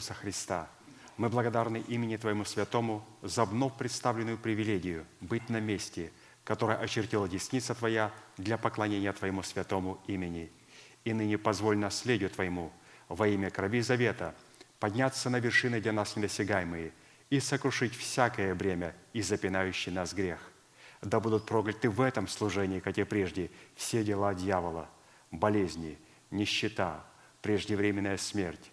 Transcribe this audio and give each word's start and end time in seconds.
Иисуса 0.00 0.14
Христа, 0.14 0.66
мы 1.18 1.28
благодарны 1.28 1.84
имени 1.86 2.16
Твоему 2.16 2.46
Святому 2.46 3.04
за 3.20 3.44
вновь 3.44 3.76
представленную 3.76 4.38
привилегию 4.38 5.04
быть 5.20 5.50
на 5.50 5.60
месте, 5.60 6.10
которое 6.42 6.78
очертила 6.78 7.28
десница 7.28 7.74
Твоя 7.74 8.10
для 8.38 8.56
поклонения 8.56 9.12
Твоему 9.12 9.42
Святому 9.42 10.00
имени. 10.06 10.50
И 11.04 11.12
ныне 11.12 11.36
позволь 11.36 11.76
наследию 11.76 12.30
Твоему 12.30 12.72
во 13.10 13.28
имя 13.28 13.50
крови 13.50 13.82
завета 13.82 14.34
подняться 14.78 15.28
на 15.28 15.38
вершины 15.38 15.82
для 15.82 15.92
нас 15.92 16.16
недосягаемые 16.16 16.92
и 17.28 17.38
сокрушить 17.38 17.94
всякое 17.94 18.54
бремя 18.54 18.96
и 19.12 19.20
запинающий 19.20 19.92
нас 19.92 20.14
грех. 20.14 20.40
Да 21.02 21.20
будут 21.20 21.44
прокляты 21.44 21.90
в 21.90 22.00
этом 22.00 22.26
служении, 22.26 22.80
как 22.80 22.96
и 22.96 23.04
прежде, 23.04 23.50
все 23.76 24.02
дела 24.02 24.32
дьявола, 24.34 24.88
болезни, 25.30 25.98
нищета, 26.30 27.04
преждевременная 27.42 28.16
смерть, 28.16 28.72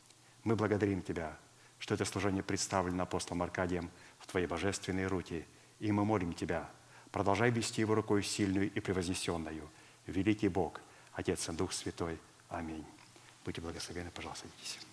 Мы 0.43 0.55
благодарим 0.55 1.01
Тебя, 1.01 1.37
что 1.79 1.93
это 1.93 2.05
служение 2.05 2.43
представлено 2.43 3.03
апостолом 3.03 3.43
Аркадием 3.43 3.89
в 4.19 4.27
Твоей 4.27 4.47
божественной 4.47 5.07
руки, 5.07 5.45
и 5.79 5.91
мы 5.91 6.05
молим 6.05 6.33
Тебя, 6.33 6.69
продолжай 7.11 7.51
вести 7.51 7.81
его 7.81 7.95
рукой 7.95 8.23
сильную 8.23 8.71
и 8.71 8.79
превознесенную. 8.79 9.69
Великий 10.07 10.47
Бог, 10.47 10.81
Отец 11.13 11.47
и 11.49 11.51
Дух 11.51 11.73
Святой. 11.73 12.19
Аминь. 12.49 12.85
Будьте 13.45 13.61
благословенны, 13.61 14.11
пожалуйста, 14.11 14.47
садитесь. 14.47 14.90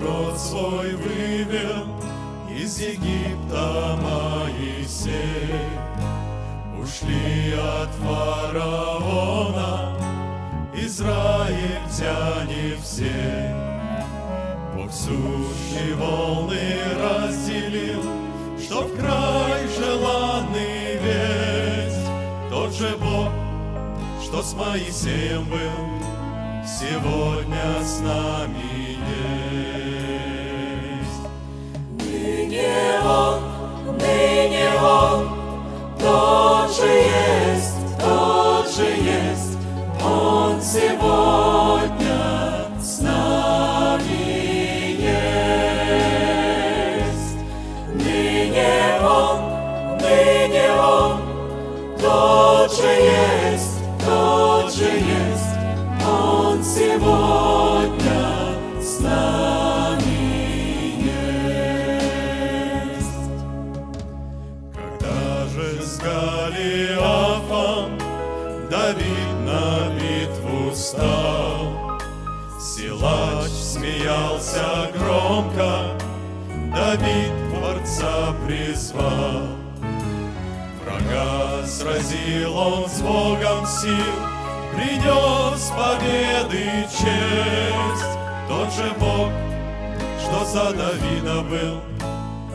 Народ 0.00 0.38
свой 0.38 0.94
вывел 0.94 1.86
из 2.48 2.80
Египта 2.80 3.98
Моисей, 4.02 5.12
ушли 6.80 7.52
от 7.54 7.90
фараона 8.02 9.96
израильтяне 10.74 12.76
все. 12.82 13.54
Бог 14.74 14.90
сущие 14.92 15.94
волны 15.94 16.58
разделил, 16.98 18.02
что 18.58 18.82
в 18.82 18.96
край 18.98 19.68
желанный 19.78 20.98
весть. 21.02 22.10
Тот 22.50 22.74
же 22.74 22.96
Бог, 22.96 23.30
что 24.22 24.42
с 24.42 24.54
Моисеем 24.54 25.44
был, 25.44 25.70
сегодня 26.66 27.82
с 27.82 28.00
нами 28.00 28.69
смеялся 74.50 74.90
громко, 74.98 75.70
Давид 76.74 77.32
Творца 77.50 78.34
призвал. 78.46 79.42
Врага 80.84 81.66
сразил 81.66 82.56
он 82.56 82.88
с 82.88 83.00
Богом 83.00 83.66
сил, 83.66 84.14
Принес 84.74 85.72
победы 85.76 86.86
честь. 86.90 88.10
Тот 88.48 88.72
же 88.72 88.92
Бог, 88.98 89.30
что 90.20 90.44
за 90.44 90.72
Давида 90.72 91.42
был, 91.42 91.80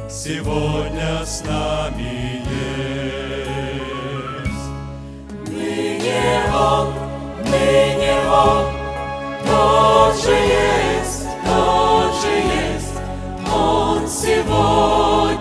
Сегодня 0.09 1.25
с 1.25 1.43
нами 1.45 2.41
есть. 2.49 2.95
Ныне 5.47 6.43
Он, 6.53 6.93
ныне 7.43 8.15
Он, 8.29 8.65
тот 9.45 10.15
же 10.23 10.31
есть, 10.31 10.84
сегодня 14.25 15.34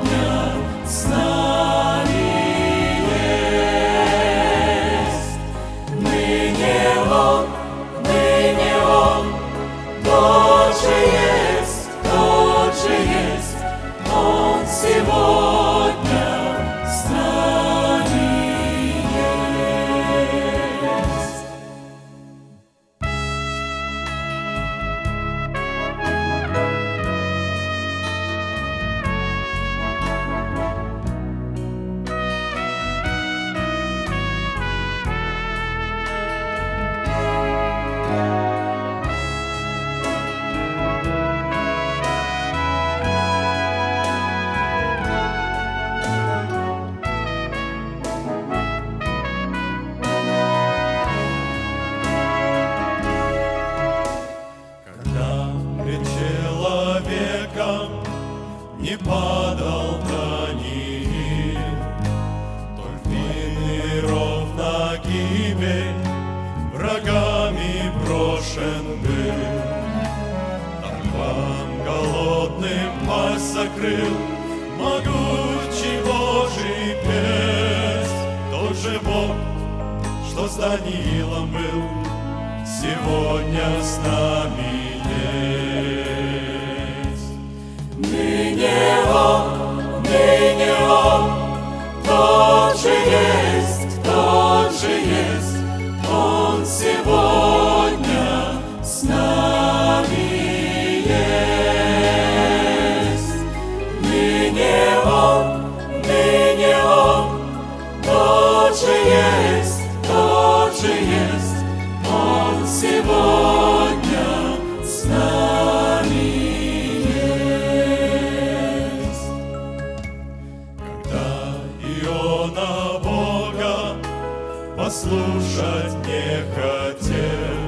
слушать 125.05 125.95
не 126.07 126.43
хотел. 126.55 127.59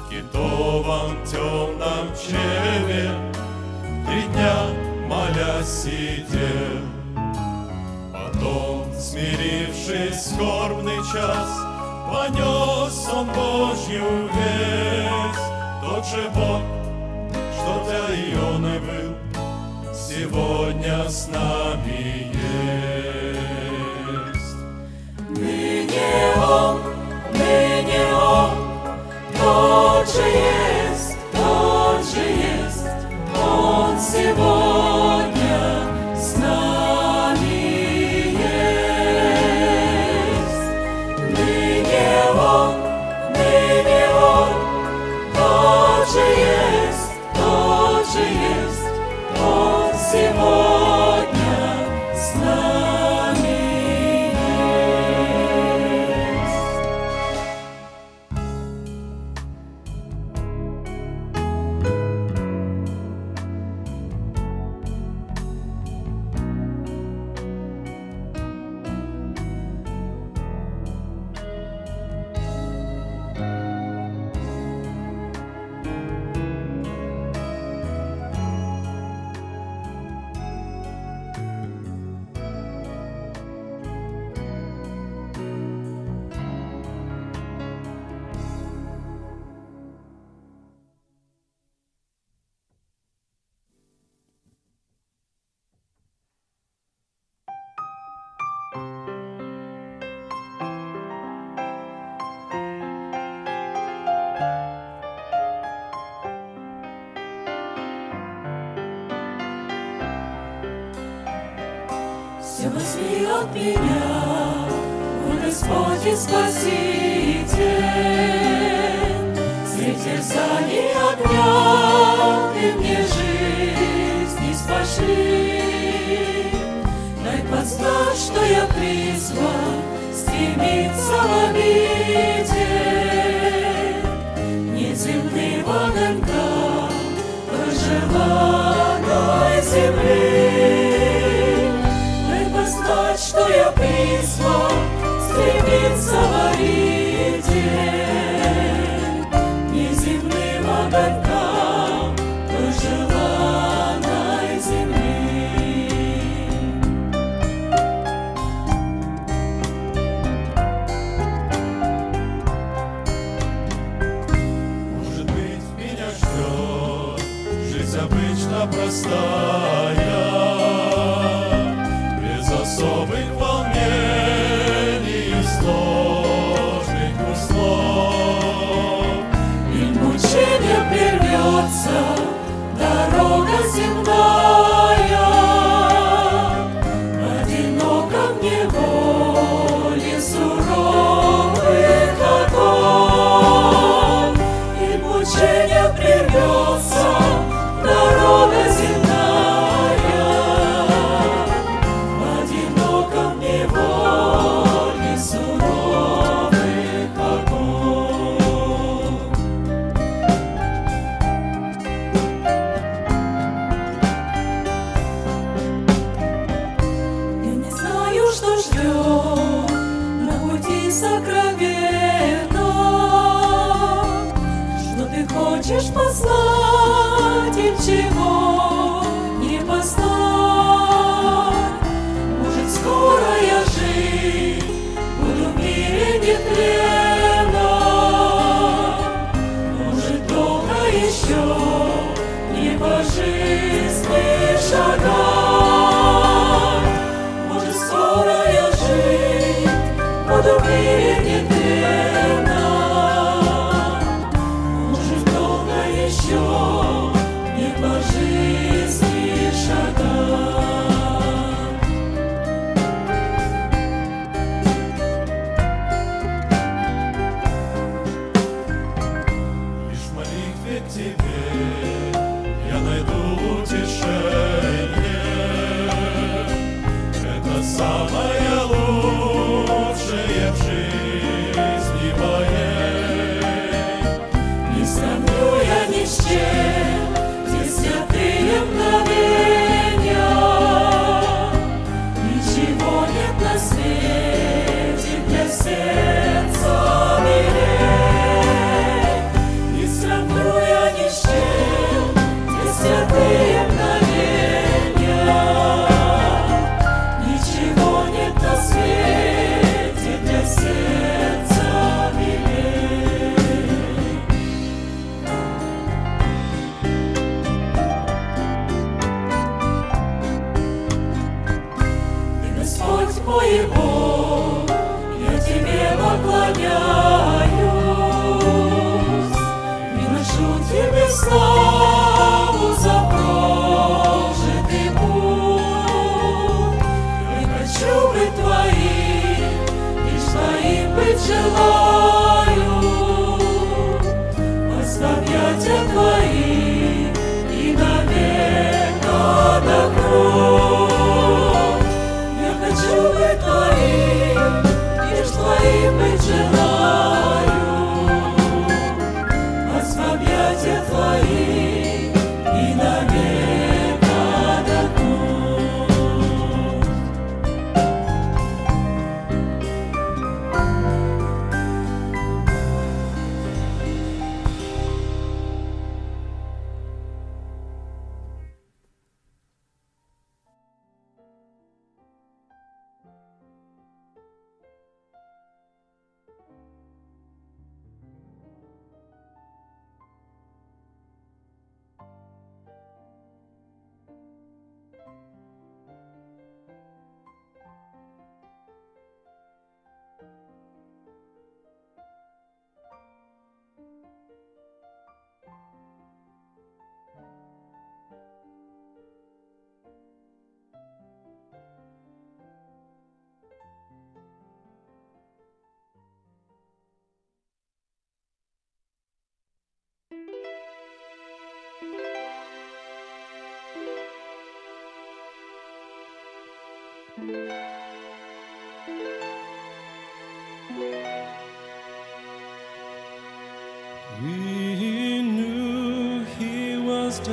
В 0.00 0.10
китовом 0.10 1.24
темном 1.24 2.08
чреве 2.16 3.10
три 4.06 4.22
дня 4.32 4.56
моля 5.06 5.62
сидел. 5.62 6.82
Потом, 8.12 8.92
смирившись 8.98 10.16
в 10.16 10.34
скорбный 10.34 10.98
час, 11.12 11.50
понес 12.10 13.08
он 13.12 13.26
Божью 13.28 14.28
весть. 14.34 15.46
Тот 15.82 16.04
же 16.04 16.28
Бог, 16.34 16.62
что 17.54 17.84
для 17.86 18.06
Ионы 18.32 18.80
был, 18.80 19.14
сегодня 19.94 21.08
с 21.08 21.28
нами 21.28 22.23
Bogom, 26.44 26.80
my 27.32 27.84
nie 27.86 28.16
on. 28.16 28.50
Dobrze 29.32 30.28
jest, 30.28 31.16
dobrze 31.32 32.30
jest, 32.30 32.86
On 33.44 34.00
Symbol. 34.00 34.63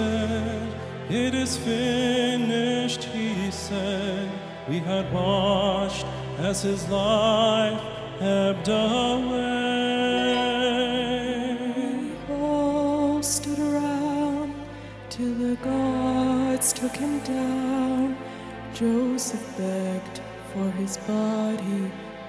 said, 0.02 0.68
It 1.10 1.34
is 1.36 1.58
finished, 1.58 3.04
he 3.04 3.52
said. 3.52 4.30
We 4.70 4.80
had 4.80 5.12
watched 5.14 6.06
as 6.40 6.62
his 6.64 6.88
life 6.90 7.82
ebbed 8.20 8.70
away. 8.70 9.52
All 12.30 13.22
stood 13.22 13.60
around 13.60 14.54
till 15.10 15.34
the 15.46 15.56
guards 15.70 16.74
took 16.74 16.96
him 16.96 17.20
down. 17.20 18.18
Joseph 18.74 19.46
begged 19.58 20.18
for 20.52 20.68
his 20.82 20.98
body 21.14 21.84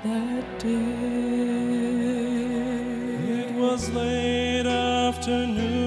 that 0.04 0.44
day. 0.58 0.72
It 3.40 3.50
was 3.54 3.88
late 3.90 4.66
afternoon 4.66 5.82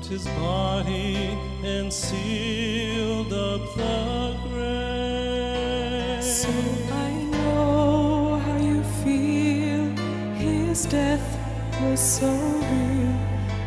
wrapped 0.00 0.06
his 0.06 0.26
body 0.26 1.38
and 1.62 1.92
sealed 1.92 3.32
up 3.32 3.60
the 3.76 4.36
grave. 4.48 6.22
So 6.22 6.48
I 6.92 7.10
know 7.30 8.38
how 8.38 8.56
you 8.58 8.82
feel. 9.04 9.90
His 10.36 10.86
death 10.86 11.38
was 11.82 12.00
so 12.00 12.30
real. 12.30 13.16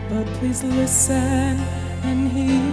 But 0.10 0.28
please 0.40 0.64
listen 0.64 1.60
and 2.04 2.32
hear. 2.32 2.73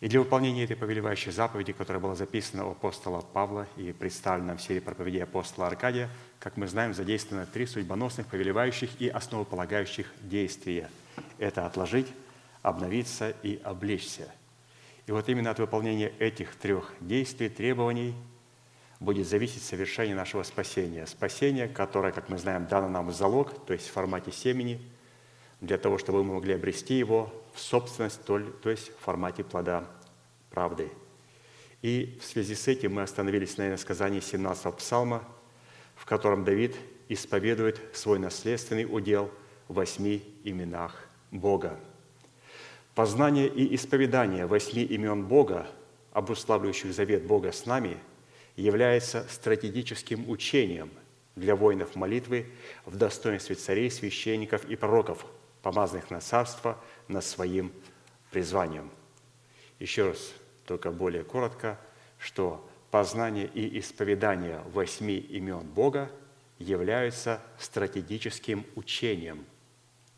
и 0.00 0.08
для 0.08 0.20
выполнения 0.20 0.64
этой 0.64 0.76
повелевающей 0.76 1.32
заповеди, 1.32 1.72
которая 1.72 2.02
была 2.02 2.14
записана 2.14 2.66
у 2.66 2.72
апостола 2.72 3.20
Павла 3.20 3.66
и 3.76 3.92
представлена 3.92 4.56
в 4.56 4.62
серии 4.62 4.80
проповедей 4.80 5.22
апостола 5.22 5.68
Аркадия, 5.68 6.10
как 6.38 6.56
мы 6.56 6.68
знаем, 6.68 6.92
задействовано 6.92 7.46
три 7.46 7.66
судьбоносных, 7.66 8.26
повелевающих 8.26 9.00
и 9.00 9.08
основополагающих 9.08 10.12
действия. 10.20 10.90
Это 11.38 11.64
отложить, 11.64 12.08
обновиться 12.62 13.30
и 13.42 13.58
облечься. 13.64 14.30
И 15.06 15.12
вот 15.12 15.28
именно 15.28 15.50
от 15.50 15.58
выполнения 15.58 16.12
этих 16.18 16.56
трех 16.56 16.92
действий, 17.00 17.48
требований 17.48 18.14
будет 19.00 19.26
зависеть 19.28 19.62
совершение 19.62 20.14
нашего 20.14 20.42
спасения. 20.42 21.06
Спасение, 21.06 21.68
которое, 21.68 22.12
как 22.12 22.28
мы 22.28 22.38
знаем, 22.38 22.66
дано 22.66 22.88
нам 22.88 23.08
в 23.08 23.14
залог, 23.14 23.64
то 23.66 23.72
есть 23.72 23.88
в 23.88 23.92
формате 23.92 24.32
семени, 24.32 24.80
для 25.60 25.78
того, 25.78 25.96
чтобы 25.96 26.22
мы 26.22 26.34
могли 26.34 26.54
обрести 26.54 26.94
его 26.98 27.32
в 27.56 27.60
собственность, 27.60 28.22
то 28.24 28.70
есть 28.70 28.90
в 28.90 29.02
формате 29.02 29.42
плода 29.42 29.88
правды. 30.50 30.90
И 31.80 32.18
в 32.20 32.24
связи 32.24 32.54
с 32.54 32.68
этим 32.68 32.94
мы 32.94 33.02
остановились 33.02 33.56
на 33.56 33.76
сказании 33.78 34.20
17-го 34.20 34.72
псалма, 34.72 35.24
в 35.94 36.04
котором 36.04 36.44
Давид 36.44 36.76
исповедует 37.08 37.80
свой 37.94 38.18
наследственный 38.18 38.84
удел 38.84 39.30
в 39.68 39.74
восьми 39.74 40.22
именах 40.44 41.08
Бога. 41.30 41.80
Познание 42.94 43.48
и 43.48 43.74
исповедание 43.74 44.46
восьми 44.46 44.82
имен 44.82 45.24
Бога, 45.24 45.66
обуславливающих 46.12 46.92
завет 46.92 47.24
Бога 47.24 47.52
с 47.52 47.64
нами, 47.64 47.96
является 48.56 49.26
стратегическим 49.30 50.28
учением 50.28 50.90
для 51.36 51.56
воинов 51.56 51.94
молитвы 51.94 52.46
в 52.84 52.96
достоинстве 52.96 53.54
царей, 53.54 53.90
священников 53.90 54.64
и 54.66 54.76
пророков, 54.76 55.24
помазанных 55.62 56.10
на 56.10 56.20
царство– 56.20 56.78
над 57.08 57.24
своим 57.24 57.72
призванием. 58.30 58.90
Еще 59.78 60.08
раз, 60.08 60.32
только 60.64 60.90
более 60.90 61.24
коротко, 61.24 61.78
что 62.18 62.68
познание 62.90 63.46
и 63.46 63.78
исповедание 63.78 64.60
восьми 64.72 65.16
имен 65.16 65.60
Бога 65.60 66.10
являются 66.58 67.42
стратегическим 67.58 68.64
учением 68.74 69.44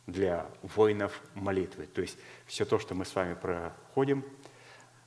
для 0.07 0.47
воинов 0.63 1.21
молитвы. 1.35 1.87
То 1.87 2.01
есть 2.01 2.17
все 2.47 2.65
то, 2.65 2.79
что 2.79 2.95
мы 2.95 3.05
с 3.05 3.15
вами 3.15 3.35
проходим, 3.35 4.25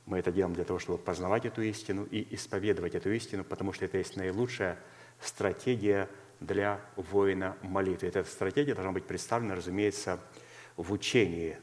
мы 0.04 0.18
это 0.18 0.30
делаем 0.32 0.54
для 0.54 0.64
того, 0.64 0.78
чтобы 0.78 0.98
познавать 0.98 1.46
эту 1.46 1.62
истину 1.62 2.04
и 2.04 2.34
исповедовать 2.34 2.94
эту 2.94 3.10
истину, 3.12 3.44
потому 3.44 3.72
что 3.72 3.84
это 3.84 3.98
есть 3.98 4.16
наилучшая 4.16 4.78
стратегия 5.20 6.08
для 6.40 6.80
воина 6.96 7.56
молитвы. 7.62 8.08
Эта 8.08 8.24
стратегия 8.24 8.74
должна 8.74 8.92
быть 8.92 9.06
представлена, 9.06 9.54
разумеется, 9.54 10.20
в 10.76 10.92
учении 10.92 11.56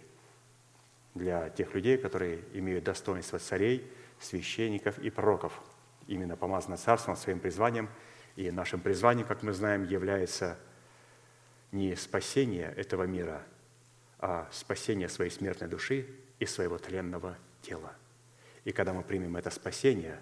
для 1.15 1.49
тех 1.49 1.73
людей, 1.73 1.97
которые 1.97 2.43
имеют 2.53 2.83
достоинство 2.83 3.39
царей, 3.39 3.91
священников 4.19 4.99
и 4.99 5.09
пророков, 5.09 5.61
именно 6.07 6.35
помазано 6.35 6.77
царством 6.77 7.15
своим 7.15 7.39
призванием. 7.39 7.89
И 8.35 8.51
нашим 8.51 8.79
призванием, 8.79 9.27
как 9.27 9.43
мы 9.43 9.53
знаем, 9.53 9.83
является 9.83 10.57
не 11.71 11.95
спасение 11.95 12.73
этого 12.75 13.03
мира, 13.03 13.43
а 14.19 14.47
спасение 14.51 15.09
своей 15.09 15.31
смертной 15.31 15.69
души 15.69 16.07
и 16.39 16.45
своего 16.45 16.77
тленного 16.77 17.37
тела. 17.61 17.93
И 18.63 18.71
когда 18.71 18.93
мы 18.93 19.03
примем 19.03 19.37
это 19.37 19.49
спасение, 19.49 20.19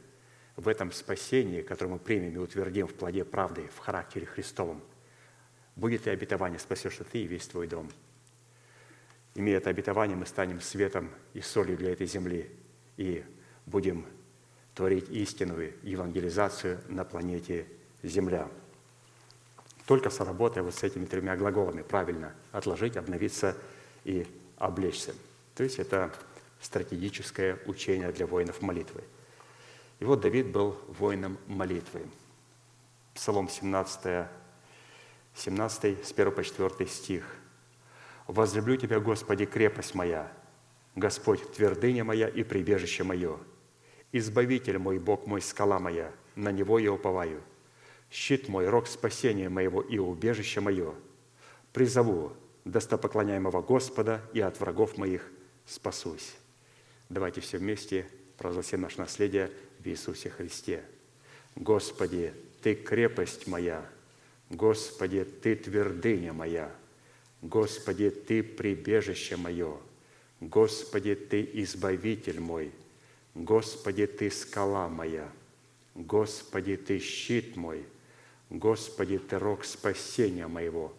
в 0.56 0.68
этом 0.68 0.92
спасении, 0.92 1.62
которое 1.62 1.92
мы 1.92 2.00
примем 2.00 2.34
и 2.34 2.38
утвердим 2.38 2.88
в 2.88 2.94
плоде 2.96 3.24
правды, 3.24 3.70
в 3.76 3.78
характере 3.78 4.26
Христовом, 4.26 4.84
будет 5.76 6.08
и 6.08 6.10
обетование, 6.10 6.60
спасешься 6.60 7.04
ты 7.04 7.20
и 7.20 7.28
весь 7.28 7.48
твой 7.48 7.68
дом. 7.68 7.90
Имея 9.38 9.58
это 9.58 9.70
обетование, 9.70 10.18
мы 10.18 10.26
станем 10.26 10.60
светом 10.60 11.10
и 11.34 11.40
солью 11.40 11.78
для 11.78 11.94
этой 11.94 12.06
земли 12.06 12.52
и 12.98 13.24
будем 13.66 14.06
творить 14.76 15.10
истинную 15.10 15.74
евангелизацию 15.84 16.82
на 16.90 17.06
планете 17.06 17.66
Земля. 18.04 18.50
Только 19.86 20.10
соработая 20.10 20.64
вот 20.64 20.76
с 20.76 20.84
этими 20.84 21.06
тремя 21.06 21.38
глаголами 21.38 21.82
правильно– 21.82 22.36
отложить, 22.52 22.98
обновиться 22.98 23.56
и 24.04 24.28
облечься. 24.58 25.16
То 25.56 25.64
есть 25.64 25.80
это 25.80 26.14
стратегическое 26.60 27.58
учение 27.66 28.12
для 28.12 28.28
воинов 28.28 28.62
молитвы– 28.62 29.02
и 30.00 30.06
вот 30.06 30.22
Давид 30.22 30.48
был 30.48 30.78
воином 30.88 31.38
молитвы. 31.48 32.06
Псалом 33.16 33.50
17, 33.50 34.28
17 35.36 36.06
с 36.06 36.12
1 36.12 36.32
по 36.32 36.44
4 36.44 36.88
стих. 36.88 37.24
«Возлюблю 38.28 38.78
Тебя, 38.78 39.00
Господи, 39.00 39.46
крепость 39.46 39.96
моя, 39.96 40.32
Господь, 40.96 41.52
твердыня 41.54 42.04
моя 42.04 42.28
и 42.28 42.44
прибежище 42.44 43.04
мое, 43.04 43.38
Избавитель 44.14 44.78
мой, 44.78 45.00
Бог 45.00 45.28
мой, 45.28 45.42
скала 45.42 45.80
моя, 45.80 46.14
на 46.36 46.52
Него 46.52 46.80
я 46.80 46.94
уповаю, 46.94 47.42
щит 48.10 48.48
мой, 48.48 48.70
рог 48.70 48.88
спасения 48.88 49.50
моего 49.50 49.82
и 49.82 49.98
убежище 49.98 50.62
мое. 50.62 50.94
Призову 51.74 52.34
достопоклоняемого 52.64 53.62
Господа, 53.62 54.22
и 54.34 54.40
от 54.40 54.60
врагов 54.60 54.98
моих 54.98 55.30
спасусь». 55.66 56.36
Давайте 57.10 57.42
все 57.42 57.58
вместе 57.58 58.08
провозгласим 58.38 58.82
наше 58.82 59.00
наследие– 59.00 59.52
в 59.80 59.86
Иисусе 59.88 60.30
Христе. 60.30 60.84
Господи, 61.56 62.34
Ты 62.62 62.76
крепость 62.76 63.48
моя, 63.48 63.86
Господи, 64.50 65.24
Ты 65.24 65.56
твердыня 65.56 66.34
моя, 66.34 66.72
Господи, 67.42 68.10
Ты 68.10 68.44
прибежище 68.44 69.38
мое, 69.38 69.78
Господи, 70.40 71.16
Ты 71.16 71.50
избавитель 71.54 72.40
мой, 72.40 72.72
Господи, 73.36 74.08
Ты 74.08 74.32
скала 74.32 74.88
моя, 74.90 75.30
Господи, 75.96 76.78
Ты 76.78 77.00
щит 77.00 77.56
мой, 77.56 77.84
Господи, 78.50 79.18
Ты 79.20 79.38
рог 79.40 79.66
спасения 79.66 80.48
моего, 80.48 80.96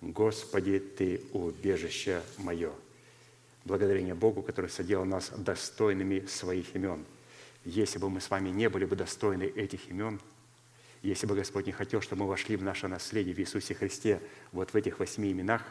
Господи, 0.00 0.78
Ты 0.78 1.20
убежище 1.32 2.22
мое. 2.38 2.72
Благодарение 3.64 4.14
Богу, 4.14 4.42
который 4.42 4.70
соделал 4.70 5.04
нас 5.04 5.30
достойными 5.36 6.26
своих 6.26 6.74
имен– 6.74 7.04
если 7.64 7.98
бы 7.98 8.10
мы 8.10 8.20
с 8.20 8.30
вами 8.30 8.48
не 8.48 8.68
были 8.68 8.84
бы 8.84 8.96
достойны 8.96 9.44
этих 9.44 9.88
имен, 9.88 10.20
если 11.02 11.26
бы 11.26 11.34
Господь 11.34 11.66
не 11.66 11.72
хотел, 11.72 12.00
чтобы 12.00 12.22
мы 12.22 12.28
вошли 12.28 12.56
в 12.56 12.62
наше 12.62 12.88
наследие 12.88 13.34
в 13.34 13.38
Иисусе 13.38 13.74
Христе 13.74 14.20
вот 14.52 14.72
в 14.72 14.76
этих 14.76 14.98
восьми 14.98 15.32
именах, 15.32 15.62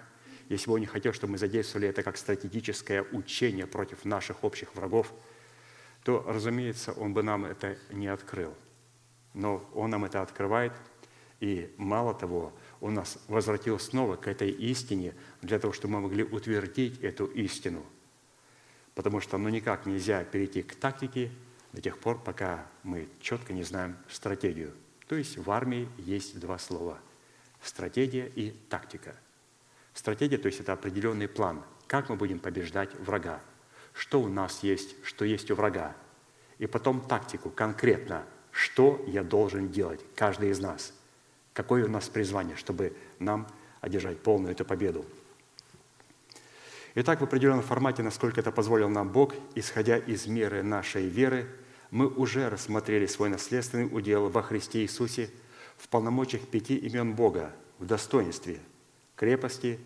если 0.52 0.68
бы 0.68 0.74
Он 0.74 0.82
не 0.82 0.86
хотел, 0.86 1.14
чтобы 1.14 1.32
мы 1.32 1.38
задействовали 1.38 1.88
это 1.88 2.04
как 2.04 2.18
стратегическое 2.18 3.04
учение 3.04 3.66
против 3.66 4.04
наших 4.04 4.44
общих 4.44 4.76
врагов, 4.76 5.14
то, 6.04 6.26
разумеется, 6.28 6.92
Он 6.92 7.14
бы 7.14 7.24
нам 7.24 7.46
это 7.46 7.78
не 7.90 8.08
открыл. 8.08 8.54
Но 9.34 9.66
Он 9.74 9.92
нам 9.92 10.04
это 10.04 10.22
открывает, 10.22 10.74
и 11.40 11.74
мало 11.78 12.14
того, 12.14 12.52
Он 12.82 12.96
нас 12.96 13.18
возвратил 13.30 13.80
снова 13.80 14.18
к 14.18 14.28
этой 14.28 14.52
истине 14.52 15.16
для 15.42 15.58
того, 15.58 15.72
чтобы 15.72 15.94
мы 15.94 16.02
могли 16.02 16.26
утвердить 16.26 17.00
эту 17.00 17.28
истину. 17.28 17.86
Потому 18.94 19.22
что 19.22 19.38
ну 19.38 19.48
никак 19.48 19.86
нельзя 19.86 20.22
перейти 20.26 20.64
к 20.64 20.76
тактике, 20.76 21.32
до 21.72 21.82
тех 21.82 21.98
пор, 21.98 22.22
пока 22.22 22.68
мы 22.84 23.08
четко 23.22 23.54
не 23.54 23.64
знаем 23.64 23.96
стратегию. 24.10 24.74
То 25.08 25.16
есть 25.16 25.38
в 25.38 25.50
армии 25.50 25.88
есть 25.98 26.38
два 26.42 26.58
слова– 26.58 27.00
стратегия 27.64 28.28
и 28.28 28.52
тактика. 28.68 29.16
Стратегия, 29.94 30.38
то 30.38 30.48
есть 30.48 30.60
это 30.60 30.74
определенный 30.74 31.28
план, 31.28 31.64
как 31.88 32.10
мы 32.10 32.16
будем 32.16 32.40
побеждать 32.40 32.94
врага, 33.00 33.42
что 33.94 34.22
у 34.22 34.28
нас 34.28 34.64
есть, 34.64 34.96
что 35.04 35.26
есть 35.26 35.52
у 35.52 35.56
врага. 35.56 35.96
И 36.58 36.68
потом 36.68 37.02
тактику, 37.02 37.50
конкретно, 37.50 38.26
что 38.52 39.04
я 39.08 39.24
должен 39.24 39.70
делать, 39.70 40.02
каждый 40.16 40.50
из 40.50 40.60
нас, 40.60 40.94
какое 41.54 41.86
у 41.86 41.90
нас 41.90 42.08
призвание, 42.10 42.56
чтобы 42.56 42.96
нам 43.20 43.48
одержать 43.82 44.20
полную 44.20 44.54
эту 44.54 44.64
победу. 44.64 45.06
Итак, 46.96 47.22
в 47.22 47.24
определенном 47.24 47.64
формате, 47.64 48.04
насколько 48.04 48.40
это 48.40 48.52
позволил 48.52 48.90
нам 48.90 49.10
Бог, 49.10 49.34
исходя 49.56 49.98
из 49.98 50.28
меры 50.28 50.64
нашей 50.64 51.08
веры– 51.08 51.48
мы 51.92 52.08
уже 52.08 52.50
рассмотрели 52.50 53.06
свой 53.06 53.30
наследственный 53.30 53.86
удел 53.86 54.30
во 54.30 54.42
Христе 54.42 54.82
Иисусе 54.82 55.30
в 55.78 55.90
полномочиях 55.90 56.48
пяти 56.48 56.78
имен 56.78 57.14
Бога, 57.14 57.54
в 57.80 57.86
достоинстве 57.86 58.60
крепости, 59.22 59.80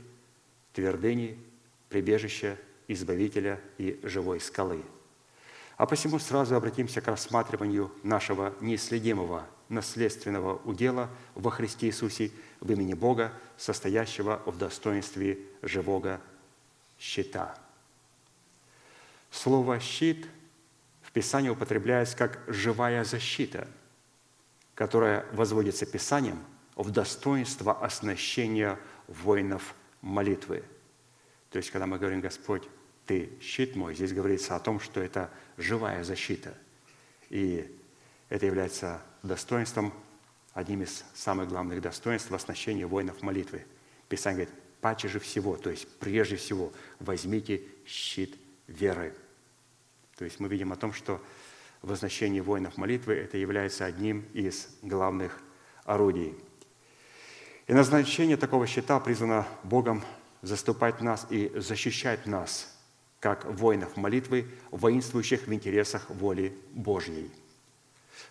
твердыни, 0.71 1.37
прибежища, 1.89 2.57
избавителя 2.87 3.59
и 3.77 3.99
живой 4.01 4.39
скалы. 4.39 4.81
А 5.75 5.85
посему 5.85 6.19
сразу 6.19 6.55
обратимся 6.55 7.01
к 7.01 7.07
рассматриванию 7.09 7.91
нашего 8.01 8.53
неисследимого 8.61 9.45
наследственного 9.67 10.55
удела 10.63 11.09
во 11.33 11.51
Христе 11.51 11.87
Иисусе 11.87 12.31
в 12.61 12.71
имени 12.71 12.93
Бога, 12.93 13.33
состоящего 13.57 14.41
в 14.45 14.57
достоинстве 14.57 15.39
живого 15.61 16.21
щита. 16.97 17.57
Слово 19.31 19.81
«щит» 19.81 20.27
Писание 21.11 21.51
употребляется 21.51 22.15
как 22.17 22.41
живая 22.47 23.05
защита, 23.05 23.67
которая 24.75 25.25
возводится 25.31 25.85
Писанием 25.85 26.39
в 26.75 26.91
достоинство 26.91 27.73
оснащения 27.73 28.77
воинов 29.07 29.75
молитвы. 30.01 30.63
То 31.49 31.57
есть, 31.57 31.71
когда 31.71 31.85
мы 31.85 31.97
говорим, 31.97 32.21
Господь, 32.21 32.63
Ты 33.05 33.29
щит 33.41 33.75
мой, 33.75 33.95
здесь 33.95 34.13
говорится 34.13 34.55
о 34.55 34.59
том, 34.59 34.79
что 34.79 35.01
это 35.01 35.29
живая 35.57 36.03
защита. 36.03 36.57
И 37.29 37.71
это 38.29 38.45
является 38.45 39.01
достоинством, 39.23 39.93
одним 40.53 40.83
из 40.83 41.03
самых 41.13 41.49
главных 41.49 41.81
достоинств 41.81 42.31
оснащения 42.31 42.87
воинов 42.87 43.21
молитвы. 43.21 43.65
Писание 44.09 44.45
говорит, 44.45 44.63
паче 44.81 45.07
же 45.07 45.19
всего, 45.19 45.55
то 45.55 45.69
есть 45.69 45.87
прежде 45.99 46.35
всего, 46.35 46.71
возьмите 46.99 47.61
щит 47.85 48.35
веры– 48.67 49.13
то 50.17 50.23
есть 50.23 50.39
мы 50.39 50.47
видим 50.47 50.71
о 50.71 50.75
том, 50.75 50.93
что 50.93 51.21
возношение 51.81 52.41
воинов 52.41 52.77
молитвы– 52.77 53.13
это 53.15 53.37
является 53.37 53.85
одним 53.85 54.25
из 54.33 54.69
главных 54.81 55.41
орудий. 55.83 56.35
И 57.67 57.73
назначение 57.73 58.37
такого 58.37 58.67
щита 58.67 58.99
призвано 58.99 59.47
Богом 59.63 60.03
заступать 60.41 61.01
нас 61.01 61.25
и 61.29 61.51
защищать 61.55 62.25
нас, 62.27 62.75
как 63.19 63.45
воинов 63.45 63.97
молитвы, 63.97 64.47
воинствующих 64.71 65.47
в 65.47 65.53
интересах 65.53 66.09
воли 66.09 66.55
Божьей. 66.71 67.31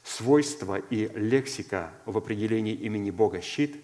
Свойства 0.02 0.76
и 0.78 1.10
лексика 1.14 1.92
в 2.04 2.16
определении 2.16 2.74
имени 2.74 3.10
Бога 3.10 3.40
«щит», 3.40 3.76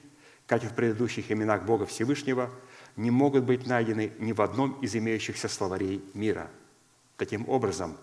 как 0.46 0.64
и 0.64 0.68
в 0.68 0.74
предыдущих 0.74 1.30
именах 1.30 1.64
Бога 1.64 1.86
Всевышнего, 1.86 2.50
не 2.96 3.10
могут 3.10 3.44
быть 3.44 3.66
найдены 3.66 4.12
ни 4.18 4.32
в 4.32 4.42
одном 4.42 4.72
из 4.80 4.94
имеющихся 4.94 5.48
словарей 5.48 6.02
мира– 6.14 6.50
Таким 7.20 7.46
образом, 7.50 7.98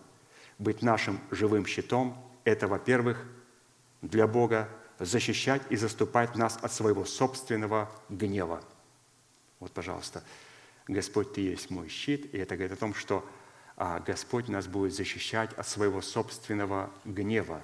быть 0.59 0.83
нашим 0.83 1.19
живым 1.31 1.65
щитом– 1.65 2.15
это, 2.43 2.67
во-первых, 2.67 3.25
для 4.03 4.27
Бога 4.27 4.69
защищать 4.99 5.61
и 5.69 5.75
заступать 5.75 6.35
нас 6.35 6.57
от 6.61 6.71
своего 6.71 7.05
собственного 7.05 7.91
гнева. 8.09 8.61
Вот, 9.59 9.71
пожалуйста, 9.71 10.23
Господь, 10.87 11.33
Ты 11.33 11.41
есть 11.41 11.69
мой 11.69 11.89
щит, 11.89 12.33
и 12.33 12.37
это 12.37 12.55
говорит 12.55 12.77
о 12.77 12.79
том, 12.79 12.93
что 12.93 13.27
а, 13.75 13.99
Господь 13.99 14.47
нас 14.47 14.67
будет 14.67 14.93
защищать 14.93 15.53
от 15.53 15.67
своего 15.67 16.01
собственного 16.01 16.91
гнева. 17.05 17.61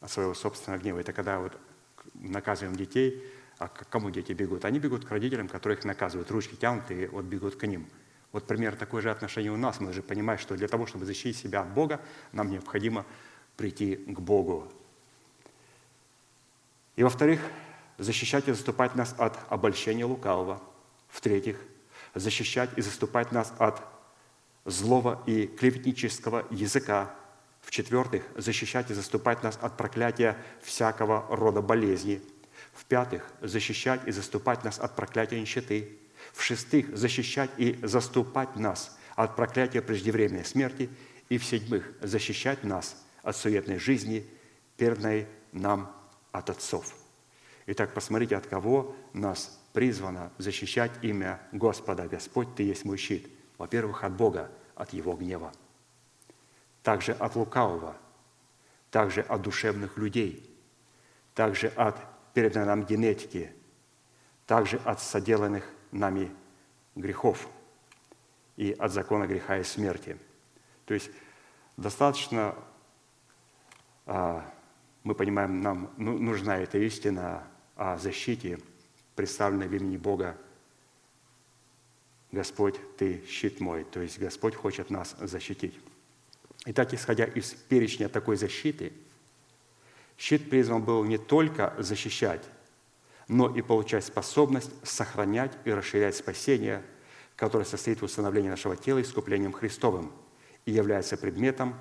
От 0.00 0.10
своего 0.10 0.34
собственного 0.34 0.80
гнева. 0.80 0.98
Это 0.98 1.12
когда 1.12 1.38
вот 1.38 1.58
наказываем 2.14 2.76
детей, 2.76 3.24
а 3.58 3.68
к 3.68 3.88
кому 3.88 4.10
дети 4.10 4.32
бегут? 4.32 4.64
Они 4.64 4.78
бегут 4.78 5.04
к 5.04 5.10
родителям, 5.10 5.48
которых 5.48 5.84
наказывают, 5.84 6.30
ручки 6.30 6.54
тянут 6.54 6.90
и 6.90 7.06
вот 7.06 7.24
бегут 7.24 7.56
к 7.56 7.66
ним– 7.66 7.88
вот 8.32 8.46
пример 8.46 8.76
такое 8.76 9.00
же 9.00 9.10
отношение 9.10 9.50
у 9.50 9.56
нас. 9.56 9.80
Мы 9.80 9.86
должны 9.86 10.02
понимать, 10.02 10.40
что 10.40 10.56
для 10.56 10.68
того, 10.68 10.86
чтобы 10.86 11.06
защитить 11.06 11.36
себя 11.36 11.62
от 11.62 11.72
Бога, 11.72 12.00
нам 12.32 12.50
необходимо 12.50 13.06
прийти 13.56 13.96
к 13.96 14.20
Богу. 14.20 14.70
И 16.98 17.04
во-вторых, 17.04 17.40
защищать 17.96 18.48
и 18.48 18.52
заступать 18.52 18.96
нас 18.96 19.14
от 19.18 19.38
обольщения 19.50 20.04
лукавого. 20.04 20.60
В-третьих, 21.08 21.56
защищать 22.12 22.70
и 22.74 22.80
заступать 22.80 23.30
нас 23.30 23.52
от 23.58 23.80
злого 24.64 25.22
и 25.24 25.46
клеветнического 25.46 26.44
языка. 26.50 27.14
В-четвертых, 27.60 28.24
защищать 28.34 28.90
и 28.90 28.94
заступать 28.94 29.44
нас 29.44 29.60
от 29.62 29.76
проклятия 29.76 30.36
всякого 30.60 31.24
рода 31.30 31.62
болезни. 31.62 32.20
В-пятых, 32.72 33.32
защищать 33.42 34.00
и 34.06 34.10
заступать 34.10 34.64
нас 34.64 34.80
от 34.80 34.96
проклятия 34.96 35.40
нищеты. 35.40 35.96
В-шестых, 36.32 36.96
защищать 36.96 37.50
и 37.58 37.78
заступать 37.80 38.56
нас 38.56 38.98
от 39.14 39.36
проклятия 39.36 39.82
преждевременной 39.82 40.44
смерти. 40.44 40.90
И 41.28 41.38
в-седьмых, 41.38 41.92
защищать 42.00 42.64
нас 42.64 42.96
от 43.22 43.36
суетной 43.36 43.78
жизни, 43.78 44.26
перданной 44.76 45.28
нам 45.52 45.94
от 46.32 46.50
отцов. 46.50 46.94
Итак, 47.66 47.92
посмотрите, 47.92 48.36
от 48.36 48.46
кого 48.46 48.96
нас 49.12 49.60
призвано 49.72 50.32
защищать 50.38 50.92
имя 51.02 51.40
Господа. 51.52 52.08
Господь, 52.08 52.54
Ты 52.54 52.62
есть 52.62 52.84
мой 52.84 52.96
щит. 52.96 53.28
Во-первых, 53.58 54.04
от 54.04 54.12
Бога, 54.14 54.50
от 54.74 54.92
Его 54.92 55.14
гнева. 55.14 55.52
Также 56.82 57.12
от 57.12 57.36
лукавого, 57.36 57.96
также 58.90 59.20
от 59.20 59.42
душевных 59.42 59.98
людей, 59.98 60.48
также 61.34 61.68
от 61.68 61.96
переданной 62.32 62.66
нам 62.66 62.84
генетики, 62.84 63.52
также 64.46 64.80
от 64.84 65.00
соделанных 65.00 65.68
нами 65.92 66.34
грехов 66.94 67.48
и 68.56 68.72
от 68.72 68.92
закона 68.92 69.26
греха 69.26 69.58
и 69.58 69.64
смерти. 69.64 70.18
То 70.86 70.94
есть 70.94 71.10
достаточно, 71.76 72.54
а, 74.06 74.44
мы 75.08 75.14
понимаем, 75.14 75.62
нам 75.62 75.90
ну, 75.96 76.18
нужна 76.18 76.58
эта 76.58 76.76
истина 76.76 77.42
о 77.76 77.96
защите, 77.96 78.58
представленной 79.16 79.66
в 79.66 79.74
имени 79.74 79.96
Бога. 79.96 80.36
Господь, 82.30 82.78
Ты 82.98 83.24
щит 83.26 83.58
мой. 83.58 83.84
То 83.84 84.02
есть 84.02 84.18
Господь 84.18 84.54
хочет 84.54 84.90
нас 84.90 85.16
защитить. 85.18 85.80
Итак, 86.66 86.92
исходя 86.92 87.24
из 87.24 87.54
перечня 87.54 88.10
такой 88.10 88.36
защиты, 88.36 88.92
щит 90.18 90.50
призван 90.50 90.82
был 90.82 91.02
не 91.04 91.16
только 91.16 91.74
защищать, 91.78 92.44
но 93.28 93.48
и 93.48 93.62
получать 93.62 94.04
способность 94.04 94.72
сохранять 94.82 95.56
и 95.64 95.70
расширять 95.70 96.16
спасение, 96.16 96.84
которое 97.34 97.64
состоит 97.64 98.02
в 98.02 98.04
установлении 98.04 98.50
нашего 98.50 98.76
тела 98.76 99.00
искуплением 99.00 99.52
Христовым 99.52 100.12
и 100.66 100.70
является 100.70 101.16
предметом 101.16 101.80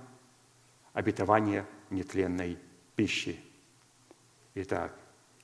обетования 0.94 1.66
нетленной 1.90 2.58
пищи. 2.98 3.40
Итак, 4.56 4.92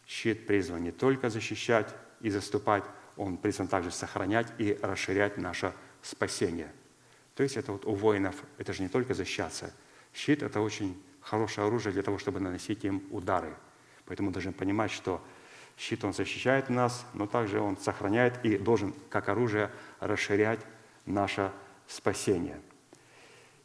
щит 0.06 0.46
призван 0.46 0.84
не 0.84 0.92
только 0.92 1.30
защищать 1.30 1.96
и 2.20 2.30
заступать, 2.30 2.84
он 3.16 3.38
призван 3.38 3.70
также 3.70 3.92
сохранять 3.92 4.52
и 4.58 4.78
расширять 4.82 5.38
наше 5.38 5.74
спасение. 6.02 6.74
То 7.36 7.44
есть 7.44 7.56
это 7.56 7.72
вот 7.72 7.86
у 7.86 7.94
воинов, 7.94 8.36
это 8.58 8.74
же 8.74 8.84
не 8.84 8.90
только 8.90 9.14
защищаться. 9.14 9.72
Щит– 10.14 10.44
это 10.44 10.60
очень 10.62 11.02
хорошее 11.22 11.68
оружие 11.68 11.94
для 11.94 12.04
того, 12.04 12.18
чтобы 12.18 12.40
наносить 12.40 12.84
им 12.84 13.04
удары. 13.12 13.56
Поэтому 14.06 14.32
должны 14.32 14.52
понимать, 14.52 14.92
что 14.92 15.24
Щит, 15.78 16.04
он 16.04 16.14
защищает 16.14 16.70
нас, 16.70 17.06
но 17.14 17.28
также 17.28 17.60
он 17.60 17.78
сохраняет 17.78 18.44
и 18.46 18.58
должен, 18.58 18.94
как 19.10 19.30
оружие, 19.30 19.72
расширять 20.00 20.60
наше 21.06 21.52
спасение. 21.88 22.60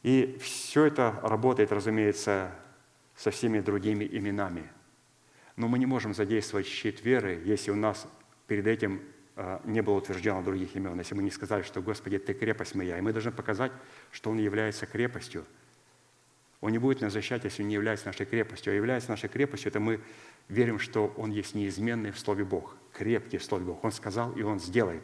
И 0.01 0.37
все 0.41 0.85
это 0.85 1.19
работает, 1.23 1.71
разумеется, 1.71 2.51
со 3.19 3.31
всеми 3.31 3.59
другими 3.59 4.05
именами. 4.05 4.63
Но 5.57 5.67
мы 5.67 5.77
не 5.77 5.85
можем 5.85 6.13
задействовать 6.13 6.65
щит 6.65 7.03
веры, 7.03 7.41
если 7.43 7.69
у 7.69 7.75
нас 7.75 8.07
перед 8.47 8.65
этим 8.65 9.01
а, 9.35 9.61
не 9.65 9.81
было 9.81 9.95
утверждено 9.95 10.41
других 10.41 10.73
имен, 10.77 10.97
если 10.97 11.15
мы 11.15 11.23
не 11.23 11.29
сказали, 11.29 11.63
что 11.63 11.81
«Господи, 11.81 12.17
Ты 12.17 12.33
крепость 12.33 12.75
моя». 12.75 12.97
И 12.97 13.01
мы 13.01 13.11
должны 13.11 13.33
показать, 13.33 13.73
что 14.11 14.29
Он 14.29 14.37
является 14.37 14.85
крепостью. 14.85 15.45
Он 16.61 16.71
не 16.71 16.77
будет 16.77 17.01
нас 17.01 17.11
защищать, 17.11 17.43
если 17.43 17.61
Он 17.61 17.67
не 17.67 17.73
является 17.73 18.05
нашей 18.05 18.25
крепостью. 18.25 18.71
А 18.71 18.75
является 18.75 19.09
нашей 19.09 19.27
крепостью, 19.27 19.69
это 19.69 19.81
мы 19.81 19.99
верим, 20.47 20.79
что 20.79 21.13
Он 21.17 21.29
есть 21.29 21.55
неизменный 21.55 22.11
в 22.11 22.19
Слове 22.19 22.45
Бог, 22.45 22.77
крепкий 22.93 23.37
в 23.37 23.43
Слове 23.43 23.65
Бог. 23.65 23.83
Он 23.83 23.91
сказал, 23.91 24.31
и 24.31 24.43
Он 24.43 24.61
сделает. 24.61 25.03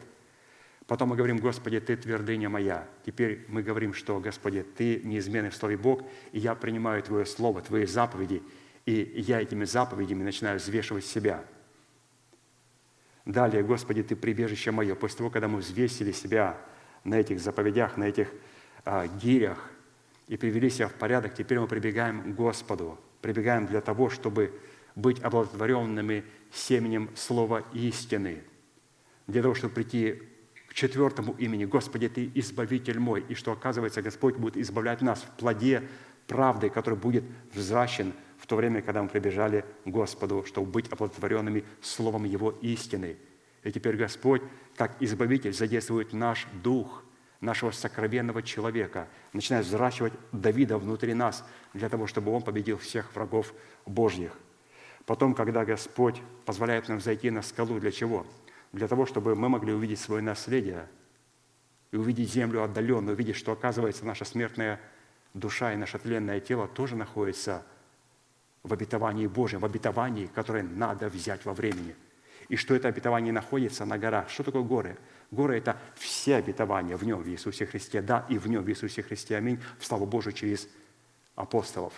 Потом 0.86 1.08
мы 1.08 1.16
говорим, 1.16 1.38
Господи, 1.38 1.80
Ты 1.80 1.96
твердыня 1.96 2.48
моя. 2.48 2.86
Теперь 3.04 3.44
мы 3.48 3.62
говорим, 3.62 3.92
что, 3.92 4.20
Господи, 4.20 4.62
Ты 4.62 5.00
неизменный 5.02 5.50
в 5.50 5.56
Слове 5.56 5.76
Бог, 5.76 6.02
и 6.30 6.38
я 6.38 6.54
принимаю 6.54 7.02
Твое 7.02 7.26
Слово, 7.26 7.60
Твои 7.60 7.86
заповеди, 7.86 8.42
и 8.84 9.14
я 9.16 9.40
этими 9.40 9.64
заповедями 9.64 10.22
начинаю 10.22 10.58
взвешивать 10.58 11.04
себя. 11.04 11.44
Далее, 13.24 13.64
Господи, 13.64 14.04
Ты 14.04 14.14
прибежище 14.14 14.70
мое. 14.70 14.94
После 14.94 15.18
того, 15.18 15.30
когда 15.30 15.48
мы 15.48 15.58
взвесили 15.58 16.12
себя 16.12 16.56
на 17.02 17.16
этих 17.16 17.40
заповедях, 17.40 17.96
на 17.96 18.04
этих 18.04 18.28
а, 18.84 19.08
гирях 19.08 19.58
и 20.28 20.36
привели 20.36 20.70
себя 20.70 20.86
в 20.86 20.94
порядок, 20.94 21.34
теперь 21.34 21.58
мы 21.58 21.66
прибегаем 21.66 22.22
к 22.22 22.36
Господу. 22.36 22.96
Прибегаем 23.22 23.66
для 23.66 23.80
того, 23.80 24.08
чтобы 24.08 24.52
быть 24.94 25.18
оплодотворенными 25.20 26.24
семенем 26.52 27.10
слова 27.16 27.64
истины, 27.72 28.44
для 29.26 29.42
того, 29.42 29.54
чтобы 29.54 29.74
прийти 29.74 30.22
четвертому 30.76 31.32
имени 31.38 31.64
«Господи, 31.64 32.08
Ты 32.08 32.30
избавитель 32.34 33.00
мой», 33.00 33.24
и 33.30 33.34
что, 33.34 33.50
оказывается, 33.50 34.02
Господь 34.02 34.36
будет 34.36 34.58
избавлять 34.58 35.00
нас 35.00 35.22
в 35.22 35.30
плоде 35.38 35.82
правды, 36.26 36.68
который 36.68 36.98
будет 36.98 37.24
взращен 37.54 38.12
в 38.36 38.46
то 38.46 38.56
время, 38.56 38.82
когда 38.82 39.02
мы 39.02 39.08
прибежали 39.08 39.64
к 39.86 39.88
Господу, 39.88 40.44
чтобы 40.46 40.70
быть 40.70 40.92
оплодотворенными 40.92 41.64
словом 41.80 42.24
Его 42.24 42.50
истины. 42.60 43.16
И 43.64 43.72
теперь 43.72 43.96
Господь, 43.96 44.42
как 44.76 45.00
избавитель, 45.00 45.54
задействует 45.54 46.12
наш 46.12 46.46
дух, 46.62 47.02
нашего 47.40 47.70
сокровенного 47.70 48.42
человека, 48.42 49.08
начинает 49.32 49.64
взращивать 49.64 50.12
Давида 50.32 50.76
внутри 50.76 51.14
нас, 51.14 51.42
для 51.72 51.88
того, 51.88 52.06
чтобы 52.06 52.32
он 52.32 52.42
победил 52.42 52.76
всех 52.76 53.14
врагов 53.14 53.54
Божьих. 53.86 54.32
Потом, 55.06 55.34
когда 55.34 55.64
Господь 55.64 56.20
позволяет 56.44 56.88
нам 56.88 57.00
зайти 57.00 57.30
на 57.30 57.40
скалу, 57.40 57.80
для 57.80 57.92
чего? 57.92 58.26
Для 58.76 58.88
того, 58.88 59.06
чтобы 59.06 59.34
мы 59.34 59.48
могли 59.48 59.72
увидеть 59.72 59.98
свое 59.98 60.20
наследие 60.20 60.86
и 61.92 61.96
увидеть 61.96 62.30
землю 62.30 62.62
отдаленно, 62.62 63.12
увидеть, 63.12 63.36
что, 63.36 63.52
оказывается, 63.52 64.04
наша 64.04 64.26
смертная 64.26 64.78
душа 65.32 65.72
и 65.72 65.76
наше 65.76 65.98
тленное 65.98 66.40
тело 66.40 66.68
тоже 66.68 66.94
находится 66.94 67.64
в 68.62 68.74
обетовании 68.74 69.28
Божьем, 69.28 69.60
в 69.60 69.64
обетовании, 69.64 70.26
которое 70.26 70.62
надо 70.62 71.08
взять 71.08 71.46
во 71.46 71.54
времени. 71.54 71.96
И 72.50 72.56
что 72.56 72.74
это 72.74 72.88
обетование 72.88 73.32
находится 73.32 73.86
на 73.86 73.96
горах. 73.96 74.28
Что 74.28 74.42
такое 74.42 74.62
горы? 74.62 74.98
Горы– 75.30 75.56
это 75.58 75.78
все 75.94 76.36
обетования 76.36 76.98
в 76.98 77.02
нем, 77.02 77.22
в 77.22 77.28
Иисусе 77.30 77.64
Христе. 77.64 78.02
Да, 78.02 78.26
и 78.28 78.36
в 78.36 78.46
нем, 78.46 78.62
в 78.62 78.68
Иисусе 78.68 79.02
Христе. 79.02 79.38
Аминь. 79.38 79.58
В 79.78 79.86
славу 79.86 80.04
Божию 80.04 80.34
через 80.34 80.68
апостолов. 81.34 81.94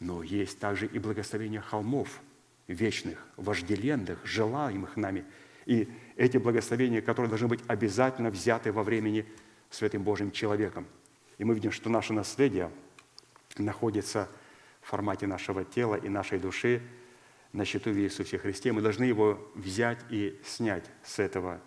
Но 0.00 0.22
есть 0.22 0.58
также 0.58 0.86
и 0.86 0.98
благословение 0.98 1.60
холмов– 1.60 2.20
вечных, 2.68 3.26
вожделенных, 3.36 4.24
желаемых 4.24 4.96
нами. 4.96 5.24
И 5.68 5.86
эти 6.16 6.38
благословения, 6.38 7.02
которые 7.02 7.28
должны 7.28 7.46
быть 7.46 7.60
обязательно 7.66 8.30
взяты 8.30 8.72
во 8.72 8.82
времени 8.82 9.26
Святым 9.68 10.02
Божьим 10.02 10.30
человеком. 10.30 10.86
И 11.36 11.44
мы 11.44 11.54
видим, 11.54 11.72
что 11.72 11.90
наше 11.90 12.14
наследие 12.14 12.70
находится 13.58 14.30
в 14.80 14.88
формате 14.88 15.26
нашего 15.26 15.64
тела 15.64 15.96
и 15.96 16.08
нашей 16.08 16.38
души 16.38 16.80
на 17.52 17.66
счету 17.66 17.90
в 17.90 17.98
Иисусе 17.98 18.38
Христе. 18.38 18.72
Мы 18.72 18.80
должны 18.80 19.04
его 19.04 19.46
взять 19.54 19.98
и 20.08 20.40
снять 20.42 20.86
с 21.02 21.18
этого 21.18 21.60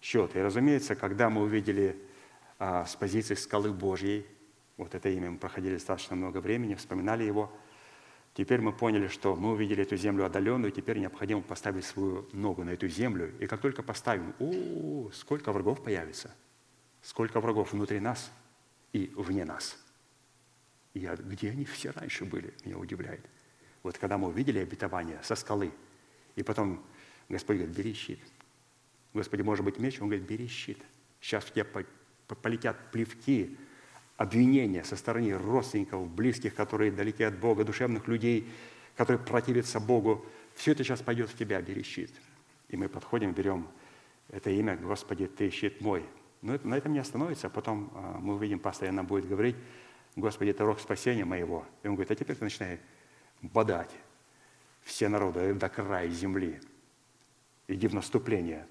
счета. 0.00 0.38
И, 0.38 0.42
разумеется, 0.42 0.94
когда 0.94 1.28
мы 1.28 1.42
увидели 1.42 1.98
а, 2.58 2.86
с 2.86 2.96
позиции 2.96 3.34
скалы 3.34 3.74
Божьей, 3.74 4.26
вот 4.78 4.94
это 4.94 5.10
имя 5.10 5.30
мы 5.30 5.36
проходили 5.36 5.74
достаточно 5.74 6.16
много 6.16 6.38
времени, 6.38 6.76
вспоминали 6.76 7.24
его– 7.24 7.52
Теперь 8.34 8.60
мы 8.62 8.72
поняли, 8.72 9.08
что 9.08 9.36
мы 9.36 9.52
увидели 9.52 9.82
эту 9.82 9.96
землю 9.96 10.24
отдаленную, 10.24 10.72
теперь 10.72 10.98
необходимо 10.98 11.42
поставить 11.42 11.84
свою 11.84 12.28
ногу 12.32 12.64
на 12.64 12.70
эту 12.70 12.88
землю. 12.88 13.34
И 13.40 13.46
как 13.46 13.60
только 13.60 13.82
поставим, 13.82 14.34
о, 14.38 15.10
сколько 15.12 15.52
врагов 15.52 15.82
появится, 15.82 16.34
сколько 17.02 17.40
врагов 17.40 17.72
внутри 17.72 18.00
нас 18.00 18.32
и 18.92 19.12
вне 19.16 19.44
нас. 19.44 19.76
И 20.94 21.00
я, 21.00 21.14
где 21.14 21.50
они 21.50 21.66
все 21.66 21.90
раньше 21.90 22.24
были, 22.24 22.54
меня 22.64 22.78
удивляет. 22.78 23.24
Вот 23.82 23.98
когда 23.98 24.16
мы 24.16 24.28
увидели 24.28 24.60
обетование 24.60 25.20
со 25.22 25.34
скалы, 25.34 25.72
и 26.34 26.42
потом 26.42 26.82
Господь 27.28 27.56
говорит, 27.56 27.76
бери 27.76 27.92
щит. 27.92 28.20
Господи, 29.12 29.42
может 29.42 29.64
быть 29.64 29.78
меч? 29.78 30.00
Он 30.00 30.08
говорит, 30.08 30.26
бери 30.26 30.46
щит. 30.46 30.78
Сейчас 31.20 31.44
в 31.44 31.52
тебя 31.52 31.66
полетят 32.26 32.90
плевки, 32.90 33.58
обвинения 34.22 34.84
со 34.84 34.96
стороны 34.96 35.36
родственников, 35.36 36.08
близких, 36.08 36.54
которые 36.54 36.92
далеки 36.92 37.24
от 37.24 37.36
Бога, 37.38 37.64
душевных 37.64 38.06
людей, 38.06 38.48
которые 38.96 39.22
противятся 39.24 39.80
Богу, 39.80 40.24
все 40.54 40.72
это 40.72 40.84
сейчас 40.84 41.02
пойдет 41.02 41.28
в 41.28 41.36
тебя, 41.36 41.60
бери 41.60 41.82
щит. 41.82 42.12
И 42.68 42.76
мы 42.76 42.88
подходим, 42.88 43.32
берем 43.32 43.68
это 44.28 44.50
имя, 44.50 44.76
Господи, 44.76 45.26
Ты 45.26 45.50
щит 45.50 45.80
мой. 45.80 46.04
Но 46.40 46.58
на 46.62 46.76
этом 46.76 46.92
не 46.92 47.00
остановится, 47.00 47.48
а 47.48 47.50
потом 47.50 47.90
а, 47.94 48.18
мы 48.20 48.34
увидим, 48.34 48.58
постоянно 48.58 49.02
будет 49.02 49.28
говорить, 49.28 49.56
Господи, 50.14 50.50
это 50.50 50.64
рог 50.64 50.78
спасения 50.78 51.24
моего. 51.24 51.64
И 51.82 51.88
он 51.88 51.94
говорит, 51.94 52.10
а 52.10 52.14
теперь 52.14 52.36
ты 52.36 52.44
начинай 52.44 52.80
бодать 53.40 53.90
все 54.82 55.08
народы 55.08 55.54
до 55.54 55.68
края 55.68 56.08
земли. 56.08 56.60
Иди 57.66 57.88
в 57.88 57.94
наступление. 57.94 58.66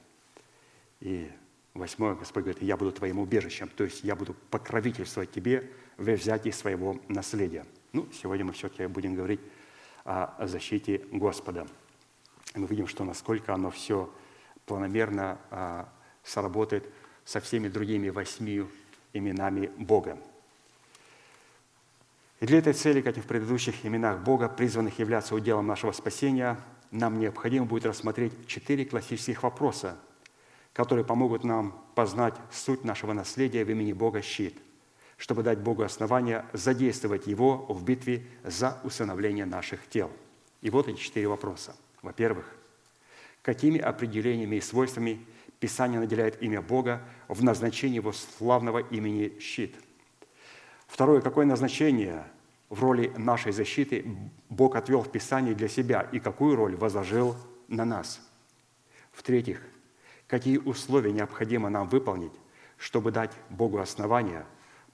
И 0.99 1.29
Восьмое, 1.73 2.15
Господь 2.15 2.43
говорит, 2.43 2.61
я 2.61 2.75
буду 2.75 2.91
твоим 2.91 3.19
убежищем, 3.19 3.69
то 3.69 3.85
есть 3.85 4.03
я 4.03 4.15
буду 4.15 4.33
покровительствовать 4.49 5.31
тебе 5.31 5.71
в 5.97 6.11
взятии 6.11 6.49
своего 6.49 6.99
наследия. 7.07 7.65
Ну, 7.93 8.07
сегодня 8.11 8.45
мы 8.45 8.53
все-таки 8.53 8.87
будем 8.87 9.15
говорить 9.15 9.39
о 10.03 10.47
защите 10.47 11.05
Господа. 11.11 11.67
Мы 12.55 12.67
видим, 12.67 12.87
что 12.87 13.05
насколько 13.05 13.53
оно 13.53 13.71
все 13.71 14.13
планомерно 14.65 15.39
а, 15.49 15.89
сработает 16.23 16.91
со 17.23 17.39
всеми 17.39 17.69
другими 17.69 18.09
восьми 18.09 18.65
именами 19.13 19.71
Бога. 19.77 20.17
И 22.39 22.45
для 22.45 22.57
этой 22.57 22.73
цели, 22.73 23.01
как 23.01 23.17
и 23.17 23.21
в 23.21 23.27
предыдущих 23.27 23.85
именах 23.85 24.23
Бога, 24.23 24.49
призванных 24.49 24.97
являться 24.99 25.35
уделом 25.35 25.67
нашего 25.67 25.91
спасения, 25.91 26.59
нам 26.89 27.19
необходимо 27.19 27.65
будет 27.65 27.85
рассмотреть 27.85 28.47
четыре 28.47 28.83
классических 28.83 29.43
вопроса, 29.43 29.97
которые 30.73 31.05
помогут 31.05 31.43
нам 31.43 31.83
познать 31.95 32.35
суть 32.51 32.83
нашего 32.83 33.13
наследия 33.13 33.63
в 33.63 33.71
имени 33.71 33.93
Бога 33.93 34.21
щит, 34.21 34.57
чтобы 35.17 35.43
дать 35.43 35.59
Богу 35.59 35.83
основания 35.83 36.45
задействовать 36.53 37.27
Его 37.27 37.57
в 37.69 37.83
битве 37.83 38.25
за 38.43 38.79
усыновление 38.83 39.45
наших 39.45 39.87
тел. 39.87 40.09
И 40.61 40.69
вот 40.69 40.87
эти 40.87 40.97
четыре 40.97 41.27
вопроса. 41.27 41.75
Во-первых, 42.01 42.45
какими 43.41 43.79
определениями 43.79 44.57
и 44.57 44.61
свойствами 44.61 45.25
Писание 45.59 45.99
наделяет 45.99 46.41
имя 46.41 46.59
Бога 46.59 47.03
в 47.27 47.43
назначении 47.43 47.97
Его 47.97 48.13
славного 48.13 48.79
имени 48.79 49.37
щит– 49.39 49.75
Второе, 50.91 51.21
какое 51.21 51.45
назначение 51.45 52.25
в 52.69 52.83
роли 52.83 53.13
нашей 53.15 53.53
защиты 53.53 54.05
Бог 54.49 54.75
отвел 54.75 55.01
в 55.01 55.09
Писании 55.09 55.53
для 55.53 55.69
себя 55.69 56.01
и 56.11 56.19
какую 56.19 56.57
роль 56.57 56.75
возложил 56.75 57.37
на 57.69 57.85
нас. 57.85 58.19
В-третьих, 59.13 59.61
какие 60.31 60.59
условия 60.59 61.11
необходимо 61.11 61.69
нам 61.69 61.89
выполнить, 61.89 62.31
чтобы 62.77 63.11
дать 63.11 63.33
Богу 63.49 63.79
основания, 63.79 64.45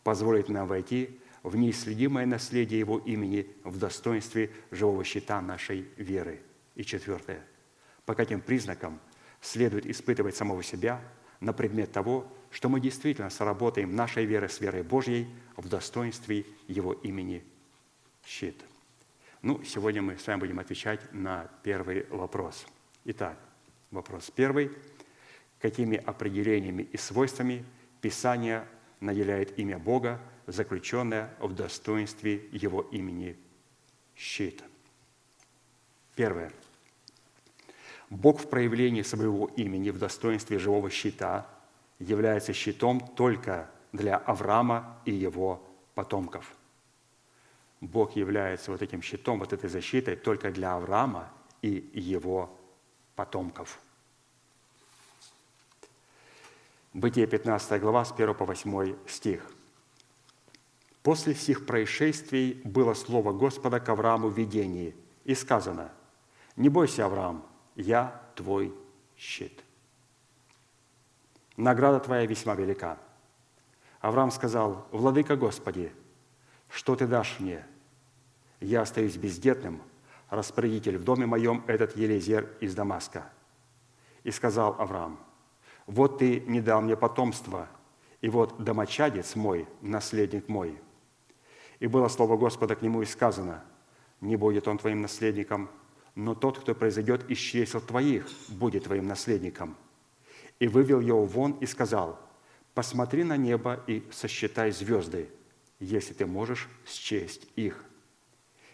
позволить 0.03 0.49
нам 0.49 0.67
войти 0.67 1.19
в 1.43 1.55
неисследимое 1.55 2.25
наследие 2.25 2.79
Его 2.79 2.97
имени 2.97 3.47
в 3.63 3.77
достоинстве 3.77 4.49
живого 4.71 5.03
щита 5.03 5.39
нашей 5.39 5.87
веры. 5.95 6.41
И 6.73 6.83
четвертое, 6.83 7.45
по 8.03 8.15
каким 8.15 8.41
признакам 8.41 8.99
следует 9.39 9.85
испытывать 9.85 10.35
самого 10.35 10.63
себя 10.63 10.99
на 11.39 11.53
предмет 11.53 11.91
того, 11.91 12.25
что 12.49 12.67
мы 12.67 12.79
действительно 12.79 13.29
сработаем 13.29 13.95
нашей 13.95 14.25
верой 14.25 14.49
с 14.49 14.59
верой 14.59 14.81
Божьей 14.81 15.27
в 15.55 15.69
достоинстве 15.69 16.47
Его 16.67 16.93
имени 16.93 17.43
щит. 18.25 18.59
Ну, 19.43 19.63
сегодня 19.63 20.01
мы 20.01 20.17
с 20.17 20.25
вами 20.25 20.39
будем 20.39 20.57
отвечать 20.57 21.13
на 21.13 21.47
первый 21.61 22.07
вопрос. 22.09 22.65
Итак, 23.05 23.37
вопрос 23.91 24.31
первый. 24.31 24.71
Какими 25.59 25.97
определениями 25.97 26.83
и 26.83 26.97
свойствами 26.97 27.65
Писание 28.01 28.67
наделяет 28.99 29.57
имя 29.57 29.79
Бога, 29.79 30.21
заключенное 30.45 31.33
в 31.39 31.53
достоинстве 31.53 32.47
Его 32.51 32.81
имени 32.81 33.37
щит? 34.15 34.63
Первое. 36.15 36.51
Бог 38.09 38.39
в 38.39 38.49
проявлении 38.49 39.01
своего 39.01 39.47
имени 39.57 39.89
в 39.89 39.97
достоинстве 39.97 40.59
живого 40.59 40.89
щита– 40.89 41.47
является 41.99 42.53
щитом 42.53 42.99
только 42.99 43.69
для 43.91 44.17
Авраама 44.17 44.99
и 45.05 45.11
его 45.11 45.63
потомков. 45.95 46.55
Бог 47.81 48.15
является 48.15 48.71
вот 48.71 48.81
этим 48.81 49.01
щитом, 49.01 49.39
вот 49.39 49.53
этой 49.53 49.69
защитой 49.69 50.15
только 50.15 50.51
для 50.51 50.75
Авраама 50.75 51.31
и 51.61 51.89
его 51.93 52.55
потомков. 53.15 53.79
Бытие 56.97 57.27
15 57.27 57.79
глава 57.79 58.03
с 58.05 58.11
1 58.11 58.33
по 58.33 58.43
8 58.43 58.95
стих. 59.05 59.47
«После 61.03 61.35
сих 61.35 61.67
происшествий 61.67 62.59
было 62.63 62.95
слово 62.95 63.33
Господа 63.33 63.79
к 63.79 63.87
Аврааму 63.87 64.29
в 64.29 64.35
видении, 64.35 64.95
и 65.23 65.35
сказано, 65.35 65.91
«Не 66.55 66.69
бойся, 66.69 67.05
Авраам, 67.05 67.45
я 67.75 68.19
твой 68.33 68.73
щит» 69.15 69.63
награда 71.55 71.99
твоя 71.99 72.25
весьма 72.25 72.55
велика». 72.55 72.97
Авраам 73.99 74.31
сказал, 74.31 74.87
«Владыка 74.91 75.35
Господи, 75.35 75.91
что 76.67 76.95
ты 76.95 77.05
дашь 77.05 77.39
мне? 77.39 77.63
Я 78.59 78.81
остаюсь 78.81 79.17
бездетным, 79.17 79.83
распорядитель 80.31 80.97
в 80.97 81.03
доме 81.03 81.27
моем 81.27 81.63
этот 81.67 81.95
Елизер 81.95 82.49
из 82.59 82.73
Дамаска». 82.73 83.31
И 84.23 84.31
сказал 84.31 84.75
Авраам, 84.79 85.19
«Вот 85.87 86.19
ты 86.19 86.41
не 86.41 86.61
дал 86.61 86.81
мне 86.81 86.95
потомства, 86.95 87.67
и 88.21 88.29
вот 88.29 88.63
домочадец 88.63 89.35
мой, 89.35 89.67
наследник 89.81 90.47
мой». 90.47 90.79
И 91.79 91.87
было 91.87 92.07
слово 92.07 92.37
Господа 92.37 92.75
к 92.75 92.81
нему 92.83 93.01
и 93.01 93.05
сказано, 93.05 93.63
«Не 94.21 94.35
будет 94.35 94.67
он 94.67 94.77
твоим 94.77 95.01
наследником, 95.01 95.69
но 96.13 96.35
тот, 96.35 96.59
кто 96.59 96.75
произойдет 96.75 97.29
из 97.29 97.39
чресел 97.39 97.81
твоих, 97.81 98.27
будет 98.49 98.83
твоим 98.83 99.07
наследником» 99.07 99.75
и 100.59 100.67
вывел 100.67 100.99
его 100.99 101.25
вон 101.25 101.53
и 101.53 101.65
сказал, 101.65 102.19
«Посмотри 102.73 103.23
на 103.23 103.37
небо 103.37 103.83
и 103.87 104.07
сосчитай 104.11 104.71
звезды, 104.71 105.29
если 105.79 106.13
ты 106.13 106.25
можешь 106.25 106.69
счесть 106.85 107.47
их». 107.55 107.83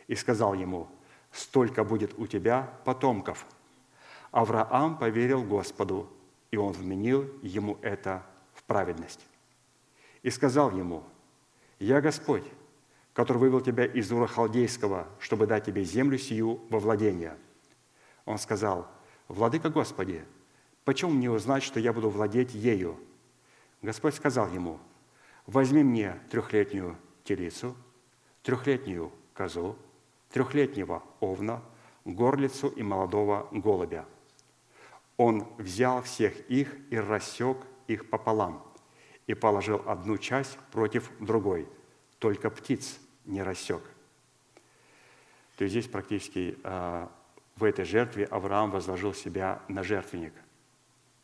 И 0.08 0.16
сказал 0.16 0.54
ему, 0.54 0.90
«Столько 1.32 1.84
будет 1.84 2.18
у 2.18 2.28
тебя 2.28 2.80
потомков». 2.86 3.46
Авраам 4.32 4.98
поверил 4.98 5.44
Господу, 5.44 6.10
и 6.54 6.56
он 6.56 6.72
вменил 6.72 7.28
ему 7.42 7.80
это 7.82 8.24
в 8.54 8.64
праведность. 8.64 9.26
И 10.22 10.30
сказал 10.30 10.70
ему, 10.72 11.04
«Я 11.80 12.00
Господь, 12.00 12.46
который 13.14 13.40
вывел 13.40 13.60
тебя 13.60 13.86
из 13.86 14.12
Ура 14.12 14.28
Халдейского, 14.28 15.08
чтобы 15.18 15.48
дать 15.48 15.66
тебе 15.66 15.84
землю 15.84 16.18
сию 16.20 16.62
во 16.70 16.78
владение». 16.78 17.36
Он 18.26 18.38
сказал, 18.38 18.88
«Владыка 19.28 19.70
Господи, 19.70 20.24
Почему 20.86 21.12
мне 21.12 21.32
узнать, 21.32 21.64
что 21.64 21.80
я 21.80 21.94
буду 21.94 22.10
владеть 22.10 22.54
ею? 22.54 23.00
Господь 23.82 24.16
сказал 24.16 24.50
ему, 24.52 24.80
возьми 25.46 25.84
мне 25.84 26.20
трехлетнюю 26.30 26.98
телицу, 27.24 27.76
трехлетнюю 28.44 29.12
козу, 29.34 29.78
трехлетнего 30.30 31.02
овна, 31.22 31.64
горлицу 32.04 32.68
и 32.68 32.84
молодого 32.84 33.48
голубя. 33.52 34.06
Он 35.18 35.48
взял 35.58 36.02
всех 36.02 36.40
их 36.50 36.76
и 36.90 36.98
рассек 36.98 37.58
их 37.88 38.10
пополам 38.10 38.66
и 39.28 39.34
положил 39.34 39.82
одну 39.86 40.18
часть 40.18 40.58
против 40.72 41.10
другой, 41.20 41.68
только 42.20 42.50
птиц 42.50 43.00
не 43.26 43.42
рассек. 43.44 43.82
То 45.58 45.66
есть 45.66 45.74
здесь 45.74 45.88
практически 45.88 46.58
а, 46.64 47.12
в 47.56 47.64
этой 47.64 47.86
жертве 47.86 48.26
Авраам 48.26 48.72
возложил 48.72 49.14
себя 49.14 49.62
на 49.68 49.84
жертвенник– 49.84 50.34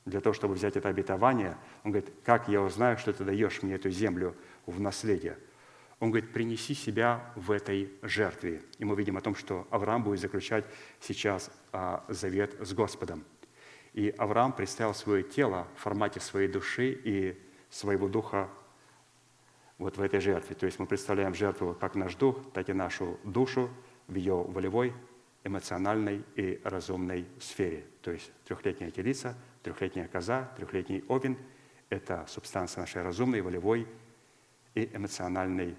для 0.09 0.21
того, 0.21 0.33
чтобы 0.33 0.55
взять 0.55 0.75
это 0.75 0.89
обетование, 0.89 1.57
он 1.83 1.91
говорит, 1.91 2.11
как 2.25 2.47
я 2.47 2.61
узнаю, 2.61 2.97
что 2.97 3.13
ты 3.13 3.23
даешь 3.23 3.61
мне 3.61 3.75
эту 3.75 3.89
землю 3.89 4.35
в 4.65 4.79
наследие? 4.79 5.37
Он 5.99 6.11
говорит, 6.11 6.31
принеси 6.31 6.73
себя 6.73 7.31
в 7.35 7.51
этой 7.51 7.91
жертве. 8.01 8.61
И 8.77 8.85
мы 8.85 8.95
видим 8.95 9.17
о 9.17 9.21
том, 9.21 9.35
что 9.35 9.67
Авраам 9.69 10.03
будет 10.03 10.19
заключать 10.19 10.65
сейчас 10.99 11.51
а, 11.71 12.05
завет 12.07 12.55
с 12.59 12.73
Господом. 12.73 13.25
И 13.93 14.13
Авраам 14.17 14.53
представил 14.53 14.93
свое 14.93 15.23
тело 15.23 15.67
в 15.75 15.81
формате 15.81 16.19
своей 16.19 16.47
души 16.47 16.91
и 16.91 17.39
своего 17.69 18.07
духа 18.07 18.49
вот 19.77 19.97
в 19.97 20.01
этой 20.01 20.19
жертве. 20.19 20.55
То 20.55 20.65
есть 20.65 20.79
мы 20.79 20.85
представляем 20.85 21.33
жертву 21.33 21.75
как 21.79 21.95
наш 21.95 22.15
дух, 22.15 22.37
так 22.53 22.69
и 22.69 22.73
нашу 22.73 23.19
душу 23.23 23.69
в 24.07 24.15
ее 24.15 24.35
волевой, 24.35 24.93
эмоциональной 25.43 26.23
и 26.35 26.59
разумной 26.63 27.25
сфере. 27.39 27.85
То 28.01 28.11
есть 28.11 28.31
трехлетняя 28.45 28.91
телица– 28.91 29.35
трехлетняя 29.63 30.07
коза, 30.07 30.51
трехлетний 30.55 31.03
овен– 31.07 31.37
это 31.89 32.25
субстанция 32.27 32.81
нашей 32.81 33.01
разумной, 33.01 33.41
волевой 33.41 33.87
и 34.75 34.89
эмоциональной 34.93 35.75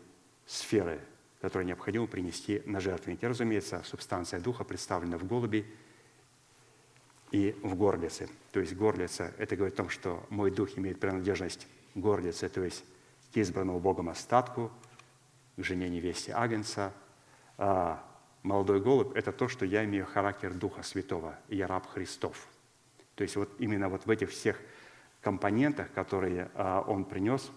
сферы, 0.47 1.01
которую 1.41 1.67
необходимо 1.67 2.07
принести 2.07 2.63
на 2.67 2.81
жертвенник. 2.81 3.23
И, 3.23 3.27
разумеется, 3.27 3.83
субстанция 3.85 4.41
духа 4.41 4.65
представлена 4.65 5.19
в 5.19 5.25
голуби 5.25 5.67
и 7.31 7.57
в 7.63 7.75
горлице. 7.75 8.29
То 8.53 8.61
есть 8.61 8.75
горлица– 8.75 9.33
это 9.39 9.57
говорит 9.57 9.75
о 9.75 9.83
том, 9.83 9.89
что 9.89 10.25
мой 10.31 10.51
дух 10.51 10.77
имеет 10.77 11.01
принадлежность 11.01 11.67
горлице, 11.95 12.49
то 12.49 12.63
есть 12.63 12.85
к 13.33 13.37
избранному 13.37 13.79
Богом 13.81 14.09
остатку, 14.09 14.71
к 15.57 15.63
жене 15.63 15.89
невесте 15.89 16.33
Агнца. 16.33 16.93
А 17.59 18.05
молодой 18.43 18.81
голубь– 18.81 19.13
это 19.17 19.33
то, 19.33 19.49
что 19.49 19.65
я 19.65 19.85
имею 19.85 20.07
характер 20.07 20.55
Духа 20.55 20.83
Святого, 20.83 21.39
я 21.49 21.67
раб 21.67 21.87
Христов– 21.87 22.49
то 23.21 23.25
есть 23.25 23.37
вот 23.37 23.51
именно 23.59 23.91
вот 23.91 24.07
в 24.07 24.11
этих 24.11 24.31
всех 24.31 24.59
компонентах, 25.21 25.93
которые 25.93 26.51
а, 26.55 26.81
он 26.81 27.05
принес, 27.05 27.51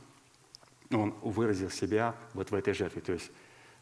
он 0.92 1.12
выразил 1.22 1.70
себя 1.70 2.18
вот 2.34 2.52
в 2.52 2.54
этой 2.54 2.74
жертве. 2.74 3.02
То 3.02 3.14
есть 3.14 3.32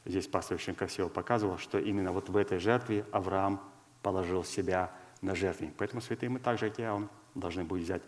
здесь 0.06 0.28
пастор 0.28 0.58
очень 0.58 0.76
красиво 0.76 1.10
показывал, 1.10 1.58
что 1.58 1.80
именно 1.80 2.12
вот 2.12 2.30
в 2.30 2.38
этой 2.38 2.60
жертве 2.60 3.04
Авраам 3.12 3.60
положил 4.04 4.44
себя 4.44 4.92
на 5.22 5.36
жертвенник. 5.36 5.76
Поэтому 5.78 6.01
святые 6.01 6.30
мы 6.30 6.39
так 6.39 6.59
же, 6.59 6.69
как 6.69 6.80
и 6.80 7.07
должны 7.36 7.63
будем 7.63 7.84
взять 7.84 8.01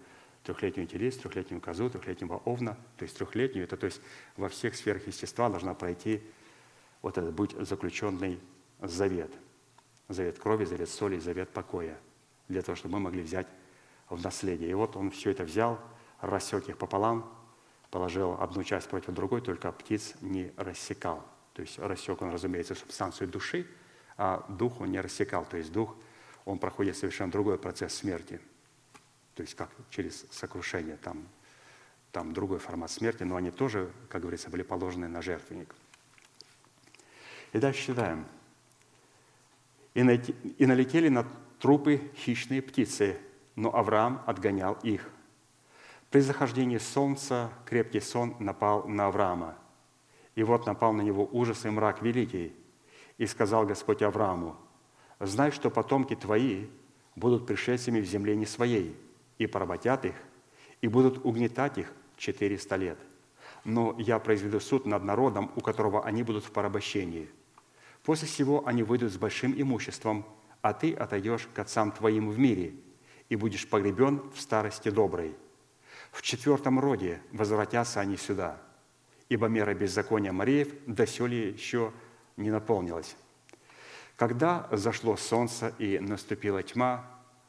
трехлетнюю 0.43 0.88
телец, 0.88 1.18
трехлетнюю 1.18 1.61
козу, 1.61 1.89
трехлетнего 1.89 2.41
овна, 2.45 2.78
то 2.97 3.03
есть 3.03 3.18
трехлетнюю, 3.18 3.66
это 3.66 3.78
то 3.78 3.86
есть 3.86 4.01
во 4.36 4.49
всех 4.49 4.76
сферах 4.76 5.07
естества 5.07 5.49
должна 5.49 5.74
пройти 5.74 6.22
вот 7.01 7.18
этот 7.18 7.34
быть 7.34 7.51
заключенный 7.51 8.39
завет. 8.82 9.32
Завет 10.09 10.38
крови, 10.38 10.66
завет 10.66 10.89
соли, 10.89 11.18
завет 11.20 11.49
покоя, 11.49 11.97
для 12.49 12.61
того, 12.61 12.76
чтобы 12.76 12.95
мы 12.95 12.99
могли 13.01 13.24
взять 13.24 13.47
в 14.09 14.22
наследие. 14.22 14.72
И 14.72 14.74
вот 14.74 14.95
он 14.95 15.11
все 15.11 15.32
это 15.32 15.43
взял, 15.43 15.80
рассек 16.20 16.68
их 16.68 16.78
пополам, 16.78 17.32
положил 17.89 18.38
одну 18.39 18.64
часть 18.64 18.89
против 18.89 19.14
другой, 19.14 19.41
только 19.41 19.72
птиц 19.72 20.16
не 20.22 20.51
рассекал. 20.57 21.24
То 21.53 21.61
есть 21.61 21.80
рассек 21.80 22.22
он, 22.22 22.32
разумеется, 22.32 22.76
субстанцию 22.76 23.30
души, 23.30 23.68
а 24.18 24.45
дух 24.49 24.82
он 24.82 24.91
не 24.91 24.99
рассекал. 24.99 25.45
То 25.45 25.57
есть 25.57 25.72
дух, 25.72 25.95
он 26.46 26.60
проходит 26.60 26.98
совершенно 26.98 27.32
другой 27.32 27.58
процесс 27.58 27.94
смерти. 27.94 28.39
То 29.36 29.41
есть 29.41 29.56
как 29.56 29.70
через 29.89 30.26
сокрушение, 30.32 30.98
там, 30.98 31.28
там 32.12 32.34
другой 32.34 32.60
формат 32.60 32.91
смерти, 32.91 33.24
но 33.24 33.36
они 33.36 33.52
тоже, 33.52 33.91
как 34.10 34.22
говорится, 34.22 34.50
были 34.50 34.64
положены 34.64 35.08
на 35.08 35.22
жертвенник. 35.22 35.74
И 37.54 37.60
дальше 37.60 37.88
читаем. 37.88 38.26
«И, 39.94 40.02
найти, 40.02 40.36
и 40.58 40.66
налетели 40.66 41.08
на 41.08 41.26
трупы 41.60 42.12
хищные 42.16 42.62
птицы, 42.62 43.20
но 43.56 43.74
Авраам 43.76 44.24
отгонял 44.26 44.74
их. 44.84 45.08
При 46.10 46.20
захождении 46.20 46.78
солнца 46.78 47.52
крепкий 47.66 48.00
сон 48.00 48.36
напал 48.39 48.88
на 48.88 49.08
Авраама. 49.08 49.56
И 50.36 50.44
вот 50.44 50.66
напал 50.66 50.94
на 50.94 51.02
него 51.02 51.28
ужас 51.32 51.66
и 51.66 51.70
мрак 51.70 52.02
великий. 52.02 52.56
И 53.18 53.28
сказал 53.28 53.66
Господь 53.66 54.02
Аврааму, 54.02 54.58
«Знай, 55.26 55.52
что 55.52 55.70
потомки 55.70 56.16
твои 56.16 56.68
будут 57.16 57.48
пришельцами 57.48 58.02
в 58.02 58.06
земле 58.06 58.36
не 58.36 58.46
своей, 58.46 58.94
и 59.38 59.48
поработят 59.48 60.04
их, 60.04 60.16
и 60.82 60.90
будут 60.90 61.26
угнетать 61.26 61.78
их 61.78 61.94
четыреста 62.18 62.76
лет. 62.76 62.98
Но 63.64 63.96
я 63.98 64.20
произведу 64.20 64.60
суд 64.60 64.86
над 64.86 65.04
народом, 65.06 65.50
у 65.56 65.62
которого 65.62 66.04
они 66.04 66.24
будут 66.24 66.44
в 66.44 66.52
порабощении. 66.52 67.30
После 68.04 68.28
всего 68.28 68.68
они 68.68 68.84
выйдут 68.84 69.14
с 69.14 69.18
большим 69.18 69.54
имуществом, 69.56 70.26
а 70.62 70.74
ты 70.74 70.94
отойдешь 70.94 71.48
к 71.54 71.60
отцам 71.60 71.94
твоим 71.94 72.30
в 72.30 72.38
мире 72.38 72.74
и 73.30 73.38
будешь 73.38 73.70
погребен 73.70 74.30
в 74.36 74.42
старости 74.42 74.90
доброй. 74.90 75.38
В 76.12 76.22
четвертом 76.22 76.82
роде 76.82 77.22
возвратятся 77.32 78.02
они 78.02 78.18
сюда, 78.18 78.62
ибо 79.30 79.48
мера 79.48 79.74
беззакония 79.74 80.34
Мариев 80.34 80.68
доселе 80.86 81.52
еще 81.52 81.94
не 82.36 82.52
наполнилась. 82.52 83.16
Когда 84.24 84.70
зашло 84.72 85.18
солнце 85.18 85.76
и 85.80 86.00
наступила 86.00 86.64
тьма, 86.64 87.06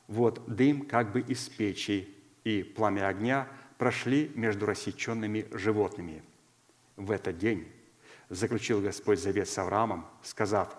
вот 0.08 0.44
дым 0.52 0.84
как 0.84 1.12
бы 1.12 1.20
из 1.20 1.48
печи 1.48 2.12
и 2.42 2.64
пламя 2.64 3.06
огня 3.06 3.46
прошли 3.78 4.32
между 4.34 4.66
рассеченными 4.66 5.46
животными. 5.52 6.24
В 6.96 7.12
этот 7.12 7.38
день 7.38 7.70
заключил 8.28 8.80
Господь 8.80 9.20
завет 9.20 9.48
с 9.48 9.56
Авраамом, 9.56 10.04
сказав, 10.24 10.76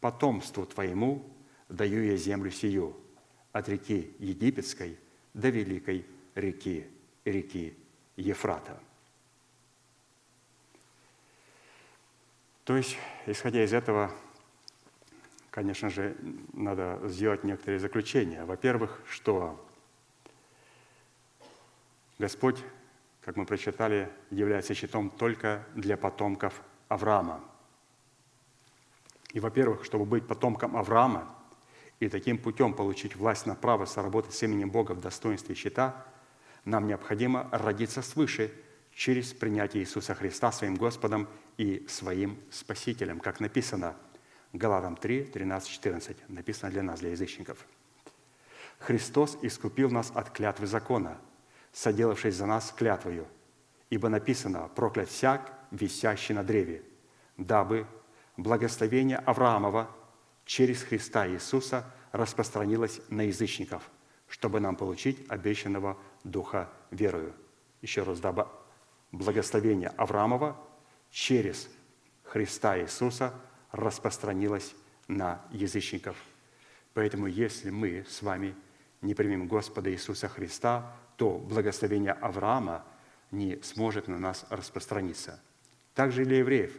«Потомству 0.00 0.64
твоему 0.64 1.30
даю 1.68 2.02
я 2.02 2.16
землю 2.16 2.50
сию, 2.50 2.96
от 3.52 3.68
реки 3.68 4.16
Египетской 4.18 4.98
до 5.34 5.50
великой 5.50 6.06
реки, 6.34 6.86
реки 7.26 7.76
Ефрата». 8.16 8.80
То 12.64 12.78
есть, 12.78 12.96
исходя 13.26 13.62
из 13.62 13.74
этого, 13.74 14.10
конечно 15.54 15.88
же, 15.88 16.16
надо 16.52 16.98
сделать 17.04 17.44
некоторые 17.44 17.78
заключения. 17.78 18.44
Во-первых, 18.44 19.00
что 19.08 19.64
Господь, 22.18 22.58
как 23.20 23.36
мы 23.36 23.46
прочитали, 23.46 24.10
является 24.30 24.74
щитом 24.74 25.10
только 25.10 25.64
для 25.76 25.96
потомков 25.96 26.60
Авраама. 26.88 27.40
И, 29.32 29.38
во-первых, 29.38 29.84
чтобы 29.84 30.04
быть 30.06 30.26
потомком 30.26 30.76
Авраама 30.76 31.32
и 32.00 32.08
таким 32.08 32.36
путем 32.38 32.74
получить 32.74 33.14
власть 33.14 33.46
на 33.46 33.54
право 33.54 33.84
соработать 33.84 34.34
с 34.34 34.42
именем 34.42 34.72
Бога 34.72 34.90
в 34.90 35.00
достоинстве 35.00 35.54
щита, 35.54 36.04
нам 36.64 36.88
необходимо 36.88 37.48
родиться 37.52 38.02
свыше 38.02 38.52
через 38.92 39.32
принятие 39.32 39.84
Иисуса 39.84 40.16
Христа 40.16 40.50
своим 40.50 40.74
Господом 40.74 41.28
и 41.58 41.86
своим 41.88 42.40
Спасителем, 42.50 43.20
как 43.20 43.38
написано 43.38 43.94
Галатам 44.54 44.96
3, 44.96 45.24
13, 45.24 45.68
14, 45.68 46.16
написано 46.28 46.70
для 46.70 46.82
нас, 46.82 47.00
для 47.00 47.10
язычников. 47.10 47.66
Христос 48.78 49.36
искупил 49.42 49.90
нас 49.90 50.12
от 50.14 50.30
клятвы 50.30 50.68
закона, 50.68 51.18
соделавшись 51.72 52.36
за 52.36 52.46
нас 52.46 52.70
клятвою, 52.70 53.26
ибо 53.90 54.08
написано 54.08 54.68
«проклят 54.68 55.08
всяк, 55.08 55.52
висящий 55.72 56.34
на 56.34 56.44
древе, 56.44 56.84
дабы 57.36 57.84
благословение 58.36 59.16
Авраамова 59.18 59.90
через 60.44 60.84
Христа 60.84 61.26
Иисуса 61.26 61.84
распространилось 62.12 63.00
на 63.08 63.22
язычников, 63.22 63.90
чтобы 64.28 64.60
нам 64.60 64.76
получить 64.76 65.18
обещанного 65.28 65.98
Духа 66.22 66.70
верою». 66.92 67.34
Еще 67.82 68.04
раз, 68.04 68.20
дабы 68.20 68.46
благословение 69.10 69.88
Авраамова 69.96 70.56
через 71.10 71.68
Христа 72.22 72.78
Иисуса 72.78 73.34
распространилось 73.74 74.74
на 75.08 75.42
язычников. 75.50 76.16
Поэтому 76.94 77.26
если 77.26 77.70
мы 77.70 78.04
с 78.08 78.22
вами 78.22 78.54
не 79.02 79.14
примем 79.14 79.48
Господа 79.48 79.90
Иисуса 79.92 80.28
Христа, 80.28 80.96
то 81.16 81.38
благословение 81.38 82.12
Авраама 82.12 82.84
не 83.32 83.60
сможет 83.62 84.06
на 84.06 84.18
нас 84.18 84.46
распространиться. 84.48 85.40
Также 85.94 86.22
и 86.22 86.24
для 86.24 86.38
евреев. 86.38 86.72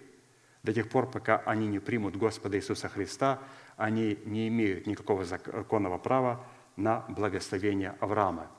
До 0.64 0.74
тех 0.74 0.90
пор, 0.90 1.12
пока 1.12 1.40
они 1.46 1.68
не 1.68 1.80
примут 1.80 2.16
Господа 2.16 2.58
Иисуса 2.58 2.88
Христа, 2.88 3.42
они 3.76 4.18
не 4.26 4.48
имеют 4.48 4.88
никакого 4.88 5.26
законного 5.26 5.98
права 5.98 6.48
на 6.78 7.02
благословение 7.10 7.96
Авраама. 8.00 8.50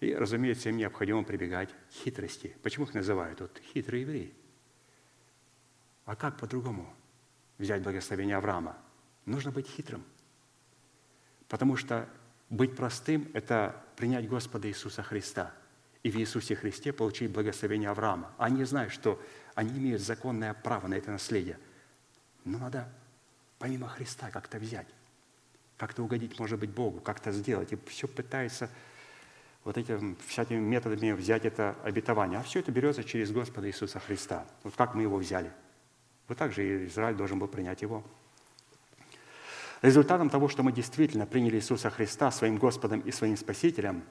И, 0.00 0.14
разумеется, 0.14 0.68
им 0.68 0.76
необходимо 0.76 1.24
прибегать 1.24 1.70
к 1.70 1.92
хитрости. 1.92 2.54
Почему 2.62 2.84
их 2.84 2.94
называют 2.94 3.40
вот 3.40 3.60
хитрые 3.72 4.02
евреи? 4.02 4.34
А 6.04 6.14
как 6.14 6.38
по-другому 6.38 6.94
взять 7.58 7.82
благословение 7.82 8.36
Авраама? 8.36 8.76
Нужно 9.26 9.50
быть 9.50 9.68
хитрым. 9.68 10.04
Потому 11.48 11.76
что 11.76 12.08
быть 12.50 12.76
простым– 12.76 13.30
это 13.34 13.82
принять 13.96 14.28
Господа 14.28 14.68
Иисуса 14.68 15.02
Христа 15.02 15.52
и 16.02 16.10
в 16.10 16.16
Иисусе 16.16 16.54
Христе 16.54 16.92
получить 16.92 17.30
благословение 17.30 17.90
Авраама. 17.90 18.32
Они 18.38 18.64
знают, 18.64 18.92
что 18.92 19.20
они 19.54 19.78
имеют 19.78 20.00
законное 20.00 20.54
право 20.54 20.86
на 20.86 20.94
это 20.94 21.10
наследие. 21.10 21.58
Но 22.44 22.58
надо 22.58 22.88
помимо 23.58 23.88
Христа 23.88 24.30
как-то 24.30 24.58
взять, 24.58 24.86
как-то 25.76 26.02
угодить, 26.02 26.38
может 26.38 26.58
быть, 26.58 26.70
Богу, 26.70 27.00
как-то 27.00 27.32
сделать. 27.32 27.72
И 27.72 27.78
все 27.86 28.06
пытается 28.06 28.70
вот 29.64 29.76
этими 29.76 30.16
всякими 30.26 30.60
методами 30.60 31.12
взять 31.12 31.44
это 31.44 31.76
обетование. 31.82 32.38
А 32.38 32.42
все 32.42 32.60
это 32.60 32.70
берется 32.72 33.04
через 33.04 33.30
Господа 33.30 33.68
Иисуса 33.68 33.98
Христа. 33.98 34.46
Вот 34.62 34.74
как 34.76 34.94
мы 34.94 35.02
его 35.02 35.16
взяли. 35.16 35.52
Вот 36.28 36.36
так 36.36 36.52
же 36.52 36.64
и 36.64 36.86
Израиль 36.86 37.16
должен 37.16 37.38
был 37.38 37.48
принять 37.48 37.82
его. 37.82 38.04
Результатом 39.80 40.28
того, 40.28 40.48
что 40.48 40.62
мы 40.62 40.72
действительно 40.72 41.26
приняли 41.26 41.56
Иисуса 41.56 41.88
Христа 41.90 42.30
своим 42.30 42.58
Господом 42.58 43.00
и 43.00 43.12
своим 43.12 43.36
Спасителем, 43.36 44.02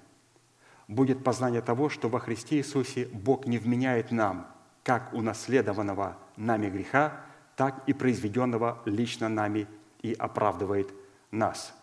будет 0.88 1.24
познание 1.24 1.62
того, 1.62 1.90
что 1.90 2.10
во 2.10 2.20
Христе 2.20 2.58
Иисусе 2.58 3.08
Бог 3.08 3.46
не 3.46 3.58
вменяет 3.58 4.12
нам 4.12 4.48
как 4.84 5.14
унаследованного 5.14 6.18
нами 6.38 6.70
греха, 6.70 7.22
так 7.58 7.84
и 7.88 7.94
произведенного 7.94 8.82
лично 8.86 9.28
нами 9.28 9.68
и 10.02 10.14
оправдывает 10.14 10.94
нас. 11.32 11.74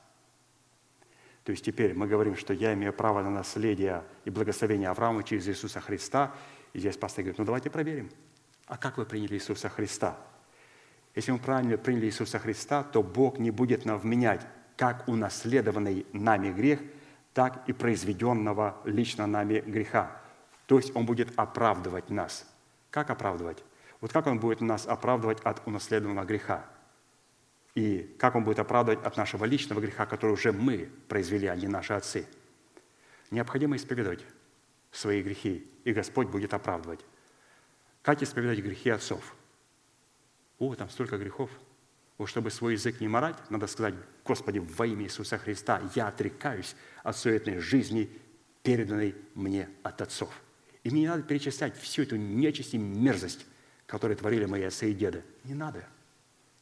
То 1.45 1.53
есть 1.53 1.63
теперь 1.63 1.93
мы 1.93 2.07
говорим, 2.07 2.37
что 2.37 2.55
я 2.55 2.73
имею 2.73 2.95
право 2.95 3.23
на 3.23 3.29
наследие 3.29 4.03
и 4.25 4.31
благословение 4.31 4.89
Авраама 4.89 5.23
через 5.23 5.47
Иисуса 5.47 5.81
Христа. 5.81 6.35
И 6.73 6.79
здесь 6.79 6.97
пастор 6.97 7.25
говорит, 7.25 7.39
ну 7.39 7.45
давайте 7.45 7.69
проверим. 7.69 8.11
А 8.67 8.77
как 8.79 8.97
вы 8.97 9.05
приняли 9.05 9.35
Иисуса 9.35 9.69
Христа? 9.69 10.17
Если 11.15 11.31
мы 11.31 11.39
правильно 11.39 11.77
приняли 11.77 12.07
Иисуса 12.07 12.39
Христа, 12.39 12.83
то 12.83 13.03
Бог 13.03 13.39
не 13.39 13.51
будет 13.51 13.85
нам 13.85 13.99
вменять 13.99 14.47
как 14.77 15.07
унаследованный 15.09 16.07
нами 16.13 16.51
грех, 16.51 16.81
так 17.33 17.69
и 17.69 17.73
произведенного 17.73 18.81
лично 18.85 19.27
нами 19.27 19.61
греха. 19.61 20.21
То 20.67 20.77
есть 20.79 20.95
Он 20.97 21.07
будет 21.07 21.33
оправдывать 21.37 22.11
нас. 22.11 22.47
Как 22.91 23.11
оправдывать? 23.11 23.63
Вот 24.01 24.13
как 24.13 24.27
Он 24.27 24.41
будет 24.41 24.61
нас 24.61 24.87
оправдывать 24.87 25.41
от 25.41 25.67
унаследованного 25.67 26.25
греха? 26.25 26.65
И 27.75 28.17
как 28.19 28.35
Он 28.35 28.45
будет 28.45 28.59
оправдывать 28.59 29.05
от 29.05 29.17
нашего 29.17 29.45
личного 29.45 29.81
греха, 29.81 30.07
который 30.07 30.33
уже 30.33 30.53
мы 30.53 30.89
произвели, 31.09 31.47
а 31.47 31.57
не 31.57 31.69
наши 31.69 31.93
отцы? 31.93 32.27
Необходимо 33.31 33.77
исповедовать 33.77 34.25
свои 34.91 35.23
грехи, 35.23 35.69
и 35.85 35.93
Господь 35.93 36.29
будет 36.29 36.55
оправдывать. 36.55 37.05
Как 38.05 38.23
исповедовать 38.23 38.61
грехи 38.63 38.91
отцов? 38.91 39.35
О, 40.59 40.75
там 40.75 40.91
столько 40.91 41.17
грехов. 41.17 41.51
Вот 42.19 42.27
чтобы 42.27 42.51
свой 42.51 42.75
язык 42.75 43.01
не 43.01 43.09
морать, 43.09 43.37
надо 43.51 43.67
сказать, 43.67 43.95
Господи, 44.25 44.59
во 44.59 44.87
имя 44.87 45.05
Иисуса 45.05 45.39
Христа, 45.39 45.81
я 45.97 46.09
отрекаюсь 46.09 46.77
от 47.03 47.17
суетной 47.17 47.59
жизни, 47.59 48.11
переданной 48.63 49.17
мне 49.35 49.71
от 49.83 50.03
отцов. 50.03 50.39
И 50.83 50.91
мне 50.91 51.01
не 51.01 51.09
надо 51.09 51.23
перечислять 51.23 51.79
всю 51.79 52.03
эту 52.03 52.17
нечисть 52.17 52.75
и 52.75 52.79
мерзость, 52.79 53.47
которые 53.87 54.19
творили 54.19 54.45
мои 54.45 54.65
отцы 54.65 54.91
и 54.91 54.95
деды. 54.95 55.25
Не 55.45 55.55
надо. 55.55 55.89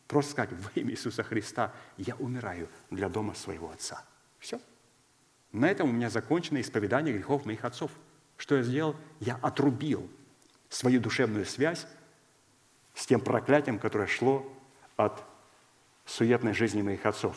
Просто 0.06 0.30
сказать, 0.30 0.52
во 0.52 0.70
имя 0.80 0.92
Иисуса 0.92 1.24
Христа 1.24 1.74
я 1.96 2.14
умираю 2.16 2.68
для 2.90 3.08
дома 3.08 3.34
своего 3.34 3.68
отца. 3.72 4.04
Все. 4.38 4.60
На 5.50 5.68
этом 5.68 5.88
у 5.88 5.92
меня 5.92 6.08
закончено 6.08 6.60
исповедание 6.60 7.12
грехов 7.12 7.44
моих 7.46 7.64
отцов. 7.64 7.90
Что 8.36 8.56
я 8.56 8.62
сделал? 8.62 8.94
Я 9.18 9.34
отрубил 9.42 10.08
свою 10.72 11.00
душевную 11.00 11.44
связь 11.44 11.86
с 12.94 13.06
тем 13.06 13.20
проклятием, 13.20 13.78
которое 13.78 14.06
шло 14.06 14.50
от 14.96 15.22
суетной 16.06 16.54
жизни 16.54 16.82
моих 16.82 17.04
отцов. 17.04 17.36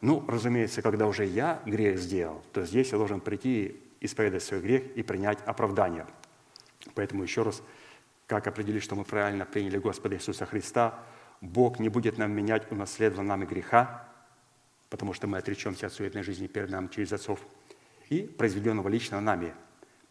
Ну, 0.00 0.24
разумеется, 0.28 0.82
когда 0.82 1.06
уже 1.06 1.24
я 1.24 1.60
грех 1.66 1.98
сделал, 1.98 2.42
то 2.52 2.64
здесь 2.64 2.92
я 2.92 2.98
должен 2.98 3.20
прийти 3.20 3.80
и 4.00 4.06
исповедать 4.06 4.42
свой 4.42 4.60
грех 4.60 4.84
и 4.96 5.02
принять 5.02 5.38
оправдание. 5.44 6.06
Поэтому 6.94 7.22
еще 7.22 7.42
раз, 7.42 7.62
как 8.26 8.46
определить, 8.46 8.82
что 8.82 8.94
мы 8.94 9.04
правильно 9.04 9.44
приняли 9.44 9.78
Господа 9.78 10.16
Иисуса 10.16 10.46
Христа, 10.46 11.02
Бог 11.40 11.78
не 11.80 11.88
будет 11.88 12.18
нам 12.18 12.32
менять 12.32 12.70
унаследованного 12.70 13.36
нами 13.36 13.46
греха, 13.46 14.08
потому 14.88 15.14
что 15.14 15.26
мы 15.26 15.38
отречемся 15.38 15.86
от 15.86 15.92
суетной 15.92 16.22
жизни 16.22 16.46
перед 16.46 16.70
нами 16.70 16.88
через 16.88 17.12
отцов, 17.12 17.40
и 18.08 18.22
произведенного 18.22 18.88
лично 18.88 19.20
нами, 19.20 19.54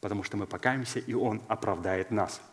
потому 0.03 0.21
что 0.21 0.37
мы 0.37 0.45
покаемся, 0.45 0.99
и 0.99 1.15
Он 1.15 1.41
оправдает 1.47 2.11
нас– 2.11 2.39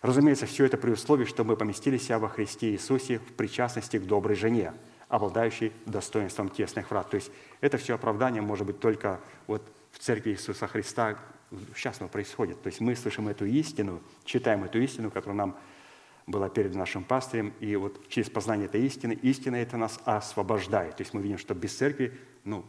Разумеется, 0.00 0.46
все 0.46 0.64
это 0.64 0.76
при 0.76 0.90
условии, 0.90 1.24
что 1.24 1.44
мы 1.44 1.56
поместили 1.56 1.98
себя 1.98 2.18
во 2.18 2.28
Христе 2.28 2.70
Иисусе 2.70 3.18
в 3.18 3.32
причастности 3.32 3.98
к 3.98 4.06
доброй 4.06 4.36
жене, 4.36 4.72
обладающей 5.08 5.72
достоинством 5.86 6.50
тесных 6.50 6.90
врат. 6.90 7.10
То 7.10 7.16
есть 7.16 7.32
это 7.60 7.78
все 7.78 7.94
оправдание 7.94 8.40
может 8.40 8.66
быть 8.66 8.78
только 8.78 9.20
вот 9.46 9.62
в 9.90 9.98
Церкви 9.98 10.30
Иисуса 10.30 10.68
Христа 10.68 11.18
сейчас 11.74 12.00
оно 12.00 12.08
происходит. 12.08 12.62
То 12.62 12.68
есть 12.68 12.80
мы 12.80 12.94
слышим 12.94 13.26
эту 13.26 13.46
истину, 13.46 14.00
читаем 14.24 14.64
эту 14.64 14.80
истину, 14.80 15.10
которая 15.10 15.36
нам 15.36 15.56
была 16.26 16.48
перед 16.50 16.74
нашим 16.74 17.02
пастырем, 17.04 17.54
и 17.58 17.74
вот 17.74 18.06
через 18.08 18.28
познание 18.28 18.66
этой 18.66 18.84
истины, 18.84 19.18
истина 19.22 19.56
это 19.56 19.78
нас 19.78 19.98
освобождает. 20.04 20.96
То 20.96 21.00
есть 21.00 21.14
мы 21.14 21.22
видим, 21.22 21.38
что 21.38 21.54
без 21.54 21.74
церкви, 21.74 22.16
ну, 22.44 22.64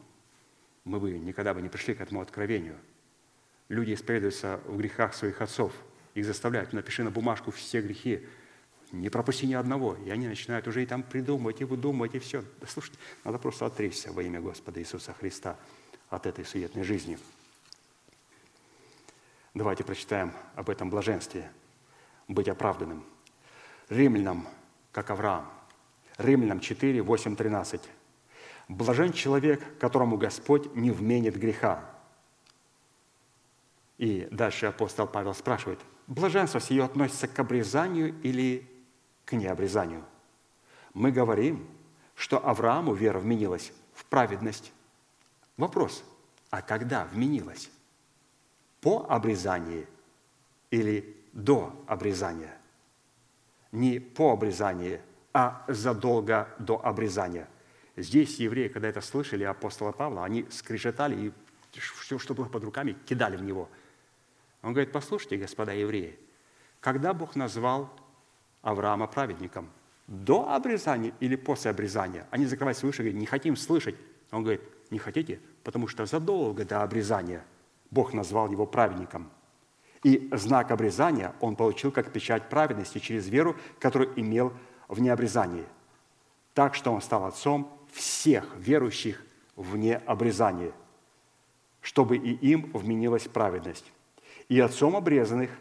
мы 0.85 0.99
бы 0.99 1.11
никогда 1.11 1.53
бы 1.53 1.61
не 1.61 1.67
пришли 1.67 1.93
к 1.93 2.01
этому 2.01 2.21
откровению. 2.21 2.77
Люди 3.69 3.93
исповедуются 3.93 4.59
в 4.65 4.77
грехах 4.77 5.13
своих 5.13 5.41
отцов– 5.41 5.73
их 6.19 6.25
заставляют, 6.25 6.73
напиши 6.73 7.03
на 7.03 7.11
бумажку 7.11 7.51
все 7.51 7.81
грехи, 7.81 8.25
не 8.91 9.09
пропусти 9.09 9.45
ни 9.45 9.53
одного. 9.53 9.95
И 10.05 10.09
они 10.09 10.27
начинают 10.27 10.67
уже 10.67 10.83
и 10.83 10.85
там 10.85 11.03
придумывать, 11.03 11.61
и 11.61 11.63
выдумывать, 11.63 12.15
и 12.15 12.19
все. 12.19 12.43
Да 12.59 12.67
слушайте, 12.67 12.99
надо 13.23 13.37
просто 13.37 13.65
отречься 13.65 14.11
во 14.11 14.23
имя 14.23 14.41
Господа 14.41 14.79
Иисуса 14.79 15.13
Христа 15.13 15.57
от 16.09 16.25
этой 16.25 16.45
суетной 16.45 16.83
жизни. 16.83 17.19
Давайте 19.53 19.83
прочитаем 19.83 20.33
об 20.55 20.69
этом 20.69 20.89
блаженстве. 20.89 21.49
Быть 22.27 22.47
оправданным. 22.47 23.05
Римлянам, 23.89 24.47
как 24.91 25.09
Авраам. 25.11 25.49
Римлянам 26.17 26.59
4, 26.59 27.01
8, 27.01 27.35
13. 27.35 27.81
«Блажен 28.67 29.13
человек, 29.13 29.63
которому 29.79 30.17
Господь 30.17 30.75
не 30.75 30.91
вменит 30.91 31.37
греха». 31.37 31.98
И 33.99 34.27
дальше 34.31 34.65
апостол 34.65 35.05
Павел 35.05 35.35
спрашивает– 35.35 35.79
блаженство 36.09 36.59
сие 36.59 36.83
относится 36.83 37.27
к 37.27 37.39
обрезанию 37.39 38.19
или 38.23 38.67
к 39.25 39.33
необрезанию? 39.33 40.03
Мы 40.93 41.11
говорим, 41.11 41.65
что 42.15 42.45
Аврааму 42.45 42.93
вера 42.93 43.19
вменилась 43.19 43.71
в 43.93 44.03
праведность. 44.05 44.73
Вопрос, 45.55 46.03
а 46.49 46.61
когда 46.61 47.05
вменилась? 47.05 47.69
По 48.81 49.05
обрезании 49.07 49.87
или 50.71 51.15
до 51.31 51.71
обрезания? 51.87 52.57
Не 53.71 53.99
по 53.99 54.31
обрезанию, 54.31 55.01
а 55.31 55.63
задолго 55.67 56.49
до 56.57 56.83
обрезания. 56.83 57.47
Здесь 57.95 58.39
евреи, 58.39 58.67
когда 58.67 58.87
это 58.87 59.01
слышали 59.01 59.43
апостола 59.43 59.91
Павла, 59.91 60.23
они 60.23 60.47
скрежетали 60.49 61.27
и 61.27 61.33
все, 61.79 62.17
что 62.17 62.33
было 62.33 62.45
под 62.45 62.63
руками, 62.63 62.97
кидали 63.05 63.37
в 63.37 63.43
него– 63.43 63.69
он 64.61 64.73
говорит, 64.73 64.91
послушайте, 64.91 65.37
господа 65.37 65.71
евреи, 65.71 66.19
когда 66.79 67.13
Бог 67.13 67.35
назвал 67.35 67.89
Авраама 68.61 69.07
праведником? 69.07 69.69
До 70.07 70.53
обрезания 70.53 71.13
или 71.19 71.35
после 71.35 71.71
обрезания? 71.71 72.27
Они 72.31 72.45
закрывают 72.45 72.83
уши 72.83 73.01
и 73.01 73.05
говорят, 73.05 73.19
не 73.19 73.25
хотим 73.25 73.55
слышать. 73.55 73.95
Он 74.31 74.43
говорит, 74.43 74.61
не 74.89 74.99
хотите? 74.99 75.39
Потому 75.63 75.87
что 75.87 76.05
задолго 76.05 76.65
до 76.65 76.83
обрезания 76.83 77.45
Бог 77.91 78.13
назвал 78.13 78.49
его 78.51 78.65
праведником. 78.65 79.29
И 80.03 80.29
знак 80.31 80.71
обрезания 80.71 81.35
он 81.39 81.55
получил 81.55 81.91
как 81.91 82.11
печать 82.11 82.49
праведности 82.49 82.99
через 82.99 83.27
веру, 83.27 83.55
которую 83.79 84.19
имел 84.19 84.53
в 84.87 84.99
необрезании. 84.99 85.65
Так 86.53 86.73
что 86.73 86.91
он 86.91 87.01
стал 87.01 87.25
отцом 87.25 87.71
всех 87.91 88.55
верующих 88.57 89.21
вне 89.55 89.97
обрезания, 89.97 90.71
чтобы 91.81 92.17
и 92.17 92.33
им 92.33 92.71
вменилась 92.73 93.27
праведность 93.27 93.91
и 94.49 94.59
отцом 94.59 94.95
обрезанных, 94.95 95.51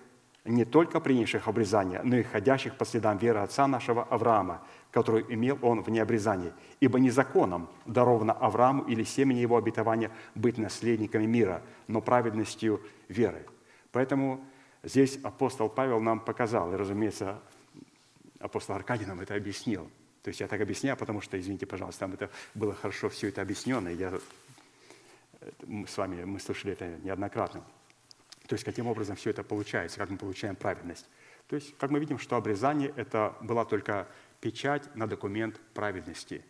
не 0.45 0.65
только 0.65 0.99
принявших 0.99 1.47
обрезание, 1.47 2.01
но 2.03 2.17
и 2.17 2.23
ходящих 2.23 2.77
по 2.77 2.87
следам 2.87 3.19
веры 3.19 3.41
отца 3.41 3.67
нашего 3.67 4.05
Авраама, 4.05 4.63
которую 4.91 5.33
имел 5.33 5.59
он 5.61 5.83
в 5.83 5.91
необрезании. 5.91 6.55
Ибо 6.81 6.99
не 6.99 7.11
законом 7.11 7.69
даровано 7.85 8.33
Аврааму 8.33 8.85
или 8.85 9.05
семени 9.05 9.41
его 9.41 9.59
обетования 9.59 10.11
быть 10.35 10.57
наследниками 10.57 11.27
мира, 11.27 11.63
но 11.87 12.01
праведностью 12.01 12.81
веры. 13.09 13.45
Поэтому 13.93 14.43
здесь 14.83 15.19
апостол 15.23 15.69
Павел 15.69 16.01
нам 16.01 16.19
показал, 16.19 16.73
и, 16.73 16.77
разумеется, 16.77 17.39
апостол 18.41 18.75
Аркадий 18.75 19.05
нам 19.05 19.21
это 19.21 19.35
объяснил. 19.35 19.91
То 20.23 20.29
есть 20.29 20.41
я 20.41 20.49
так 20.49 20.63
объясняю, 20.63 20.97
потому 20.97 21.21
что, 21.21 21.39
извините, 21.39 21.67
пожалуйста, 21.67 22.01
там 22.01 22.15
это 22.15 22.31
было 22.55 22.75
хорошо 22.75 23.11
все 23.11 23.29
это 23.29 23.43
объяснено, 23.43 23.89
и 23.89 23.97
я, 23.97 24.13
мы 25.67 25.87
с 25.87 25.97
вами 25.99 26.25
мы 26.25 26.41
слышали 26.41 26.73
это 26.73 26.89
неоднократно. 27.03 27.63
То 28.49 28.55
есть 28.55 28.65
каким 28.65 28.87
образом 28.87 29.15
все 29.15 29.31
это 29.31 29.45
получается, 29.45 29.99
как 29.99 30.09
мы 30.09 30.17
получаем 30.17 30.57
праведность. 30.57 31.07
То 31.49 31.57
есть, 31.57 31.77
как 31.77 31.91
мы 31.91 32.01
видим, 32.01 32.19
что 32.19 32.37
обрезание– 32.37 32.93
это 32.97 33.37
была 33.43 33.67
только 33.67 34.09
печать 34.41 34.95
на 34.97 35.07
документ 35.07 35.61
праведности. 35.75 36.43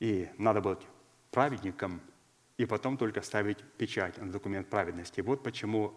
И 0.00 0.28
надо 0.36 0.60
быть 0.60 0.80
праведником, 1.30 2.00
и 2.56 2.66
потом 2.66 2.96
только 2.96 3.22
ставить 3.22 3.58
печать 3.76 4.18
на 4.18 4.32
документ 4.32 4.68
праведности. 4.68 5.20
Вот 5.20 5.44
почему 5.44 5.94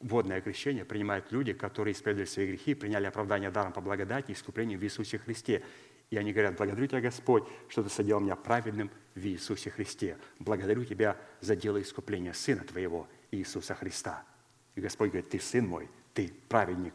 водное 0.00 0.40
крещение 0.40 0.86
принимают 0.86 1.30
люди, 1.30 1.52
которые 1.52 1.92
исповедовали 1.92 2.26
свои 2.26 2.46
грехи, 2.48 2.74
приняли 2.74 3.04
оправдание 3.04 3.50
даром 3.50 3.74
по 3.74 3.82
благодати 3.82 4.30
и 4.30 4.34
искуплению 4.34 4.78
в 4.78 4.82
Иисусе 4.82 5.18
Христе. 5.18 5.62
И 6.08 6.16
они 6.16 6.32
говорят, 6.32 6.56
благодарю 6.56 6.86
Тебя, 6.86 7.02
Господь, 7.02 7.44
что 7.68 7.82
Ты 7.82 7.90
соделал 7.90 8.20
меня 8.20 8.36
праведным 8.36 8.90
в 9.14 9.26
Иисусе 9.26 9.68
Христе. 9.68 10.16
Благодарю 10.38 10.86
Тебя 10.86 11.18
за 11.42 11.54
дело 11.54 11.82
искупления 11.82 12.32
Сына 12.32 12.64
Твоего– 12.64 13.06
Иисуса 13.30 13.74
Христа. 13.74 14.24
И 14.74 14.80
Господь 14.80 15.10
говорит, 15.10 15.30
ты 15.30 15.40
сын 15.40 15.66
мой, 15.66 15.88
ты 16.14 16.32
праведник. 16.48 16.94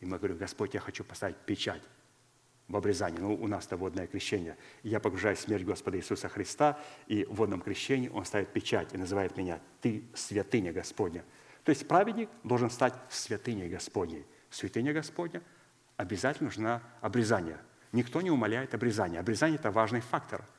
И 0.00 0.06
мы 0.06 0.18
говорим, 0.18 0.36
Господь, 0.36 0.74
я 0.74 0.80
хочу 0.80 1.04
поставить 1.04 1.36
печать 1.36 1.82
в 2.68 2.76
обрезании. 2.76 3.18
Ну, 3.18 3.34
у 3.34 3.46
нас-то 3.46 3.76
водное 3.76 4.06
крещение. 4.06 4.56
И 4.82 4.88
я 4.88 5.00
погружаю 5.00 5.36
в 5.36 5.40
смерть 5.40 5.64
Господа 5.64 5.98
Иисуса 5.98 6.28
Христа, 6.28 6.78
и 7.06 7.24
в 7.24 7.34
водном 7.34 7.60
крещении 7.60 8.08
Он 8.08 8.24
ставит 8.24 8.52
печать 8.52 8.94
и 8.94 8.98
называет 8.98 9.36
меня 9.36 9.60
«Ты 9.80 10.04
святыня 10.14 10.72
Господня». 10.72 11.24
То 11.62 11.70
есть 11.70 11.88
праведник 11.88 12.28
должен 12.42 12.70
стать 12.70 12.94
святыней 13.08 13.68
Господней. 13.68 14.26
Святыня 14.50 14.92
Господня 14.92 15.42
обязательно 15.96 16.48
нужна 16.48 16.82
обрезание. 17.00 17.58
Никто 17.92 18.20
не 18.20 18.30
умаляет 18.30 18.74
обрезание. 18.74 19.20
Обрезание– 19.20 19.58
это 19.58 19.70
важный 19.70 20.00
фактор– 20.00 20.44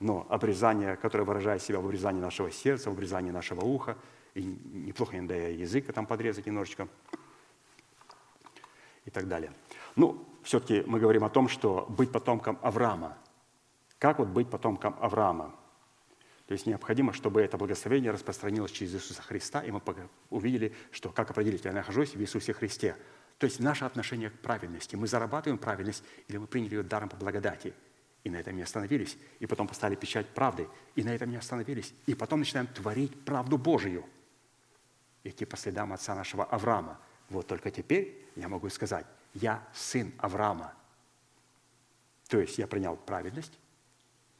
но 0.00 0.26
обрезание, 0.28 0.96
которое 0.96 1.24
выражает 1.24 1.62
себя 1.62 1.80
в 1.80 1.86
обрезании 1.86 2.20
нашего 2.20 2.50
сердца, 2.50 2.90
в 2.90 2.92
обрезании 2.92 3.30
нашего 3.30 3.64
уха, 3.64 3.96
и 4.34 4.42
неплохо 4.42 5.16
иногда 5.16 5.34
языка 5.34 5.92
там 5.92 6.06
подрезать 6.06 6.46
немножечко, 6.46 6.88
и 9.04 9.10
так 9.10 9.26
далее. 9.26 9.52
Ну, 9.96 10.24
все-таки 10.42 10.84
мы 10.86 11.00
говорим 11.00 11.24
о 11.24 11.30
том, 11.30 11.48
что 11.48 11.86
быть 11.88 12.12
потомком 12.12 12.58
Авраама. 12.62 13.16
Как 13.98 14.18
вот 14.18 14.28
быть 14.28 14.48
потомком 14.48 14.96
Авраама? 15.00 15.54
То 16.46 16.52
есть 16.52 16.66
необходимо, 16.66 17.12
чтобы 17.12 17.42
это 17.42 17.58
благословение 17.58 18.10
распространилось 18.10 18.70
через 18.70 18.94
Иисуса 18.94 19.20
Христа, 19.22 19.62
и 19.62 19.70
мы 19.70 19.82
увидели, 20.30 20.74
что 20.92 21.10
как 21.10 21.30
определить, 21.30 21.64
я 21.64 21.72
нахожусь 21.72 22.14
в 22.14 22.20
Иисусе 22.20 22.52
Христе. 22.52 22.96
То 23.38 23.44
есть 23.44 23.60
наше 23.60 23.84
отношение 23.84 24.30
к 24.30 24.38
праведности. 24.38 24.96
Мы 24.96 25.06
зарабатываем 25.06 25.58
праведность 25.58 26.04
или 26.28 26.38
мы 26.38 26.46
приняли 26.46 26.76
ее 26.76 26.82
даром 26.82 27.08
по 27.08 27.16
благодати– 27.16 27.74
и 28.28 28.30
на 28.30 28.36
этом 28.36 28.56
не 28.56 28.62
остановились. 28.62 29.16
И 29.40 29.46
потом 29.46 29.66
поставили 29.66 29.96
печать 29.96 30.26
правды. 30.28 30.68
И 30.94 31.02
на 31.02 31.14
этом 31.14 31.30
не 31.30 31.36
остановились. 31.36 31.94
И 32.06 32.14
потом 32.14 32.40
начинаем 32.40 32.66
творить 32.66 33.24
правду 33.24 33.56
Божию. 33.56 34.04
Идти 35.24 35.46
по 35.46 35.56
следам 35.56 35.94
отца 35.94 36.14
нашего 36.14 36.44
Авраама. 36.44 36.98
Вот 37.30 37.46
только 37.46 37.70
теперь 37.70 38.26
я 38.36 38.48
могу 38.48 38.68
сказать, 38.68 39.06
я 39.32 39.66
сын 39.72 40.12
Авраама. 40.18 40.74
То 42.28 42.38
есть 42.38 42.58
я 42.58 42.66
принял 42.66 42.96
праведность, 42.96 43.58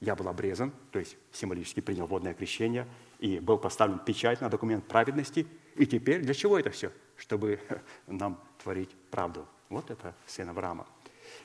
я 0.01 0.15
был 0.15 0.29
обрезан, 0.29 0.73
то 0.91 0.99
есть 0.99 1.17
символически 1.33 1.81
принял 1.81 2.07
водное 2.07 2.35
крещение, 2.35 2.87
и 3.19 3.41
был 3.41 3.57
поставлен 3.57 3.99
печать 3.99 4.43
на 4.43 4.51
документ 4.51 4.87
праведности. 4.87 5.47
И 5.77 5.87
теперь 5.87 6.21
для 6.21 6.35
чего 6.35 6.59
это 6.59 6.71
все? 6.71 6.93
Чтобы 7.17 7.59
нам 8.07 8.39
творить 8.63 8.91
правду. 9.11 9.49
Вот 9.71 9.91
это 9.91 10.15
сын 10.27 10.49
Авраама. 10.51 10.87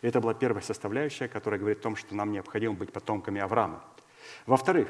Это 0.04 0.20
была 0.20 0.34
первая 0.34 0.62
составляющая, 0.62 1.30
которая 1.30 1.58
говорит 1.58 1.80
о 1.80 1.84
том, 1.84 1.96
что 1.96 2.14
нам 2.14 2.34
необходимо 2.34 2.74
быть 2.74 2.92
потомками 2.92 3.40
Авраама. 3.40 3.82
Во-вторых, 4.46 4.90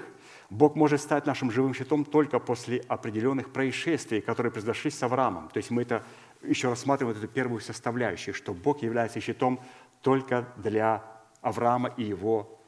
Бог 0.50 0.76
может 0.76 1.02
стать 1.02 1.28
нашим 1.28 1.52
живым 1.52 1.76
щитом 1.76 2.04
только 2.04 2.40
после 2.40 2.80
определенных 2.88 3.54
происшествий, 3.54 4.22
которые 4.22 4.52
произошли 4.52 4.90
с 4.90 5.04
Авраамом. 5.04 5.50
То 5.50 5.58
есть 5.58 5.70
мы 5.70 5.84
это 5.84 6.04
еще 6.42 6.70
рассматриваем 6.70 7.16
эту 7.16 7.28
первую 7.28 7.62
составляющую, 7.62 8.34
что 8.34 8.56
Бог 8.56 8.82
является 8.82 9.22
щитом 9.22 9.60
только 10.02 10.48
для 10.58 11.04
Авраама 11.42 11.94
и 11.96 12.04
его 12.04 12.60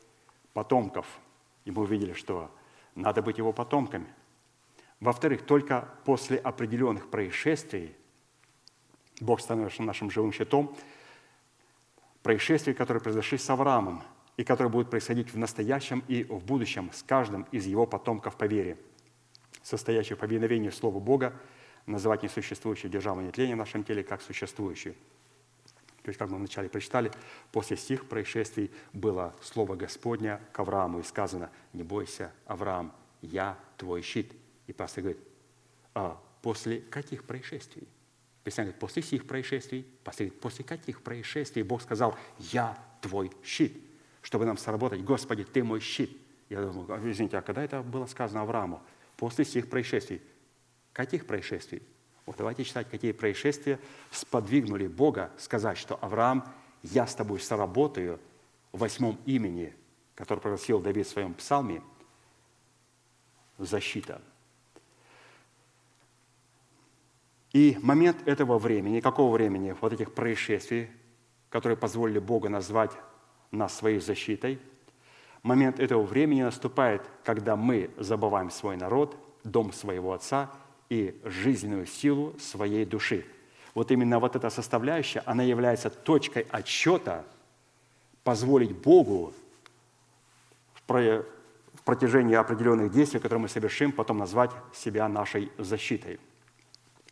потомков. 0.53 1.07
И 1.65 1.71
мы 1.71 1.81
увидели, 1.81 2.13
что 2.13 2.51
надо 2.93 3.23
быть 3.23 3.39
его 3.39 3.53
потомками. 3.53 4.07
Во-вторых, 4.99 5.47
только 5.47 5.89
после 6.05 6.37
определенных 6.37 7.09
происшествий 7.09 7.95
Бог 9.19 9.41
становится 9.41 9.81
нашим 9.81 10.11
живым 10.11 10.31
щитом, 10.31 10.75
происшествий, 12.25 12.73
которые 12.73 13.03
произошли 13.03 13.37
с 13.37 13.47
Авраамом 13.51 14.01
и 14.35 14.43
которые 14.43 14.71
будут 14.71 14.89
происходить 14.89 15.31
в 15.31 15.37
настоящем 15.37 16.03
и 16.07 16.23
в 16.23 16.43
будущем 16.43 16.89
с 16.91 17.03
каждым 17.03 17.45
из 17.51 17.67
его 17.67 17.85
потомков 17.85 18.35
по 18.35 18.45
вере, 18.45 18.79
состоящих 19.61 20.17
в 20.17 20.21
повиновении 20.21 20.71
Слову 20.71 20.99
Бога, 20.99 21.39
называть 21.85 22.23
несуществующее 22.23 22.91
державное 22.91 23.31
тление 23.31 23.53
в 23.55 23.59
нашем 23.59 23.83
теле 23.83 24.03
как 24.03 24.23
существующее. 24.23 24.95
То 26.01 26.09
есть, 26.09 26.17
как 26.17 26.31
мы 26.31 26.37
вначале 26.37 26.67
прочитали, 26.67 27.11
после 27.51 27.77
сих 27.77 28.09
происшествий 28.09 28.71
было 28.91 29.35
слово 29.43 29.75
Господня 29.75 30.41
к 30.51 30.59
Аврааму, 30.59 31.01
и 31.01 31.03
сказано, 31.03 31.51
не 31.73 31.83
бойся, 31.83 32.31
Авраам, 32.47 32.91
я 33.21 33.55
твой 33.77 34.01
щит. 34.01 34.33
И 34.65 34.73
пастор 34.73 35.03
говорит, 35.03 35.21
а 35.93 36.19
после 36.41 36.79
каких 36.81 37.23
происшествий? 37.25 37.87
Писание 38.45 38.73
после 38.73 39.01
сих 39.01 39.25
происшествий, 39.25 39.87
говорит, 40.05 40.39
после 40.39 40.63
каких 40.63 41.01
происшествий 41.01 41.63
Бог 41.63 41.81
сказал, 41.81 42.15
я 42.37 42.77
твой 43.01 43.31
щит, 43.43 43.75
чтобы 44.21 44.45
нам 44.45 44.59
сработать, 44.59 45.03
Господи, 45.03 45.43
ты 45.43 45.63
мой 45.63 45.79
щит. 45.79 46.15
Я 46.49 46.61
думаю, 46.61 46.85
«А, 46.93 46.99
извините, 47.09 47.39
а 47.39 47.41
когда 47.41 47.63
это 47.63 47.81
было 47.81 48.05
сказано 48.05 48.43
Аврааму? 48.43 48.83
После 49.17 49.45
сих 49.45 49.67
происшествий. 49.67 50.21
Каких 50.93 51.25
происшествий? 51.25 51.81
Вот 52.27 52.37
давайте 52.37 52.63
читать, 52.63 52.87
какие 52.87 53.13
происшествия 53.13 53.79
сподвигнули 54.11 54.85
Бога 54.85 55.31
сказать, 55.39 55.79
что 55.79 55.97
Авраам, 56.03 56.47
я 56.83 57.07
с 57.07 57.15
тобой 57.15 57.39
сработаю 57.39 58.19
в 58.71 58.77
восьмом 58.77 59.19
имени, 59.25 59.75
которое 60.13 60.41
просил 60.41 60.79
Давид 60.79 61.07
в 61.07 61.09
своем 61.09 61.33
псалме, 61.33 61.81
защита. 63.57 64.21
И 67.55 67.77
момент 67.81 68.27
этого 68.27 68.59
времени, 68.59 68.99
какого 68.99 69.33
времени, 69.33 69.75
вот 69.79 69.93
этих 69.93 70.13
происшествий, 70.13 70.89
которые 71.49 71.77
позволили 71.77 72.19
Богу 72.19 72.49
назвать 72.49 72.91
нас 73.51 73.73
своей 73.73 73.99
защитой, 73.99 74.59
момент 75.41 75.79
этого 75.79 76.01
времени 76.01 76.43
наступает, 76.43 77.01
когда 77.23 77.55
мы 77.55 77.89
забываем 77.97 78.51
свой 78.51 78.75
народ, 78.75 79.15
дом 79.43 79.71
своего 79.71 80.11
отца– 80.11 80.51
и 80.89 81.19
жизненную 81.23 81.85
силу 81.85 82.35
своей 82.39 82.85
души. 82.85 83.25
Вот 83.73 83.91
именно 83.91 84.19
вот 84.19 84.35
эта 84.35 84.49
составляющая, 84.49 85.21
она 85.25 85.43
является 85.43 85.89
точкой 85.89 86.45
отсчета 86.49 87.25
позволить 88.23 88.75
Богу 88.75 89.33
в 90.87 91.83
протяжении 91.83 92.35
определенных 92.35 92.91
действий, 92.91 93.19
которые 93.19 93.43
мы 93.43 93.49
совершим, 93.49 93.91
потом 93.91 94.17
назвать 94.17 94.51
себя 94.73 95.07
нашей 95.09 95.51
защитой. 95.57 96.19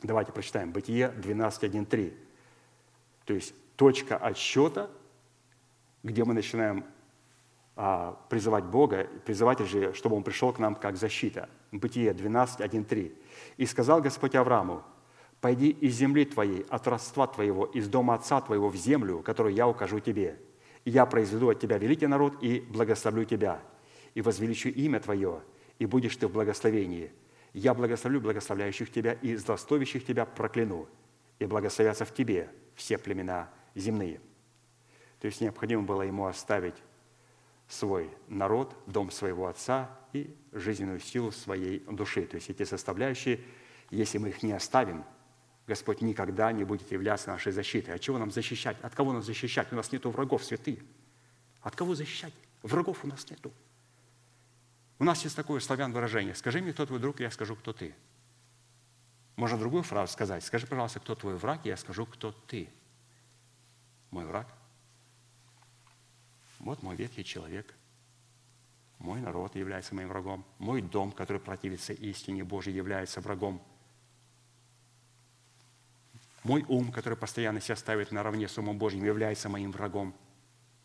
Давайте 0.04 0.34
прочитаем. 0.34 0.72
Бытие 0.72 1.14
12.1.3. 1.18 2.14
То 3.26 3.34
есть 3.34 3.56
точка 3.78 4.18
отсчета, 4.18 4.90
где 6.04 6.26
мы 6.26 6.34
начинаем 6.34 6.86
а, 7.78 8.20
призывать 8.30 8.66
Бога, 8.66 9.08
призывать 9.26 9.60
же, 9.60 9.94
чтобы 9.94 10.18
Он 10.18 10.24
пришел 10.24 10.52
к 10.52 10.60
нам 10.60 10.76
как 10.76 10.98
защита. 10.98 11.50
Бытие 11.72 12.12
12.1.3. 12.12 13.16
И 13.56 13.66
сказал 13.66 14.02
Господь 14.02 14.36
Аврааму, 14.36 14.84
«Пойди 15.40 15.70
из 15.70 15.96
земли 15.96 16.26
твоей, 16.26 16.66
от 16.70 16.86
родства 16.86 17.26
твоего, 17.26 17.66
из 17.66 17.88
дома 17.88 18.16
отца 18.16 18.42
твоего 18.42 18.68
в 18.68 18.76
землю, 18.76 19.20
которую 19.20 19.56
я 19.56 19.70
укажу 19.70 20.02
тебе. 20.02 20.38
И 20.84 20.92
я 20.92 21.06
произведу 21.06 21.50
от 21.50 21.62
тебя 21.62 21.78
великий 21.78 22.08
народ 22.08 22.44
и 22.44 22.60
благословлю 22.60 23.24
тебя, 23.24 23.62
и 24.16 24.22
возвеличу 24.22 24.68
имя 24.68 25.00
твое, 25.00 25.42
и 25.80 25.86
будешь 25.86 26.18
ты 26.18 26.28
в 26.28 26.34
благословении. 26.34 27.10
Я 27.54 27.74
благословлю 27.74 28.20
благословляющих 28.20 28.92
тебя 28.92 29.14
и 29.14 29.36
злословящих 29.36 30.06
тебя 30.06 30.26
прокляну, 30.26 30.90
и 31.40 31.46
благословятся 31.46 32.06
в 32.06 32.14
тебе 32.14 32.50
все 32.76 32.98
племена 32.98 33.50
земные». 33.76 34.20
То 35.20 35.28
есть 35.28 35.40
необходимо 35.40 35.84
было 35.84 36.02
ему 36.02 36.26
оставить 36.26 36.76
свой 37.68 38.10
народ, 38.28 38.76
дом 38.88 39.10
своего 39.10 39.48
отца 39.48 39.90
и 40.12 40.36
жизненную 40.52 41.00
силу 41.00 41.32
своей 41.32 41.80
души. 41.80 42.24
То 42.24 42.36
есть 42.36 42.50
эти 42.50 42.64
составляющие, 42.64 43.40
если 43.90 44.18
мы 44.18 44.30
их 44.30 44.44
не 44.44 44.52
оставим, 44.52 45.06
Господь 45.66 46.02
никогда 46.02 46.52
не 46.52 46.66
будет 46.66 46.92
являться 46.92 47.30
нашей 47.30 47.52
защитой. 47.52 47.92
От 47.92 48.02
чего 48.02 48.18
нам 48.18 48.32
защищать? 48.32 48.78
От 48.82 48.96
кого 48.96 49.14
нас 49.14 49.26
защищать? 49.26 49.72
У 49.72 49.76
нас 49.76 49.92
нет 49.92 50.04
врагов, 50.06 50.44
святые. 50.44 50.80
От 51.62 51.76
кого 51.76 51.96
защищать? 51.96 52.34
Врагов 52.62 53.06
у 53.06 53.08
нас 53.08 53.30
нету. 53.30 53.52
У 55.04 55.06
нас 55.06 55.22
есть 55.26 55.36
такое 55.36 55.60
славян 55.60 55.92
выражение. 55.92 56.34
Скажи 56.34 56.62
мне, 56.62 56.72
кто 56.72 56.86
твой 56.86 56.98
друг, 56.98 57.20
и 57.20 57.24
я 57.24 57.30
скажу, 57.30 57.58
кто 57.58 57.74
ты. 57.74 57.94
Можно 59.36 59.58
другую 59.58 59.84
фразу 59.84 60.14
сказать. 60.14 60.46
Скажи, 60.46 60.66
пожалуйста, 60.66 61.02
кто 61.02 61.14
твой 61.14 61.36
враг, 61.36 61.66
и 61.66 61.68
я 61.68 61.76
скажу, 61.76 62.06
кто 62.06 62.32
ты. 62.32 62.70
Мой 64.12 64.24
враг– 64.24 64.48
вот 66.60 66.82
мой 66.84 66.96
ветхий 66.96 67.26
человек, 67.26 67.76
мой 68.98 69.20
народ 69.20 69.58
является 69.58 69.94
моим 69.94 70.08
врагом, 70.08 70.46
мой 70.58 70.82
дом, 70.82 71.12
который 71.12 71.42
противится 71.42 71.92
истине 71.92 72.46
Божьей, 72.46 72.74
является 72.74 73.20
врагом. 73.20 73.62
Мой 76.46 76.64
ум, 76.70 76.94
который 76.94 77.18
постоянно 77.18 77.60
себя 77.60 77.76
ставит 77.76 78.14
наравне 78.14 78.48
с 78.48 78.58
умом 78.58 78.78
Божьим, 78.78 79.04
является 79.04 79.50
моим 79.50 79.74
врагом. 79.74 80.16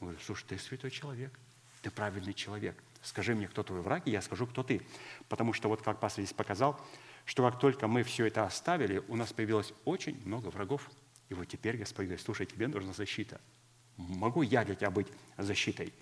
Я 0.00 0.06
говорю, 0.06 0.18
слушай, 0.18 0.44
ты 0.48 0.58
святой 0.58 0.90
человек, 0.90 1.38
ты 1.82 1.92
правильный 1.92 2.34
человек. 2.34 2.82
Скажи 3.02 3.34
мне, 3.34 3.48
кто 3.48 3.62
твой 3.62 3.80
враг, 3.80 4.06
и 4.06 4.10
я 4.10 4.20
скажу, 4.20 4.46
кто 4.46 4.62
ты. 4.62 4.82
Потому 5.28 5.52
что 5.52 5.68
вот 5.68 5.82
как 5.82 6.00
пастор 6.00 6.24
здесь 6.24 6.34
показал, 6.34 6.80
что 7.24 7.48
как 7.48 7.58
только 7.60 7.86
мы 7.86 8.02
все 8.02 8.26
это 8.26 8.44
оставили, 8.44 9.02
у 9.08 9.16
нас 9.16 9.32
появилось 9.32 9.72
очень 9.84 10.20
много 10.26 10.48
врагов. 10.48 10.90
И 11.28 11.34
вот 11.34 11.46
теперь 11.46 11.76
Господь 11.76 12.06
говорит, 12.06 12.24
слушай, 12.24 12.46
тебе 12.46 12.68
нужна 12.68 12.92
защита– 12.92 13.40
Могу 13.98 14.42
я 14.42 14.64
для 14.64 14.76
тебя 14.76 14.90
быть 14.90 15.08
защитой? 15.36 15.92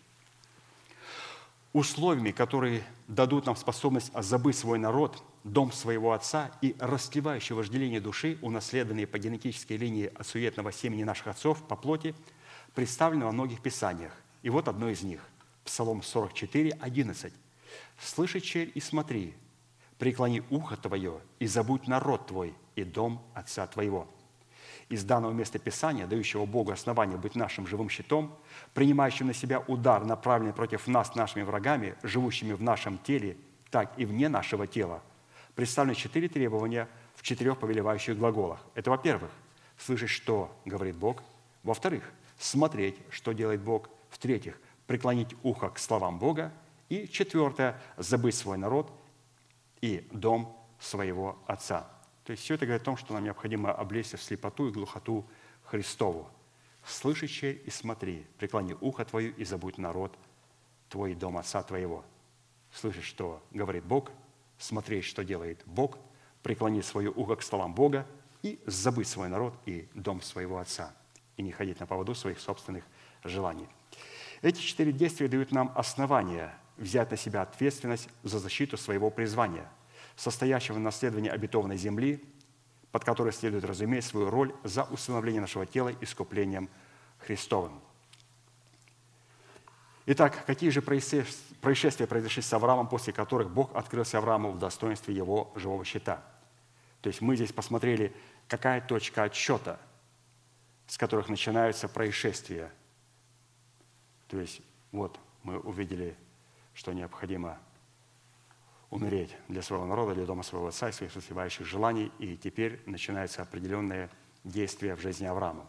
Условиями, 1.73 2.31
которые 2.31 2.83
дадут 3.09 3.47
нам 3.47 3.57
способность 3.57 4.13
забыть 4.15 4.57
свой 4.57 4.79
народ, 4.79 5.23
дом 5.45 5.73
своего 5.73 6.13
отца 6.13 6.51
и 6.61 6.77
растлевающее 6.79 7.57
вожделение 7.57 8.01
души, 8.01 8.39
унаследованные 8.43 9.07
по 9.07 9.19
генетической 9.19 9.77
линии 9.77 10.13
от 10.15 10.27
суетного 10.27 10.73
семени 10.73 11.05
наших 11.05 11.29
отцов 11.29 11.67
по 11.67 11.75
плоти, 11.75 12.15
представлены 12.75 13.25
во 13.25 13.33
многих 13.33 13.63
писаниях. 13.63 14.13
И 14.43 14.51
вот 14.51 14.69
одно 14.69 14.91
из 14.91 15.03
них. 15.03 15.21
Псалом 15.67 16.03
44, 16.03 16.79
11. 16.81 17.33
«Слыши, 17.99 18.41
черь, 18.41 18.71
и 18.75 18.81
смотри, 18.81 19.35
преклони 19.99 20.43
ухо 20.49 20.77
твое, 20.77 21.21
и 21.41 21.47
забудь 21.47 21.89
народ 21.89 22.29
твой 22.29 22.55
и 22.77 22.85
дом 22.85 23.23
отца 23.35 23.67
твоего» 23.67 24.09
из 24.89 25.03
данного 25.03 25.33
места 25.33 25.59
Писания, 25.59 26.07
дающего 26.07 26.47
Богу 26.47 26.71
основание 26.71 27.19
быть 27.19 27.35
нашим 27.35 27.67
живым 27.67 27.89
щитом, 27.89 28.39
принимающим 28.73 29.27
на 29.27 29.35
себя 29.35 29.59
удар, 29.67 30.05
направленный 30.05 30.53
против 30.53 30.87
нас 30.87 31.17
нашими 31.17 31.43
врагами, 31.43 31.97
живущими 32.05 32.53
в 32.53 32.63
нашем 32.63 32.99
теле, 32.99 33.37
так 33.71 33.93
и 33.99 34.05
вне 34.05 34.29
нашего 34.29 34.69
тела, 34.69 35.03
представлены 35.57 35.97
четыре 35.97 36.29
требования 36.29 36.89
в 37.17 37.23
четырех 37.23 37.59
повелевающих 37.59 38.17
глаголах. 38.17 38.61
Это, 38.77 38.91
во-первых, 38.91 39.33
слышать, 39.77 40.11
что 40.11 40.57
говорит 40.65 40.97
Бог. 40.97 41.21
Во-вторых, 41.65 42.05
смотреть, 42.39 42.97
что 43.11 43.33
делает 43.33 43.63
Бог. 43.63 43.91
В-третьих, 44.11 44.57
преклонить 44.87 45.35
ухо 45.43 45.71
к 45.71 45.79
словам 45.79 46.19
Бога. 46.19 46.53
И 46.89 47.09
четвертое, 47.09 47.81
забыть 47.97 48.35
свой 48.35 48.59
народ 48.59 48.93
и 49.81 50.07
дом 50.13 50.57
своего 50.79 51.39
Отца– 51.47 51.91
то 52.27 52.33
есть 52.33 52.43
все 52.43 52.55
это 52.55 52.67
говорит 52.67 52.83
о 52.83 52.85
том, 52.85 52.97
что 52.97 53.15
нам 53.15 53.23
необходимо 53.23 53.73
облечься 53.73 54.17
в 54.17 54.23
слепоту 54.23 54.67
и 54.67 54.73
глухоту 54.73 55.25
Христову. 55.63 56.29
Слышащее 56.85 57.55
и 57.55 57.71
смотри, 57.71 58.27
преклони 58.37 58.75
ухо 58.81 59.05
твое 59.05 59.31
и 59.31 59.45
забудь 59.45 59.79
народ 59.79 60.19
твой 60.89 61.15
дом 61.15 61.39
отца 61.39 61.63
твоего. 61.63 62.05
Слышишь, 62.73 63.05
что 63.05 63.41
говорит 63.53 63.85
Бог, 63.85 64.11
смотреть, 64.59 65.05
что 65.05 65.23
делает 65.23 65.63
Бог, 65.67 65.99
преклони 66.43 66.83
свое 66.83 67.13
ухо 67.13 67.37
к 67.37 67.45
словам 67.45 67.75
Бога 67.75 68.05
и 68.43 68.61
забыть 68.67 69.07
свой 69.07 69.29
народ 69.29 69.55
и 69.65 69.89
дом 69.95 70.21
своего 70.21 70.59
отца, 70.59 70.97
и 71.37 71.43
не 71.43 71.53
ходить 71.53 71.79
на 71.79 71.87
поводу 71.87 72.17
своих 72.17 72.41
собственных 72.41 72.85
желаний. 73.23 73.69
Эти 74.47 74.61
четыре 74.61 74.93
действия 74.93 75.27
дают 75.27 75.51
нам 75.51 75.73
основания 75.75 76.57
взять 76.77 77.11
на 77.11 77.17
себя 77.17 77.43
ответственность 77.43 78.09
за 78.23 78.39
защиту 78.39 78.77
своего 78.77 79.11
призвания– 79.11 79.69
состоящего 80.17 80.77
в 80.77 80.79
наследовании 80.79 81.29
обетованной 81.29 81.77
земли, 81.77 82.23
под 82.93 83.05
которой 83.05 83.33
следует 83.33 83.65
разуметь 83.65 84.05
свою 84.05 84.31
роль 84.31 84.55
за 84.63 84.85
установление 84.85 85.41
нашего 85.41 85.67
тела 85.67 85.93
искуплением 86.01 86.69
Христовым. 87.19 87.81
Итак, 90.07 90.45
какие 90.47 90.71
же 90.71 90.81
происшествия 90.81 92.07
произошли 92.07 92.41
с 92.41 92.53
Авраамом, 92.53 92.89
после 92.89 93.13
которых 93.13 93.51
Бог 93.51 93.75
открылся 93.75 94.19
Аврааму 94.19 94.53
в 94.53 94.61
достоинстве 94.61 95.13
его 95.13 95.53
живого 95.57 95.85
щита? 95.85 96.23
То 97.01 97.09
есть 97.09 97.21
мы 97.21 97.35
здесь 97.35 97.53
посмотрели 97.53 98.15
какая 98.47 98.81
точка 98.81 99.25
отсчета, 99.25 99.81
с 100.87 100.97
которых 100.97 101.29
начинаются 101.29 101.89
происшествия. 101.89 102.71
То 104.29 104.39
есть 104.39 104.61
вот 104.93 105.19
мы 105.43 105.59
увидели, 105.59 106.17
что 106.75 106.93
необходимо 106.93 107.59
умереть 108.91 109.37
для 109.49 109.63
своего 109.63 109.87
народа, 109.87 110.15
для 110.15 110.27
дома 110.27 110.43
своего 110.43 110.69
отца 110.69 110.89
и 110.89 110.93
своих 110.93 111.13
созревающих 111.13 111.67
желаний, 111.67 112.13
и 112.19 112.37
теперь 112.37 112.83
начинаются 112.87 113.43
определенные 113.43 114.11
действия 114.45 114.95
в 114.95 115.01
жизни 115.01 115.27
Авраама. 115.27 115.67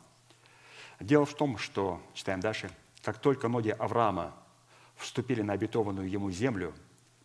Дело 0.99 1.25
в 1.25 1.33
том, 1.33 1.57
что, 1.57 2.01
читаем 2.13 2.39
дальше, 2.39 2.71
как 3.03 3.19
только 3.19 3.47
ноги 3.47 3.69
Авраама 3.69 4.35
вступили 4.95 5.41
на 5.41 5.53
обетованную 5.53 6.09
ему 6.09 6.31
землю, 6.31 6.73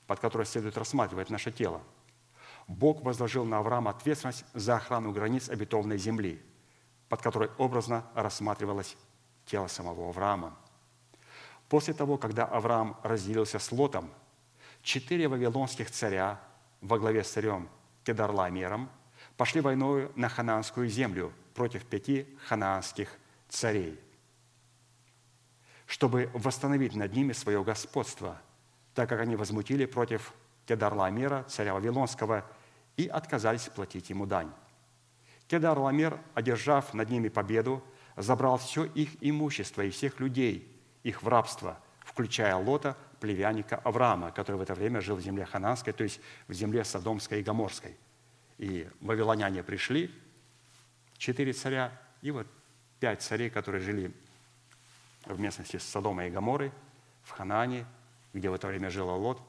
под 0.06 0.20
которой 0.20 0.46
следует 0.46 0.76
рассматривать 0.76 1.30
наше 1.30 1.50
тело, 1.52 1.82
Бог 2.68 3.02
возложил 3.02 3.44
на 3.44 3.58
Авраама 3.58 3.90
ответственность 3.90 4.44
за 4.52 4.76
охрану 4.76 5.12
границ 5.12 5.48
обетованной 5.48 5.98
земли, 5.98 6.40
под 7.08 7.22
которой 7.22 7.50
образно 7.58 8.06
рассматривалось 8.14 8.96
тело 9.46 9.66
самого 9.66 10.08
Авраама. 10.08 10.56
После 11.72 11.94
того, 11.94 12.18
когда 12.18 12.44
Авраам 12.44 12.98
разделился 13.02 13.58
с 13.58 13.72
Лотом, 13.72 14.10
четыре 14.82 15.26
вавилонских 15.26 15.90
царя 15.90 16.38
во 16.82 16.98
главе 16.98 17.24
с 17.24 17.30
царем 17.30 17.66
Кедарламером 18.04 18.90
пошли 19.38 19.62
войною 19.62 20.12
на 20.14 20.28
ханаанскую 20.28 20.86
землю 20.90 21.32
против 21.54 21.86
пяти 21.86 22.26
ханаанских 22.46 23.08
царей, 23.48 23.98
чтобы 25.86 26.28
восстановить 26.34 26.94
над 26.94 27.14
ними 27.14 27.32
свое 27.32 27.64
господство, 27.64 28.38
так 28.92 29.08
как 29.08 29.20
они 29.20 29.34
возмутили 29.34 29.86
против 29.86 30.34
Кедарламера, 30.66 31.44
царя 31.44 31.72
Вавилонского, 31.72 32.44
и 32.98 33.06
отказались 33.06 33.70
платить 33.74 34.10
ему 34.10 34.26
дань. 34.26 34.52
Кедарламер, 35.48 36.20
одержав 36.34 36.92
над 36.92 37.08
ними 37.08 37.30
победу, 37.30 37.82
забрал 38.18 38.58
все 38.58 38.84
их 38.84 39.16
имущество 39.22 39.80
и 39.80 39.88
всех 39.88 40.20
людей, 40.20 40.71
их 41.02 41.22
в 41.22 41.28
рабство, 41.28 41.78
включая 42.00 42.56
Лота, 42.56 42.96
племянника 43.20 43.76
Авраама, 43.76 44.32
который 44.32 44.56
в 44.56 44.60
это 44.60 44.74
время 44.74 45.00
жил 45.00 45.16
в 45.16 45.20
земле 45.20 45.44
Хананской, 45.44 45.92
то 45.92 46.04
есть 46.04 46.20
в 46.48 46.52
земле 46.52 46.84
Содомской 46.84 47.40
и 47.40 47.42
Гоморской. 47.42 47.96
И 48.58 48.88
вавилоняне 49.00 49.62
пришли, 49.62 50.10
четыре 51.18 51.52
царя, 51.52 51.92
и 52.20 52.30
вот 52.30 52.46
пять 53.00 53.22
царей, 53.22 53.50
которые 53.50 53.80
жили 53.80 54.12
в 55.24 55.38
местности 55.38 55.76
Содома 55.76 56.26
и 56.26 56.30
Гоморы, 56.30 56.72
в 57.22 57.30
Ханаане, 57.30 57.86
где 58.32 58.50
в 58.50 58.54
это 58.54 58.66
время 58.66 58.90
жил 58.90 59.08
Лот, 59.08 59.40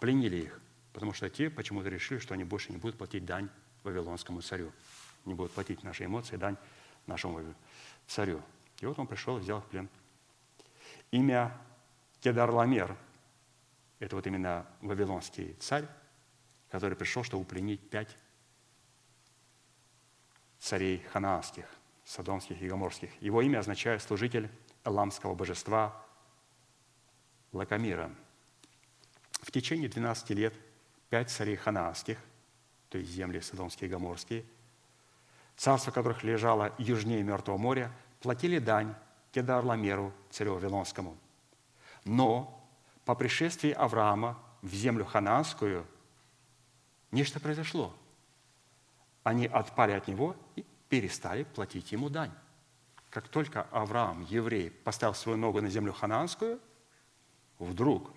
пленили 0.00 0.36
их, 0.36 0.60
потому 0.92 1.12
что 1.12 1.28
те 1.30 1.48
почему-то 1.48 1.88
решили, 1.88 2.18
что 2.18 2.34
они 2.34 2.44
больше 2.44 2.72
не 2.72 2.78
будут 2.78 2.98
платить 2.98 3.24
дань 3.24 3.48
вавилонскому 3.84 4.40
царю, 4.40 4.72
не 5.24 5.34
будут 5.34 5.52
платить 5.52 5.82
наши 5.84 6.04
эмоции 6.04 6.36
дань 6.36 6.56
нашему 7.06 7.40
царю. 8.06 8.42
И 8.80 8.86
вот 8.86 8.98
он 8.98 9.06
пришел 9.06 9.38
и 9.38 9.40
взял 9.40 9.60
в 9.60 9.66
плен. 9.66 9.88
Имя 11.12 11.52
Кедарламер– 12.20 12.96
это 14.00 14.16
вот 14.16 14.26
именно 14.26 14.66
вавилонский 14.80 15.52
царь, 15.60 15.86
который 16.70 16.96
пришел, 16.96 17.22
чтобы 17.22 17.44
пленить 17.44 17.90
пять 17.90 18.16
царей 20.58 21.04
ханаанских, 21.12 21.66
содомских 22.04 22.62
и 22.62 22.68
гоморских. 22.68 23.10
Его 23.20 23.42
имя 23.42 23.58
означает 23.58 24.00
«служитель 24.00 24.50
эламского 24.84 25.34
божества 25.34 25.94
Лакамира». 27.52 28.10
В 29.42 29.50
течение 29.50 29.90
12 29.90 30.30
лет 30.30 30.54
пять 31.10 31.30
царей 31.30 31.56
ханаанских, 31.56 32.16
то 32.88 32.96
есть 32.96 33.10
земли 33.10 33.40
Содомские 33.40 33.90
и 33.90 33.92
Гоморские, 33.92 34.46
царство 35.56 35.90
которых 35.90 36.24
лежало 36.24 36.74
южнее 36.78 37.22
Мертвого 37.22 37.58
моря, 37.58 37.92
платили 38.20 38.58
дань 38.58 38.94
Кедарламеру, 39.32 40.12
царю 40.30 40.54
Вавилонскому. 40.54 41.16
Но 42.04 42.62
по 43.04 43.14
пришествии 43.14 43.72
Авраама 43.72 44.38
в 44.60 44.72
землю 44.74 45.04
ханаанскую 45.04 45.86
нечто 47.10 47.40
произошло. 47.40 47.94
Они 49.24 49.46
отпали 49.46 49.92
от 49.92 50.08
него 50.08 50.36
и 50.56 50.64
перестали 50.88 51.44
платить 51.44 51.92
ему 51.92 52.10
дань. 52.10 52.32
Как 53.10 53.28
только 53.28 53.62
Авраам, 53.70 54.24
еврей, 54.24 54.70
поставил 54.70 55.14
свою 55.14 55.38
ногу 55.38 55.60
на 55.60 55.68
землю 55.68 55.92
ханаанскую, 55.92 56.60
вдруг 57.58 58.10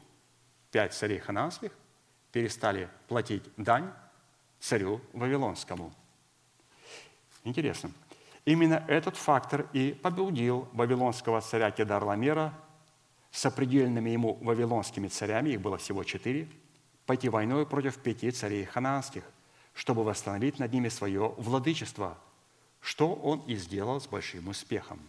пять 0.71 0.93
царей 0.93 1.19
хананских 1.19 1.71
перестали 2.31 2.89
платить 3.07 3.43
дань 3.57 3.91
царю 4.59 5.01
Вавилонскому. 5.13 5.93
Интересно. 7.43 7.91
Именно 8.45 8.85
этот 8.87 9.17
фактор 9.17 9.67
и 9.73 9.91
побудил 9.91 10.67
вавилонского 10.71 11.41
царя 11.41 11.71
Кедарламера 11.71 12.53
с 13.31 13.45
определенными 13.45 14.11
ему 14.11 14.35
вавилонскими 14.35 15.07
царями, 15.07 15.49
их 15.49 15.61
было 15.61 15.77
всего 15.77 16.03
четыре, 16.03 16.47
пойти 17.07 17.27
войной 17.27 17.65
против 17.65 17.97
пяти 17.97 18.29
царей 18.31 18.65
хананских, 18.65 19.23
чтобы 19.73 20.03
восстановить 20.03 20.59
над 20.59 20.71
ними 20.71 20.89
свое 20.89 21.33
владычество, 21.37 22.17
что 22.81 23.13
он 23.13 23.39
и 23.41 23.55
сделал 23.55 23.99
с 23.99 24.07
большим 24.07 24.47
успехом. 24.47 24.99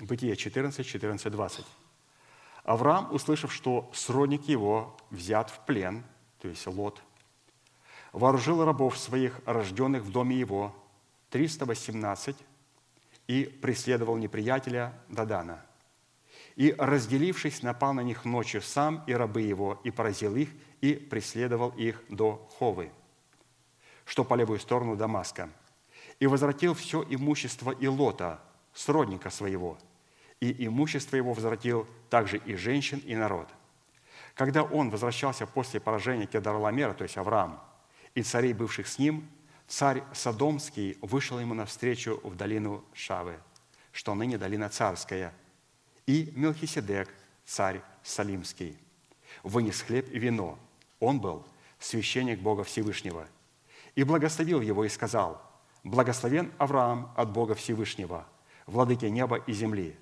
Бытие 0.00 0.34
14, 0.34 0.84
14, 0.84 1.30
20. 1.30 1.64
Авраам, 2.64 3.12
услышав, 3.14 3.52
что 3.52 3.90
сродник 3.92 4.48
его 4.48 4.96
взят 5.10 5.50
в 5.50 5.60
плен, 5.66 6.02
то 6.40 6.48
есть 6.48 6.66
Лот, 6.66 7.02
вооружил 8.14 8.64
рабов 8.64 8.96
своих, 8.96 9.38
рожденных 9.44 10.02
в 10.02 10.10
доме 10.10 10.36
его, 10.36 10.74
318, 11.28 12.36
и 13.26 13.44
преследовал 13.44 14.16
неприятеля 14.16 14.94
Дадана. 15.08 15.64
И, 16.56 16.74
разделившись, 16.78 17.62
напал 17.62 17.92
на 17.92 18.00
них 18.00 18.24
ночью 18.24 18.62
сам 18.62 19.02
и 19.06 19.12
рабы 19.12 19.42
его, 19.42 19.78
и 19.84 19.90
поразил 19.90 20.36
их, 20.36 20.48
и 20.80 20.94
преследовал 20.94 21.70
их 21.70 22.02
до 22.08 22.48
Ховы, 22.58 22.90
что 24.06 24.24
по 24.24 24.34
левую 24.34 24.60
сторону 24.60 24.96
Дамаска, 24.96 25.50
и 26.20 26.26
возвратил 26.26 26.74
все 26.74 27.04
имущество 27.08 27.74
Илота, 27.78 28.40
сродника 28.72 29.28
своего– 29.28 29.76
и 30.44 30.66
имущество 30.66 31.16
его 31.16 31.32
возвратил 31.32 31.86
также 32.10 32.36
и 32.36 32.54
женщин, 32.54 32.98
и 32.98 33.14
народ. 33.14 33.48
Когда 34.34 34.62
он 34.62 34.90
возвращался 34.90 35.46
после 35.46 35.80
поражения 35.80 36.26
Кедарламера, 36.26 36.92
то 36.92 37.04
есть 37.04 37.16
Авраам, 37.16 37.60
и 38.14 38.22
царей, 38.22 38.52
бывших 38.52 38.86
с 38.86 38.98
ним, 38.98 39.28
царь 39.66 40.02
Содомский 40.12 40.98
вышел 41.00 41.38
ему 41.38 41.54
навстречу 41.54 42.20
в 42.22 42.36
долину 42.36 42.84
Шавы, 42.92 43.38
что 43.92 44.14
ныне 44.14 44.38
долина 44.38 44.68
царская, 44.68 45.32
и 46.06 46.32
Мелхиседек, 46.34 47.08
царь 47.44 47.80
Салимский, 48.02 48.78
вынес 49.42 49.80
хлеб 49.82 50.08
и 50.10 50.18
вино. 50.18 50.58
Он 51.00 51.20
был 51.20 51.46
священник 51.78 52.40
Бога 52.40 52.64
Всевышнего. 52.64 53.26
И 53.94 54.04
благословил 54.04 54.60
его 54.60 54.84
и 54.84 54.88
сказал, 54.88 55.40
«Благословен 55.82 56.52
Авраам 56.58 57.12
от 57.16 57.30
Бога 57.30 57.54
Всевышнего, 57.54 58.26
владыки 58.66 59.04
неба 59.06 59.36
и 59.36 59.52
земли, 59.52 59.96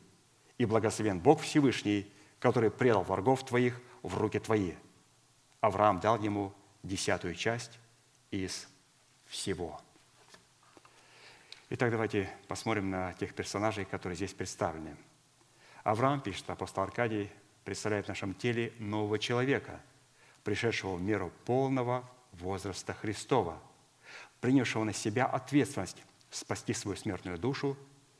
и 0.58 0.64
благословен 0.64 1.18
Бог 1.18 1.40
Всевышний, 1.40 2.10
который 2.38 2.70
предал 2.70 3.02
врагов 3.02 3.44
твоих 3.44 3.80
в 4.02 4.16
руки 4.16 4.38
твои. 4.38 4.74
Авраам 5.60 6.00
дал 6.00 6.20
ему 6.20 6.52
десятую 6.82 7.34
часть 7.34 7.78
из 8.32 8.66
всего. 9.26 9.80
Итак, 11.70 11.92
давайте 11.92 12.28
посмотрим 12.48 12.90
на 12.90 13.12
тех 13.12 13.32
персонажей, 13.32 13.84
которые 13.84 14.16
здесь 14.16 14.34
представлены. 14.34 14.96
Авраам, 15.84 16.20
пишет 16.20 16.50
апостол 16.50 16.82
Аркадий, 16.82 17.30
представляет 17.64 18.06
в 18.06 18.08
нашем 18.08 18.34
теле 18.34 18.72
нового 18.80 19.20
человека, 19.20 19.80
пришедшего 20.42 20.96
в 20.96 21.02
меру 21.02 21.32
полного 21.44 22.10
возраста 22.32 22.92
Христова, 22.92 23.62
принявшего 24.40 24.82
на 24.82 24.92
себя 24.92 25.26
ответственность 25.26 26.02
спасти 26.30 26.74
свою 26.74 26.96
смертную 26.96 27.38
душу 27.38 27.76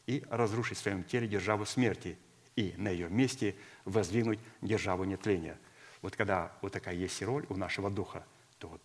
и 0.06 0.24
разрушить 0.30 0.78
в 0.78 0.82
своем 0.82 1.02
теле 1.02 1.26
державу 1.26 1.66
смерти– 1.66 2.16
и 2.56 2.74
на 2.76 2.88
ее 2.88 3.08
месте 3.08 3.56
воздвигнуть 3.84 4.38
державу 4.60 5.04
нетления. 5.04 5.58
Вот 6.00 6.16
когда 6.16 6.52
вот 6.60 6.72
такая 6.72 6.94
есть 6.94 7.22
роль 7.22 7.46
у 7.48 7.56
нашего 7.56 7.90
духа, 7.90 8.24
то 8.58 8.68
вот 8.68 8.82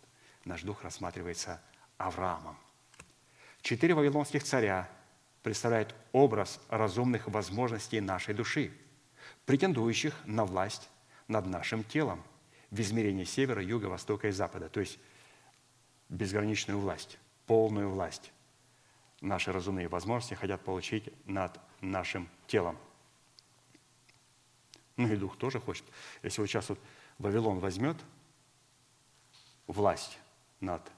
наш 0.47 0.63
дух 0.63 0.83
рассматривается 0.83 1.61
Авраамом. 1.97 2.57
Четыре 3.61 3.93
вавилонских 3.93 4.43
царя 4.43 4.89
представляют 5.43 5.93
образ 6.13 6.59
разумных 6.69 7.27
возможностей 7.27 7.99
нашей 7.99 8.33
души, 8.33 8.71
претендующих 9.45 10.15
на 10.25 10.45
власть 10.45 10.89
над 11.27 11.45
нашим 11.47 11.83
телом 11.83 12.23
в 12.71 12.79
измерении 12.79 13.25
севера, 13.25 13.61
юга, 13.61 13.87
востока 13.87 14.29
и 14.29 14.31
запада, 14.31 14.69
то 14.69 14.79
есть 14.79 14.99
безграничную 16.09 16.79
власть, 16.79 17.17
полную 17.45 17.89
власть. 17.89 18.31
Наши 19.19 19.51
разумные 19.51 19.87
возможности 19.87 20.35
хотят 20.35 20.61
получить 20.61 21.11
над 21.25 21.59
нашим 21.81 22.29
телом. 22.45 22.77
Ну 24.95 25.11
и 25.11 25.15
дух 25.15 25.37
тоже 25.37 25.59
хочет. 25.59 25.83
Если 26.23 26.39
вот 26.39 26.47
сейчас 26.47 26.69
вот 26.69 26.79
Вавилон 27.17 27.59
возьмет 27.59 27.97
власть 29.65 30.19
над 30.59 30.91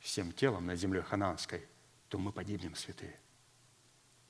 всем 0.00 0.32
телом 0.32 0.66
над 0.66 0.78
землей 0.78 1.02
хананской, 1.02 1.66
то 2.08 2.18
мы 2.18 2.32
погибнем, 2.32 2.74
святые. 2.74 3.18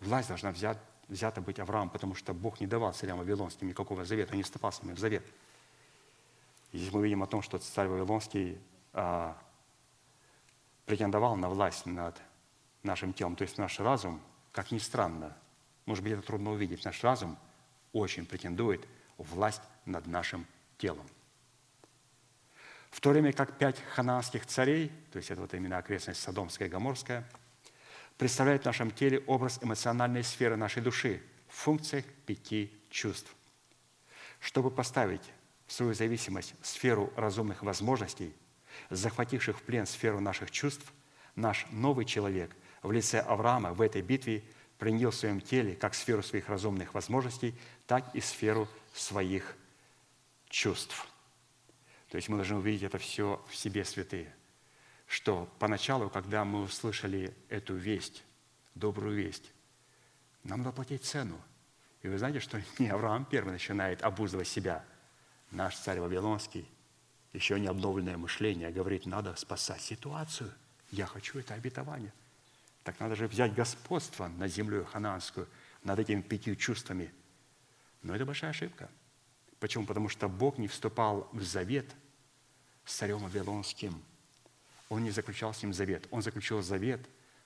Власть 0.00 0.28
должна 0.28 0.50
взять, 0.50 0.78
взята 1.08 1.40
быть 1.40 1.58
Авраам, 1.58 1.90
потому 1.90 2.14
что 2.14 2.34
Бог 2.34 2.60
не 2.60 2.66
давал 2.66 2.92
царям 2.92 3.18
вавилонским 3.18 3.68
никакого 3.68 4.04
завета, 4.04 4.32
он 4.32 4.38
не 4.38 4.42
вступал 4.42 4.72
с 4.72 4.82
ними 4.82 4.94
в 4.94 4.98
завет. 4.98 5.24
И 6.72 6.78
здесь 6.78 6.92
мы 6.92 7.02
видим 7.02 7.22
о 7.22 7.26
том, 7.26 7.42
что 7.42 7.58
царь 7.58 7.88
Вавилонский 7.88 8.58
а, 8.92 9.36
претендовал 10.84 11.36
на 11.36 11.48
власть 11.48 11.86
над 11.86 12.20
нашим 12.82 13.12
телом. 13.12 13.36
То 13.36 13.42
есть 13.42 13.58
наш 13.58 13.80
разум, 13.80 14.20
как 14.52 14.70
ни 14.70 14.78
странно, 14.78 15.36
может 15.86 16.04
быть, 16.04 16.12
это 16.12 16.22
трудно 16.22 16.50
увидеть, 16.52 16.84
наш 16.84 17.02
разум 17.02 17.38
очень 17.92 18.26
претендует 18.26 18.86
власть 19.16 19.62
над 19.86 20.06
нашим 20.06 20.46
телом. 20.76 21.06
В 22.90 23.00
то 23.00 23.10
время 23.10 23.32
как 23.32 23.58
пять 23.58 23.80
хананских 23.94 24.46
царей, 24.46 24.90
то 25.12 25.18
есть 25.18 25.30
это 25.30 25.40
вот 25.40 25.54
именно 25.54 25.78
окрестность 25.78 26.20
Содомская 26.20 26.68
и 26.68 26.70
Гоморская, 26.70 27.28
представляют 28.16 28.62
в 28.62 28.66
нашем 28.66 28.90
теле 28.90 29.20
образ 29.26 29.60
эмоциональной 29.62 30.24
сферы 30.24 30.56
нашей 30.56 30.82
души 30.82 31.22
в 31.48 31.54
функциях 31.54 32.04
пяти 32.26 32.72
чувств. 32.90 33.34
Чтобы 34.40 34.70
поставить 34.70 35.32
в 35.66 35.72
свою 35.72 35.94
зависимость 35.94 36.54
сферу 36.62 37.12
разумных 37.16 37.62
возможностей, 37.62 38.34
захвативших 38.90 39.58
в 39.58 39.62
плен 39.62 39.86
сферу 39.86 40.20
наших 40.20 40.50
чувств, 40.50 40.92
наш 41.36 41.66
новый 41.70 42.04
человек 42.04 42.54
в 42.82 42.90
лице 42.90 43.20
Авраама 43.20 43.72
в 43.72 43.80
этой 43.80 44.02
битве 44.02 44.42
принял 44.78 45.10
в 45.10 45.14
своем 45.14 45.40
теле 45.40 45.74
как 45.74 45.94
сферу 45.94 46.22
своих 46.22 46.48
разумных 46.48 46.94
возможностей, 46.94 47.54
так 47.86 48.14
и 48.14 48.20
сферу 48.20 48.68
своих 48.94 49.56
чувств. 50.48 51.06
То 52.08 52.16
есть 52.16 52.28
мы 52.28 52.36
должны 52.36 52.56
увидеть 52.56 52.84
это 52.84 52.98
все 52.98 53.44
в 53.48 53.56
себе, 53.56 53.84
святые, 53.84 54.34
что 55.06 55.48
поначалу, 55.58 56.08
когда 56.08 56.44
мы 56.44 56.62
услышали 56.62 57.34
эту 57.48 57.74
весть, 57.74 58.24
добрую 58.74 59.16
весть, 59.16 59.52
нам 60.44 60.62
надо 60.62 60.72
платить 60.72 61.04
цену. 61.04 61.38
И 62.02 62.08
вы 62.08 62.18
знаете, 62.18 62.40
что 62.40 62.60
не 62.78 62.88
Авраам 62.88 63.24
первый 63.24 63.52
начинает 63.52 64.02
обуздывать 64.02 64.48
себя. 64.48 64.84
Наш 65.50 65.76
царь 65.76 66.00
Вавилонский, 66.00 66.66
еще 67.32 67.58
не 67.58 67.66
обновленное 67.66 68.16
мышление, 68.16 68.70
говорит, 68.70 69.06
надо 69.06 69.34
спасать 69.36 69.80
ситуацию. 69.80 70.52
Я 70.90 71.06
хочу 71.06 71.38
это 71.38 71.54
обетование– 71.54 72.12
так 72.88 73.00
надо 73.00 73.16
же 73.16 73.28
взять 73.28 73.52
господство 73.52 74.28
над 74.28 74.50
землей 74.50 74.82
хананскую, 74.82 75.46
над 75.84 75.98
этими 75.98 76.22
пятью 76.22 76.56
чувствами. 76.56 77.12
Но 78.02 78.14
это 78.16 78.24
большая 78.24 78.52
ошибка. 78.52 78.88
Почему? 79.60 79.86
Потому 79.86 80.08
что 80.08 80.28
Бог 80.28 80.58
не 80.58 80.68
вступал 80.68 81.28
в 81.32 81.42
завет 81.42 81.86
с 82.84 82.94
царем 82.94 83.18
Вавилонским. 83.18 84.02
Он 84.88 85.02
не 85.02 85.10
заключал 85.10 85.52
с 85.52 85.62
ним 85.62 85.72
завет. 85.72 86.06
Он 86.10 86.22
заключил 86.22 86.62
завет 86.62 87.00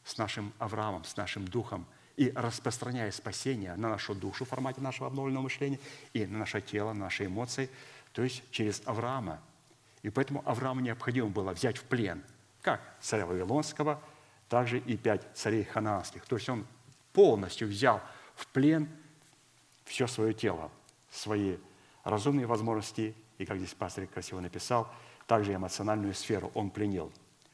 с 0.04 0.18
нашим 0.18 0.52
Авраамом, 0.58 1.04
с 1.04 1.16
нашим 1.16 1.46
духом. 1.46 1.86
И 2.16 2.30
распространяя 2.34 3.10
спасение 3.10 3.74
на 3.76 3.88
нашу 3.88 4.14
душу 4.14 4.44
в 4.44 4.48
формате 4.48 4.80
нашего 4.80 5.06
обновленного 5.06 5.44
мышления 5.44 5.80
и 6.12 6.26
на 6.26 6.38
наше 6.38 6.60
тело, 6.60 6.92
на 6.92 7.06
наши 7.06 7.26
эмоции, 7.26 7.70
то 8.12 8.22
есть 8.22 8.42
через 8.50 8.82
Авраама. 8.84 9.40
И 10.02 10.10
поэтому 10.10 10.42
Аврааму 10.44 10.80
необходимо 10.80 11.28
было 11.28 11.52
взять 11.52 11.78
в 11.78 11.84
плен 11.84 12.22
как 12.60 12.80
царя 13.00 13.26
Вавилонского– 13.26 14.00
также 14.52 14.80
и 14.80 14.98
пять 14.98 15.22
царей 15.32 15.64
хананских. 15.64 16.26
То 16.26 16.36
есть 16.36 16.46
он 16.50 16.66
полностью 17.14 17.68
взял 17.68 18.02
в 18.34 18.46
плен 18.48 18.86
все 19.86 20.06
свое 20.06 20.34
тело, 20.34 20.70
свои 21.10 21.56
разумные 22.04 22.46
возможности, 22.46 23.14
и, 23.38 23.46
как 23.46 23.58
здесь 23.58 23.74
пастор 23.74 24.06
красиво 24.06 24.40
написал, 24.40 24.92
также 25.26 25.54
эмоциональную 25.54 26.14
сферу 26.14 26.50
он 26.54 26.70
пленил. 26.70 27.12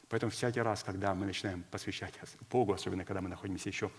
Поэтому 0.09 0.31
всякий 0.33 0.61
раз, 0.61 0.83
когда 0.83 1.15
мы 1.15 1.27
начинаем 1.27 1.65
посвящать 1.71 2.15
Богу, 2.51 2.73
особенно 2.73 3.05
когда 3.05 3.21
мы 3.21 3.29
находимся 3.29 3.69
еще 3.69 3.91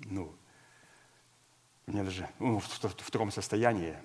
ну, 0.00 0.34
мне 1.86 2.02
даже, 2.02 2.28
ну, 2.38 2.58
в, 2.58 2.66
в, 2.66 2.84
в 2.84 3.10
таком 3.10 3.30
состоянии 3.30 3.96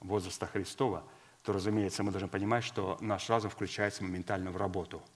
возраста 0.00 0.46
Христова, 0.46 1.04
то, 1.42 1.52
разумеется, 1.52 2.02
мы 2.02 2.10
должны 2.10 2.28
понимать, 2.28 2.64
что 2.64 2.96
наш 3.00 3.28
разум 3.28 3.50
включается 3.50 4.02
моментально 4.02 4.50
в 4.50 4.56
работу– 4.56 5.02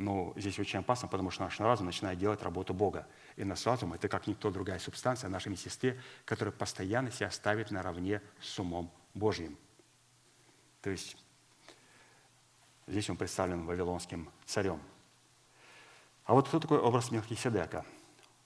но 0.00 0.32
здесь 0.34 0.58
очень 0.58 0.78
опасно, 0.78 1.08
потому 1.08 1.30
что 1.30 1.42
наш 1.42 1.60
разум 1.60 1.84
начинает 1.84 2.18
делать 2.18 2.42
работу 2.42 2.72
Бога. 2.72 3.06
И 3.36 3.44
наш 3.44 3.66
разум– 3.66 3.92
это 3.94 4.08
как 4.08 4.26
никто 4.26 4.50
другая 4.50 4.78
субстанция 4.78 5.28
в 5.28 5.30
нашем 5.30 5.52
естестве, 5.52 6.00
которая 6.24 6.52
постоянно 6.52 7.10
себя 7.10 7.30
ставит 7.30 7.70
наравне 7.70 8.22
с 8.40 8.58
умом 8.58 8.90
Божьим. 9.12 9.58
То 10.80 10.88
есть 10.88 11.18
здесь 12.86 13.10
он 13.10 13.18
представлен 13.18 13.66
вавилонским 13.66 14.30
царем. 14.46 14.80
А 16.24 16.32
вот 16.32 16.48
кто 16.48 16.60
такой 16.60 16.78
образ 16.78 17.10
Мелхиседека? 17.10 17.84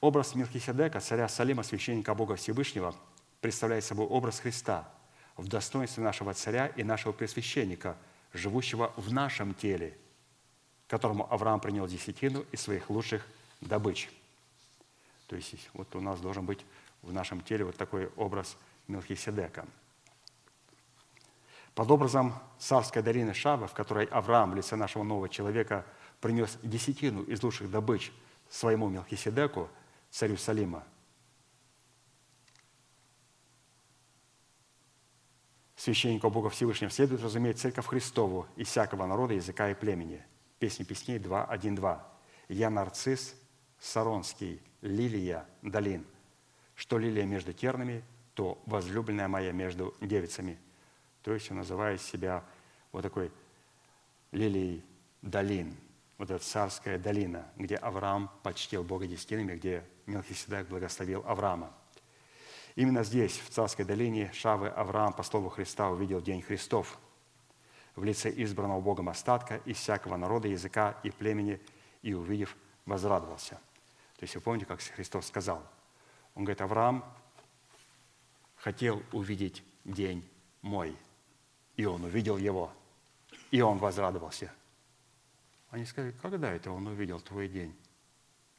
Образ 0.00 0.34
Мелхиседека, 0.34 0.98
царя 0.98 1.28
Салима, 1.28 1.62
священника 1.62 2.16
Бога 2.16 2.34
Всевышнего, 2.34 2.96
представляет 3.40 3.84
собой 3.84 4.06
образ 4.06 4.40
Христа 4.40 4.88
в 5.36 5.46
достоинстве 5.46 6.02
нашего 6.02 6.34
царя 6.34 6.66
и 6.66 6.82
нашего 6.82 7.12
пресвященника, 7.12 7.96
живущего 8.32 8.92
в 8.96 9.12
нашем 9.12 9.54
теле– 9.54 9.96
которому 10.88 11.32
Авраам 11.32 11.60
принял 11.60 11.86
десятину 11.86 12.44
из 12.52 12.60
своих 12.60 12.90
лучших 12.90 13.26
добыч. 13.60 14.10
То 15.28 15.36
есть 15.36 15.54
вот 15.72 15.94
у 15.96 16.00
нас 16.00 16.20
должен 16.20 16.44
быть 16.44 16.64
в 17.02 17.12
нашем 17.12 17.40
теле 17.40 17.64
вот 17.64 17.76
такой 17.76 18.08
образ 18.16 18.56
Мелхиседека. 18.86 19.66
Под 21.74 21.90
образом 21.90 22.34
царской 22.58 23.02
долины 23.02 23.34
Шава, 23.34 23.66
в 23.66 23.74
которой 23.74 24.04
Авраам 24.06 24.52
в 24.52 24.54
лице 24.54 24.76
нашего 24.76 25.02
нового 25.02 25.28
человека 25.28 25.84
принес 26.20 26.58
десятину 26.62 27.22
из 27.22 27.42
лучших 27.42 27.70
добыч 27.70 28.12
своему 28.48 28.88
Мелхиседеку, 28.88 29.68
царю 30.10 30.36
Салима, 30.36 30.84
священнику 35.74 36.30
Бога 36.30 36.50
Всевышнего 36.50 36.90
следует 36.90 37.22
разуметь 37.22 37.58
церковь 37.58 37.86
Христову 37.86 38.46
из 38.54 38.68
всякого 38.68 39.06
народа, 39.06 39.34
языка 39.34 39.70
и 39.70 39.74
племени– 39.74 40.24
Песни 40.58 40.84
песней 40.84 41.18
2.1.2. 41.18 42.00
«Я 42.48 42.70
нарцисс, 42.70 43.34
Саронский, 43.78 44.62
лилия 44.80 45.46
долин. 45.62 46.06
Что 46.74 46.98
лилия 46.98 47.24
между 47.24 47.52
тернами, 47.52 48.02
то 48.34 48.62
возлюбленная 48.66 49.28
моя 49.28 49.52
между 49.52 49.94
девицами». 50.00 50.58
То 51.22 51.32
есть 51.32 51.50
он 51.50 51.58
называет 51.58 52.00
себя 52.00 52.44
вот 52.92 53.02
такой 53.02 53.32
лилией 54.30 54.84
долин, 55.22 55.74
вот 56.18 56.30
эта 56.30 56.44
царская 56.44 56.98
долина, 56.98 57.48
где 57.56 57.76
Авраам 57.76 58.30
почтил 58.42 58.84
Бога 58.84 59.06
десятинами, 59.06 59.56
где 59.56 59.84
Мелхиседек 60.06 60.68
благословил 60.68 61.24
Авраама. 61.26 61.72
Именно 62.76 63.04
здесь, 63.04 63.38
в 63.38 63.50
царской 63.50 63.84
долине, 63.84 64.30
Шавы 64.32 64.68
Авраам 64.68 65.12
по 65.12 65.22
слову 65.22 65.48
Христа 65.48 65.90
увидел 65.90 66.20
День 66.20 66.42
Христов– 66.42 66.98
в 67.96 68.04
лице 68.04 68.32
избранного 68.36 68.80
Богом 68.80 69.08
остатка 69.08 69.56
из 69.64 69.76
всякого 69.76 70.16
народа, 70.16 70.48
языка 70.48 70.98
и 71.02 71.10
племени, 71.10 71.60
и, 72.02 72.14
увидев, 72.14 72.56
возрадовался. 72.86 73.54
То 74.16 74.22
есть 74.22 74.34
вы 74.34 74.40
помните, 74.40 74.66
как 74.66 74.80
Христос 74.80 75.26
сказал? 75.26 75.62
Он 76.34 76.44
говорит, 76.44 76.60
Авраам 76.60 77.04
хотел 78.56 79.02
увидеть 79.12 79.62
день 79.84 80.28
мой, 80.62 80.96
и 81.76 81.84
он 81.84 82.04
увидел 82.04 82.36
его, 82.36 82.72
и 83.50 83.60
он 83.60 83.78
возрадовался. 83.78 84.52
Они 85.70 85.84
сказали, 85.84 86.12
когда 86.22 86.52
это 86.52 86.70
он 86.70 86.86
увидел 86.86 87.20
твой 87.20 87.48
день? 87.48 87.74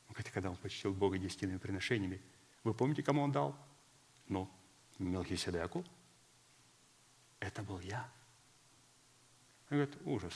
Он 0.08 0.14
говорит, 0.14 0.32
когда 0.32 0.50
он 0.50 0.58
почтил 0.58 0.94
Бога 0.94 1.18
десятинными 1.18 1.58
приношениями. 1.58 2.22
Вы 2.64 2.74
помните, 2.74 3.04
кому 3.04 3.22
он 3.22 3.32
дал? 3.32 3.56
Ну, 4.28 4.50
Мелхиседеку. 5.00 5.84
Это 7.40 7.64
был 7.64 7.80
я. 7.80 8.10
Он 9.70 9.78
говорит, 9.78 9.98
ужас. 10.06 10.34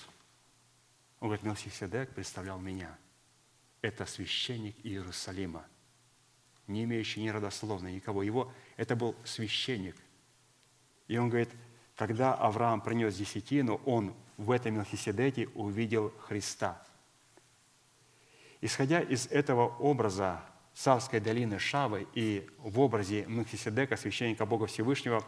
Он 1.19 1.27
говорит, 1.27 1.43
Мелхиседек 1.43 2.09
представлял 2.11 2.59
меня. 2.59 2.97
Это 3.81 4.05
священник 4.05 4.75
Иерусалима, 4.83 5.65
не 6.67 6.83
имеющий 6.83 7.21
ни 7.21 7.29
родословной, 7.29 7.93
никого. 7.93 8.23
Его, 8.23 8.51
это 8.75 8.95
был 8.95 9.15
священник. 9.23 9.95
И 11.07 11.17
он 11.17 11.29
говорит, 11.29 11.49
когда 11.95 12.33
Авраам 12.33 12.81
принес 12.81 13.15
десятину, 13.15 13.75
он 13.85 14.15
в 14.37 14.51
этом 14.51 14.75
Мелхиседеке 14.75 15.47
увидел 15.49 16.13
Христа. 16.19 16.81
Исходя 18.61 18.99
из 18.99 19.27
этого 19.27 19.67
образа 19.77 20.41
царской 20.73 21.19
долины 21.19 21.59
Шавы 21.59 22.07
и 22.13 22.49
в 22.57 22.79
образе 22.79 23.25
Мелхиседека, 23.25 23.95
священника 23.95 24.45
Бога 24.45 24.65
Всевышнего, 24.65 25.23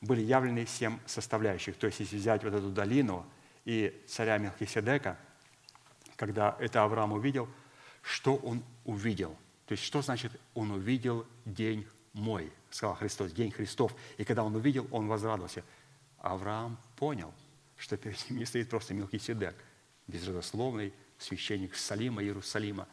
были 0.00 0.20
явлены 0.20 0.66
семь 0.66 0.98
составляющих. 1.06 1.76
То 1.76 1.86
есть, 1.86 2.00
если 2.00 2.16
взять 2.16 2.44
вот 2.44 2.52
эту 2.52 2.70
долину– 2.70 3.26
и 3.66 4.02
царя 4.06 4.38
Мелхиседека, 4.38 5.18
когда 6.16 6.56
это 6.58 6.82
Авраам 6.84 7.12
увидел, 7.12 7.48
что 8.00 8.36
он 8.36 8.64
увидел? 8.84 9.36
То 9.66 9.72
есть 9.72 9.82
что 9.82 10.00
значит 10.00 10.32
он 10.54 10.70
увидел 10.70 11.26
день 11.44 11.86
мой, 12.12 12.50
сказал 12.70 12.94
Христос, 12.94 13.32
день 13.32 13.50
Христов. 13.50 13.94
И 14.16 14.24
когда 14.24 14.44
он 14.44 14.54
увидел, 14.54 14.86
он 14.92 15.08
возрадовался. 15.08 15.64
Авраам 16.18 16.78
понял, 16.94 17.34
что 17.76 17.96
перед 17.96 18.30
ним 18.30 18.38
не 18.38 18.46
стоит 18.46 18.70
просто 18.70 18.94
Мелхиседек, 18.94 19.56
безродословный, 20.06 20.94
священник 21.18 21.74
Салима, 21.74 22.22
Иерусалима, 22.22 22.86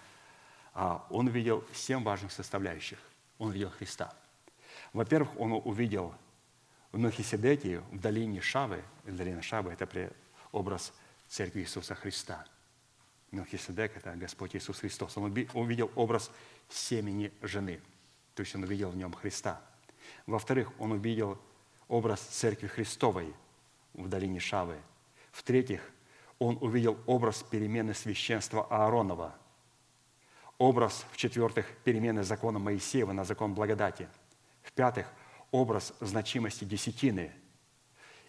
а 0.73 1.05
он 1.11 1.27
увидел 1.27 1.63
семь 1.71 2.03
важных 2.03 2.31
составляющих. 2.31 2.97
Он 3.37 3.49
увидел 3.49 3.69
Христа. 3.69 4.11
Во-первых, 4.91 5.39
он 5.39 5.53
увидел 5.63 6.15
в 6.91 6.97
Мелхиседеке, 6.97 7.81
в 7.91 7.99
долине 7.99 8.41
Шавы, 8.41 8.83
долина 9.05 9.43
Шавы– 9.43 9.71
это 9.79 9.85
образ 10.53 10.93
Церкви 11.27 11.61
Иисуса 11.61 11.95
Христа. 11.95 12.45
Мелхиседек– 13.31 13.91
это 13.97 14.15
Господь 14.15 14.55
Иисус 14.55 14.79
Христос. 14.79 15.17
Он 15.17 15.35
увидел 15.53 15.91
образ 15.95 16.31
семени 16.69 17.33
жены, 17.41 17.81
то 18.35 18.41
есть 18.41 18.55
он 18.55 18.63
увидел 18.63 18.91
в 18.91 18.95
нем 18.95 19.11
Христа. 19.13 19.61
Во-вторых, 20.27 20.71
он 20.79 20.93
увидел 20.93 21.37
образ 21.87 22.21
Церкви 22.21 22.67
Христовой 22.67 23.33
в 23.93 24.07
долине 24.07 24.39
Шавы. 24.39 24.77
В-третьих, 25.31 25.81
он 26.37 26.57
увидел 26.61 26.97
образ 27.07 27.43
перемены 27.43 27.93
священства 27.93 28.67
Ааронова. 28.69 29.35
Образ, 30.59 31.05
в-четвертых, 31.11 31.65
перемены 31.83 32.23
закона 32.23 32.59
Моисеева 32.59 33.11
на 33.11 33.23
закон 33.25 33.55
благодати. 33.55 34.07
В-пятых, 34.61 35.07
образ 35.51 35.93
значимости 35.99 36.63
десятины 36.63 37.31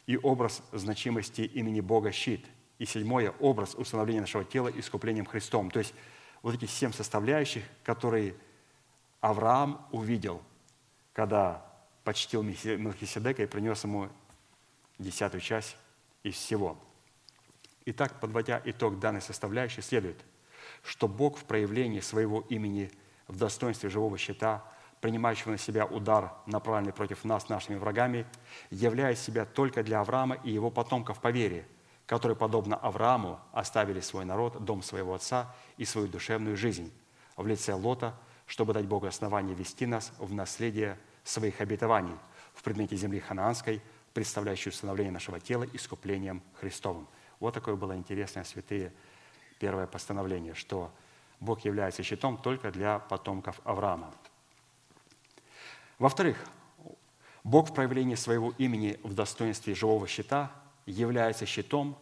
и 0.07 0.17
образ 0.17 0.63
значимости 0.73 1.43
имени 1.43 1.81
Бога 1.81 2.13
щит. 2.13 2.45
И 2.79 2.87
седьмое– 2.87 3.31
образ 3.41 3.75
установления 3.75 4.21
нашего 4.21 4.45
тела 4.45 4.69
искуплением 4.69 5.27
Христом. 5.27 5.71
То 5.71 5.79
есть 5.79 5.95
вот 6.43 6.55
эти 6.55 6.67
семь 6.67 6.93
составляющих, 6.93 7.63
которые 7.83 8.35
Авраам 9.21 9.87
увидел, 9.93 10.43
когда 11.13 11.65
почтил 12.03 12.43
Мелхиседека 12.43 13.43
и 13.43 13.47
принес 13.47 13.85
ему 13.85 14.09
десятую 14.99 15.41
часть 15.41 15.77
из 16.23 16.35
всего. 16.35 16.77
Итак, 17.87 18.21
подводя 18.21 18.61
итог 18.65 18.99
данной 18.99 19.23
составляющей, 19.23 19.83
следует, 19.83 20.19
что 20.83 21.07
Бог 21.07 21.39
в 21.39 21.45
проявлении 21.45 22.01
своего 22.01 22.41
имени 22.49 22.91
в 23.29 23.37
достоинстве 23.37 23.89
живого 23.89 24.19
щита– 24.19 24.65
принимающего 25.05 25.51
на 25.51 25.59
себя 25.59 25.85
удар, 25.85 26.33
направленный 26.47 26.95
против 26.95 27.25
нас 27.25 27.51
нашими 27.51 27.77
врагами, 27.77 28.25
являя 28.71 29.15
себя 29.15 29.45
только 29.45 29.83
для 29.83 30.01
Авраама 30.01 30.37
и 30.37 30.51
его 30.51 30.71
потомков 30.71 31.21
по 31.21 31.31
вере, 31.31 31.69
которые, 32.07 32.37
подобно 32.37 32.77
Аврааму, 32.77 33.39
оставили 33.53 34.01
свой 34.01 34.25
народ, 34.25 34.65
дом 34.65 34.83
своего 34.83 35.13
отца 35.13 35.55
и 35.77 35.85
свою 35.85 36.09
душевную 36.09 36.57
жизнь 36.57 36.91
в 37.37 37.47
лице 37.47 37.75
Лота, 37.75 38.19
чтобы 38.47 38.73
дать 38.73 38.87
Богу 38.87 39.07
основание 39.07 39.55
вести 39.55 39.85
нас 39.85 40.11
в 40.17 40.33
наследие 40.33 40.99
своих 41.23 41.61
обетований 41.61 42.17
в 42.55 42.63
предмете 42.63 42.97
земли 42.97 43.21
ханаанской, 43.21 43.83
представляющей 44.15 44.71
установление 44.71 45.13
нашего 45.13 45.39
тела 45.39 45.67
искуплением 45.75 46.43
Христовым. 46.59 47.07
Вот 47.41 47.53
такое 47.53 47.77
было 47.77 47.95
интересное, 47.95 48.45
святые, 48.45 48.91
первое 49.59 49.87
постановление, 49.87 50.55
что 50.55 50.91
Бог 51.41 51.61
является 51.67 52.03
щитом 52.03 52.39
только 52.39 52.71
для 52.71 53.01
потомков 53.01 53.61
Авраама. 53.65 54.15
Во-вторых, 56.05 56.37
Бог 57.45 57.71
в 57.71 57.73
проявлении 57.73 58.15
своего 58.15 58.53
имени 58.59 59.01
в 59.05 59.15
достоинстве 59.15 59.75
живого 59.75 60.07
щита 60.07 60.53
является 60.85 61.47
щитом 61.47 61.97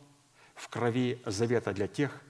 в 0.57 0.69
крови 0.69 1.23
завета 1.25 1.73
для 1.73 1.87
тех, 1.87 2.21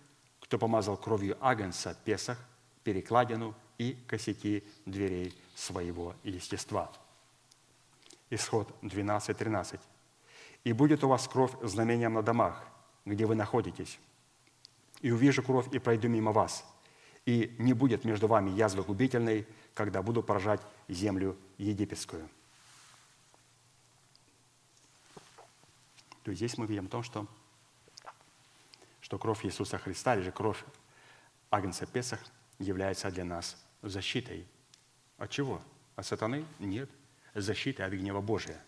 кто 0.40 0.58
помазал 0.58 0.98
кровью 0.98 1.38
Агнца 1.40 1.96
Песах, 2.04 2.36
перекладину 2.84 3.54
и 3.78 3.94
косяки 4.06 4.64
дверей 4.84 5.34
своего 5.54 6.14
естества. 6.24 6.92
Исход 8.28 8.68
12.13. 8.82 9.80
«И 10.64 10.74
будет 10.74 11.02
у 11.04 11.08
вас 11.08 11.26
кровь 11.26 11.52
знамением 11.62 12.12
на 12.12 12.22
домах, 12.22 12.62
где 13.06 13.24
вы 13.24 13.34
находитесь. 13.34 13.98
И 15.00 15.10
увижу 15.10 15.42
кровь, 15.42 15.72
и 15.72 15.78
пройду 15.78 16.10
мимо 16.10 16.32
вас. 16.32 16.66
И 17.24 17.56
не 17.58 17.72
будет 17.72 18.04
между 18.04 18.26
вами 18.26 18.50
язвы 18.50 18.82
губительной, 18.82 19.46
когда 19.74 20.02
буду 20.02 20.22
поражать 20.22 20.60
землю 20.88 21.36
египетскую. 21.58 22.28
То 26.22 26.30
есть 26.30 26.38
здесь 26.38 26.56
мы 26.58 26.66
видим 26.66 26.88
то, 26.88 27.02
что, 27.02 27.26
что 29.00 29.18
кровь 29.18 29.44
Иисуса 29.44 29.78
Христа, 29.78 30.14
или 30.14 30.22
же 30.22 30.32
кровь 30.32 30.62
Агнца 31.50 31.86
Песах 31.86 32.20
является 32.58 33.10
для 33.10 33.24
нас 33.24 33.56
защитой. 33.82 34.46
От 35.18 35.30
чего? 35.30 35.60
От 35.96 36.06
сатаны? 36.06 36.44
Нет. 36.58 36.88
Защитой 37.34 37.82
от 37.82 37.92
гнева 37.92 38.20
Божия. 38.20 38.62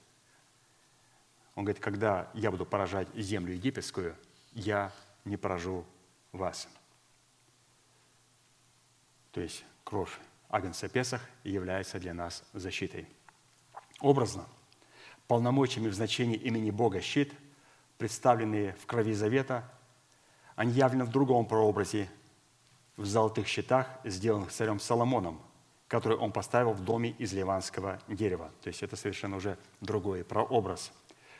Он 1.54 1.64
говорит, 1.64 1.82
когда 1.82 2.30
я 2.34 2.50
буду 2.50 2.66
поражать 2.66 3.08
землю 3.14 3.54
египетскую, 3.54 4.16
я 4.52 4.92
не 5.24 5.36
поражу 5.36 5.86
вас. 6.32 6.68
То 9.30 9.40
есть 9.40 9.64
кровь 9.84 10.18
Агнца 10.54 10.88
Песах 10.88 11.20
является 11.42 11.98
для 11.98 12.14
нас 12.14 12.44
защитой. 12.52 13.08
Образно, 13.98 14.46
полномочиями 15.26 15.88
в 15.88 15.94
значении 15.94 16.36
имени 16.36 16.70
Бога 16.70 17.00
щит, 17.00 17.32
представленные 17.98 18.74
в 18.74 18.86
крови 18.86 19.14
завета, 19.14 19.68
они 20.54 20.70
явлены 20.70 21.06
в 21.06 21.10
другом 21.10 21.48
прообразе, 21.48 22.08
в 22.96 23.04
золотых 23.04 23.48
щитах, 23.48 23.88
сделанных 24.04 24.52
царем 24.52 24.78
Соломоном, 24.78 25.42
который 25.88 26.16
он 26.16 26.30
поставил 26.30 26.70
в 26.70 26.84
доме 26.84 27.10
из 27.18 27.32
ливанского 27.32 28.00
дерева. 28.06 28.52
То 28.62 28.68
есть 28.68 28.84
это 28.84 28.94
совершенно 28.94 29.38
уже 29.38 29.58
другой 29.80 30.22
прообраз. 30.22 30.92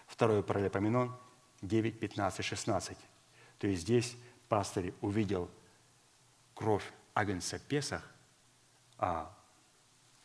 Второй 0.08 0.42
паралипоменон 0.42 1.16
9, 1.62 2.00
15, 2.00 2.44
16. 2.44 2.98
То 3.60 3.68
есть 3.68 3.82
здесь 3.82 4.16
пастырь 4.48 4.92
увидел 5.00 5.48
кровь 6.54 6.92
Агнца 7.14 7.60
Песах, 7.60 8.10
а 8.98 9.34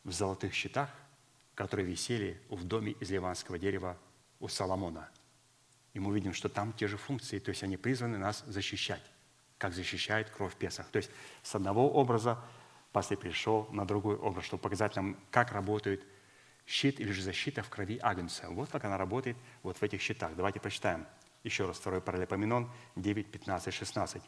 в 0.03 0.11
золотых 0.11 0.53
щитах, 0.53 0.89
которые 1.55 1.85
висели 1.85 2.41
в 2.49 2.63
доме 2.63 2.93
из 2.93 3.11
ливанского 3.11 3.59
дерева 3.59 3.97
у 4.39 4.47
Соломона. 4.47 5.09
И 5.93 5.99
мы 5.99 6.13
видим, 6.13 6.33
что 6.33 6.49
там 6.49 6.73
те 6.73 6.87
же 6.87 6.97
функции, 6.97 7.39
то 7.39 7.49
есть 7.49 7.63
они 7.63 7.77
призваны 7.77 8.17
нас 8.17 8.43
защищать, 8.47 9.03
как 9.57 9.73
защищает 9.73 10.29
кровь 10.29 10.55
Песах. 10.55 10.87
То 10.89 10.97
есть 10.97 11.11
с 11.43 11.55
одного 11.55 11.91
образа 11.91 12.39
пастырь 12.91 13.17
пришел 13.17 13.67
на 13.71 13.85
другой 13.85 14.15
образ, 14.15 14.45
чтобы 14.45 14.61
показать 14.61 14.95
нам, 14.95 15.17
как 15.31 15.51
работает 15.51 16.03
щит 16.65 16.99
или 16.99 17.11
же 17.11 17.21
защита 17.21 17.63
в 17.63 17.69
крови 17.69 17.99
Агнца. 18.01 18.49
Вот 18.49 18.69
как 18.69 18.85
она 18.85 18.97
работает 18.97 19.35
вот 19.63 19.77
в 19.77 19.83
этих 19.83 20.01
щитах. 20.01 20.35
Давайте 20.35 20.59
прочитаем 20.59 21.05
еще 21.43 21.65
раз 21.65 21.77
второй 21.77 22.01
паралипоменон 22.01 22.71
9, 22.95 23.31
15, 23.31 23.73
16. 23.73 24.23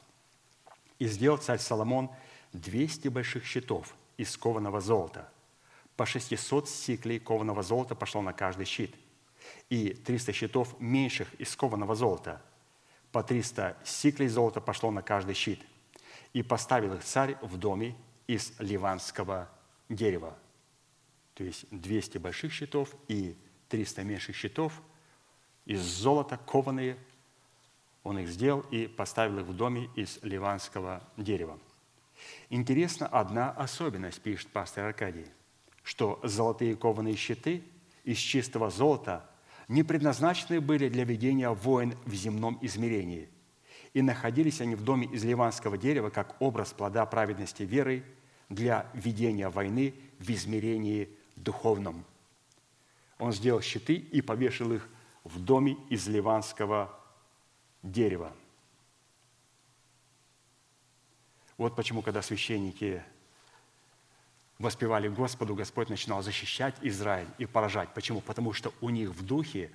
«И 0.99 1.07
сделал 1.07 1.37
царь 1.37 1.59
Соломон 1.59 2.11
200 2.53 3.07
больших 3.07 3.45
щитов– 3.45 3.95
из 4.17 4.35
кованого 4.37 4.81
золота. 4.81 5.29
По 5.95 6.05
600 6.05 6.69
сиклей 6.69 7.19
кованого 7.19 7.63
золота 7.63 7.95
пошло 7.95 8.21
на 8.21 8.33
каждый 8.33 8.65
щит. 8.65 8.95
И 9.69 9.89
300 9.93 10.33
щитов 10.33 10.79
меньших 10.79 11.33
из 11.35 11.55
кованого 11.55 11.95
золота. 11.95 12.41
По 13.11 13.23
300 13.23 13.77
сиклей 13.83 14.27
золота 14.27 14.61
пошло 14.61 14.91
на 14.91 15.01
каждый 15.01 15.35
щит. 15.35 15.59
И 16.33 16.43
поставил 16.43 16.93
их 16.93 17.03
царь 17.03 17.37
в 17.41 17.57
доме 17.57 17.95
из 18.27 18.53
ливанского 18.59 19.49
дерева. 19.89 20.37
То 21.33 21.43
есть 21.43 21.65
200 21.71 22.17
больших 22.17 22.53
щитов 22.53 22.95
и 23.07 23.35
300 23.69 24.03
меньших 24.03 24.35
щитов 24.35 24.81
из 25.65 25.81
золота 25.81 26.37
кованые. 26.37 26.97
Он 28.03 28.17
их 28.17 28.29
сделал 28.29 28.61
и 28.71 28.87
поставил 28.87 29.39
их 29.39 29.45
в 29.45 29.55
доме 29.55 29.89
из 29.95 30.19
ливанского 30.23 31.03
дерева. 31.17 31.59
Интересна 32.49 33.07
одна 33.07 33.51
особенность, 33.51 34.21
пишет 34.21 34.49
пастор 34.49 34.85
Аркадий, 34.85 35.27
что 35.83 36.19
золотые 36.23 36.75
кованые 36.75 37.15
щиты 37.15 37.63
из 38.03 38.17
чистого 38.17 38.69
золота 38.69 39.29
не 39.67 39.83
предназначены 39.83 40.59
были 40.59 40.89
для 40.89 41.05
ведения 41.05 41.49
войн 41.49 41.95
в 42.05 42.13
земном 42.13 42.57
измерении, 42.61 43.29
и 43.93 44.01
находились 44.01 44.61
они 44.61 44.75
в 44.75 44.83
доме 44.83 45.07
из 45.07 45.23
ливанского 45.23 45.77
дерева 45.77 46.09
как 46.09 46.35
образ 46.41 46.73
плода 46.73 47.05
праведности 47.05 47.63
веры 47.63 48.03
для 48.49 48.89
ведения 48.93 49.49
войны 49.49 49.93
в 50.19 50.29
измерении 50.29 51.09
духовном. 51.35 52.05
Он 53.17 53.31
сделал 53.31 53.61
щиты 53.61 53.95
и 53.95 54.21
повешал 54.21 54.73
их 54.73 54.89
в 55.23 55.39
доме 55.39 55.77
из 55.89 56.07
ливанского 56.07 56.99
дерева– 57.83 58.33
Вот 61.61 61.75
почему, 61.75 62.01
когда 62.01 62.23
священники 62.23 63.03
воспевали 64.57 65.07
Господу, 65.09 65.53
Господь 65.53 65.89
начинал 65.89 66.23
защищать 66.23 66.73
Израиль 66.81 67.27
и 67.37 67.45
поражать. 67.45 67.93
Почему? 67.93 68.19
Потому 68.19 68.51
что 68.51 68.73
у 68.81 68.89
них 68.89 69.11
в 69.11 69.23
духе 69.23 69.69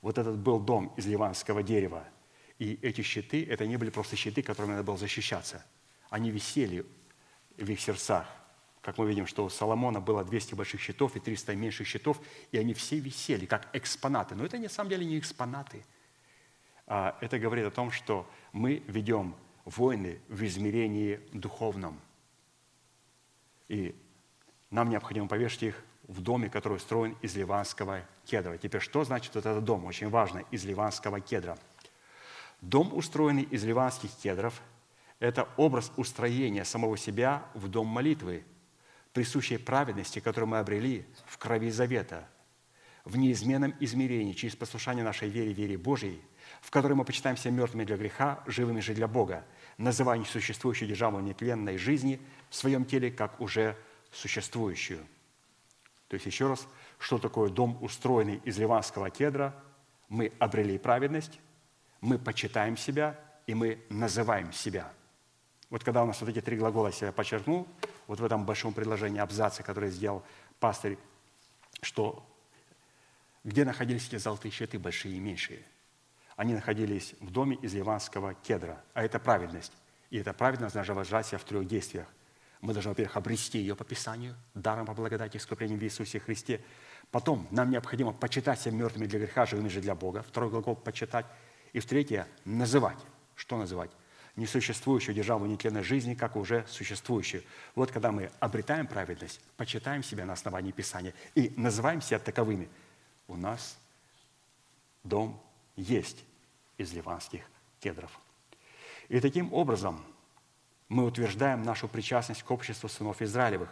вот 0.00 0.16
этот 0.16 0.38
был 0.38 0.58
дом 0.58 0.90
из 0.96 1.04
ливанского 1.06 1.62
дерева. 1.62 2.08
И 2.58 2.78
эти 2.80 3.02
щиты, 3.02 3.44
это 3.44 3.66
не 3.66 3.76
были 3.76 3.90
просто 3.90 4.16
щиты, 4.16 4.42
которыми 4.42 4.70
надо 4.70 4.84
было 4.84 4.96
защищаться. 4.96 5.62
Они 6.08 6.30
висели 6.30 6.86
в 7.58 7.70
их 7.70 7.78
сердцах. 7.78 8.26
Как 8.80 8.96
мы 8.96 9.06
видим, 9.06 9.26
что 9.26 9.44
у 9.44 9.50
Соломона 9.50 10.00
было 10.00 10.24
200 10.24 10.54
больших 10.54 10.80
щитов 10.80 11.14
и 11.14 11.20
300 11.20 11.54
меньших 11.56 11.86
щитов, 11.86 12.18
и 12.52 12.56
они 12.56 12.72
все 12.72 12.98
висели 12.98 13.44
как 13.44 13.68
экспонаты. 13.74 14.34
Но 14.34 14.46
это 14.46 14.56
на 14.56 14.70
самом 14.70 14.88
деле 14.88 15.04
не 15.04 15.18
экспонаты. 15.18 15.84
А 16.86 17.18
это 17.20 17.38
говорит 17.38 17.66
о 17.66 17.70
том, 17.70 17.90
что 17.90 18.26
мы 18.54 18.82
ведем 18.86 19.36
войны 19.68 20.20
в 20.28 20.44
измерении 20.44 21.20
духовном. 21.32 22.00
И 23.68 23.94
нам 24.70 24.88
необходимо 24.88 25.28
повешать 25.28 25.62
их 25.62 25.84
в 26.06 26.22
доме, 26.22 26.48
который 26.48 26.76
устроен 26.76 27.16
из 27.20 27.36
ливанского 27.36 28.02
кедра. 28.24 28.56
Теперь, 28.56 28.80
что 28.80 29.04
значит 29.04 29.34
вот 29.34 29.44
этот 29.44 29.64
дом? 29.64 29.84
Очень 29.84 30.08
важно, 30.08 30.42
из 30.50 30.64
ливанского 30.64 31.20
кедра. 31.20 31.58
Дом, 32.62 32.94
устроенный 32.94 33.42
из 33.42 33.64
ливанских 33.64 34.10
кедров, 34.16 34.60
это 35.20 35.48
образ 35.56 35.92
устроения 35.96 36.64
самого 36.64 36.96
себя 36.96 37.44
в 37.54 37.68
дом 37.68 37.86
молитвы, 37.86 38.44
присущей 39.12 39.58
праведности, 39.58 40.20
которую 40.20 40.48
мы 40.48 40.58
обрели 40.58 41.04
в 41.26 41.38
крови 41.38 41.70
завета, 41.70 42.28
в 43.04 43.16
неизменном 43.16 43.74
измерении 43.80 44.32
через 44.32 44.56
послушание 44.56 45.04
нашей 45.04 45.28
вере, 45.28 45.52
вере 45.52 45.76
Божьей, 45.76 46.22
в 46.60 46.70
которой 46.70 46.94
мы 46.94 47.04
почитаем 47.04 47.36
себя 47.36 47.52
мертвыми 47.52 47.84
для 47.84 47.96
греха, 47.96 48.42
живыми 48.46 48.80
же 48.80 48.94
для 48.94 49.08
Бога, 49.08 49.44
называя 49.78 50.18
несуществующую 50.18 50.88
державу 50.88 51.20
нетленной 51.20 51.78
жизни 51.78 52.20
в 52.50 52.54
своем 52.54 52.84
теле 52.84 53.10
как 53.10 53.40
уже 53.40 53.76
существующую. 54.12 55.06
То 56.08 56.14
есть 56.14 56.26
еще 56.26 56.48
раз, 56.48 56.66
что 56.98 57.18
такое 57.18 57.50
дом, 57.50 57.78
устроенный 57.80 58.40
из 58.44 58.58
ливанского 58.58 59.10
кедра? 59.10 59.54
Мы 60.08 60.32
обрели 60.38 60.78
праведность, 60.78 61.38
мы 62.00 62.18
почитаем 62.18 62.76
себя, 62.76 63.18
и 63.46 63.54
мы 63.54 63.84
называем 63.88 64.52
себя. 64.52 64.92
Вот 65.70 65.84
когда 65.84 66.02
у 66.02 66.06
нас 66.06 66.20
вот 66.20 66.30
эти 66.30 66.40
три 66.40 66.56
глагола 66.56 66.90
я 67.00 67.12
подчеркнул, 67.12 67.68
вот 68.06 68.20
в 68.20 68.24
этом 68.24 68.46
большом 68.46 68.72
предложении 68.72 69.20
абзаце, 69.20 69.62
который 69.62 69.90
сделал 69.90 70.24
пастырь, 70.60 70.98
что 71.82 72.26
где 73.44 73.64
находились 73.64 74.08
эти 74.08 74.16
золотые 74.16 74.50
щиты, 74.50 74.78
большие 74.78 75.16
и 75.16 75.20
меньшие? 75.20 75.62
Они 76.38 76.54
находились 76.54 77.16
в 77.18 77.32
доме 77.32 77.56
из 77.56 77.74
ливанского 77.74 78.32
кедра, 78.32 78.80
а 78.94 79.02
это 79.02 79.18
праведность. 79.18 79.72
И 80.08 80.18
эта 80.18 80.32
праведность 80.32 80.72
должна 80.72 80.94
выражать 80.94 81.26
себя 81.26 81.38
в 81.38 81.42
трех 81.42 81.66
действиях. 81.66 82.06
Мы 82.60 82.72
должны, 82.72 82.92
во-первых, 82.92 83.16
обрести 83.16 83.58
ее 83.58 83.74
по 83.74 83.82
Писанию, 83.82 84.36
даром 84.54 84.86
по 84.86 84.94
благодати 84.94 85.36
и 85.36 85.40
в 85.40 85.82
Иисусе 85.82 86.20
Христе. 86.20 86.60
Потом 87.10 87.48
нам 87.50 87.70
необходимо 87.70 88.12
почитать 88.12 88.60
себя 88.60 88.76
мертвыми 88.76 89.06
для 89.06 89.18
греха, 89.18 89.46
живыми 89.46 89.66
же 89.66 89.80
для 89.80 89.96
Бога. 89.96 90.22
Второй 90.22 90.48
глагол– 90.48 90.76
почитать. 90.84 91.26
И 91.72 91.80
в-третье– 91.80 92.28
называть. 92.44 92.98
Что 93.34 93.58
называть? 93.58 93.90
Несуществующую 94.36 95.16
державу 95.16 95.44
нетленной 95.46 95.82
жизни, 95.82 96.14
как 96.14 96.36
уже 96.36 96.64
существующую. 96.68 97.42
Вот 97.74 97.90
когда 97.90 98.12
мы 98.12 98.30
обретаем 98.38 98.86
праведность, 98.86 99.40
почитаем 99.56 100.04
себя 100.04 100.24
на 100.24 100.34
основании 100.34 100.70
Писания 100.70 101.14
и 101.34 101.52
называем 101.56 102.00
себя 102.00 102.20
таковыми, 102.20 102.68
у 103.26 103.34
нас 103.34 103.76
дом 105.02 105.42
есть 105.74 106.27
из 106.78 106.92
ливанских 106.94 107.42
кедров. 107.80 108.18
И 109.08 109.20
таким 109.20 109.52
образом– 109.52 110.02
мы 110.88 111.04
утверждаем 111.04 111.62
нашу 111.62 111.86
причастность 111.86 112.42
к 112.42 112.50
обществу 112.50 112.88
сынов 112.88 113.20
Израилевых, 113.20 113.68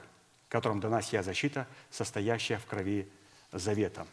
которым 0.49 0.81
дана 0.81 1.03
сия 1.03 1.23
защита, 1.23 1.67
состоящая 1.91 2.59
в 2.59 2.67
крови 2.67 3.11
завета. 3.53 4.07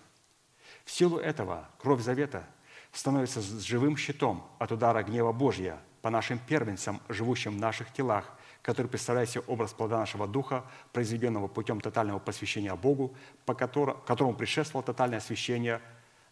В 0.85 0.91
силу 0.91 1.17
этого 1.17 1.69
кровь 1.79 2.01
завета 2.01 2.45
становится 2.91 3.41
живым 3.41 3.97
щитом 3.97 4.47
от 4.59 4.71
удара 4.71 5.03
гнева 5.03 5.31
Божья 5.31 5.79
по 6.01 6.09
нашим 6.09 6.39
первенцам, 6.39 7.01
живущим 7.09 7.57
в 7.57 7.59
наших 7.59 7.91
телах, 7.91 8.31
который 8.61 8.87
представляет 8.87 9.29
себе 9.29 9.43
образ 9.47 9.73
плода 9.73 9.97
нашего 9.97 10.27
духа, 10.27 10.65
произведенного 10.93 11.47
путем 11.47 11.81
тотального 11.81 12.19
посвящения 12.19 12.73
Богу, 12.75 13.15
по 13.45 13.53
которому, 13.53 13.99
которому 14.01 14.33
предшествовало 14.33 14.85
тотальное 14.85 15.17
освящение 15.17 15.81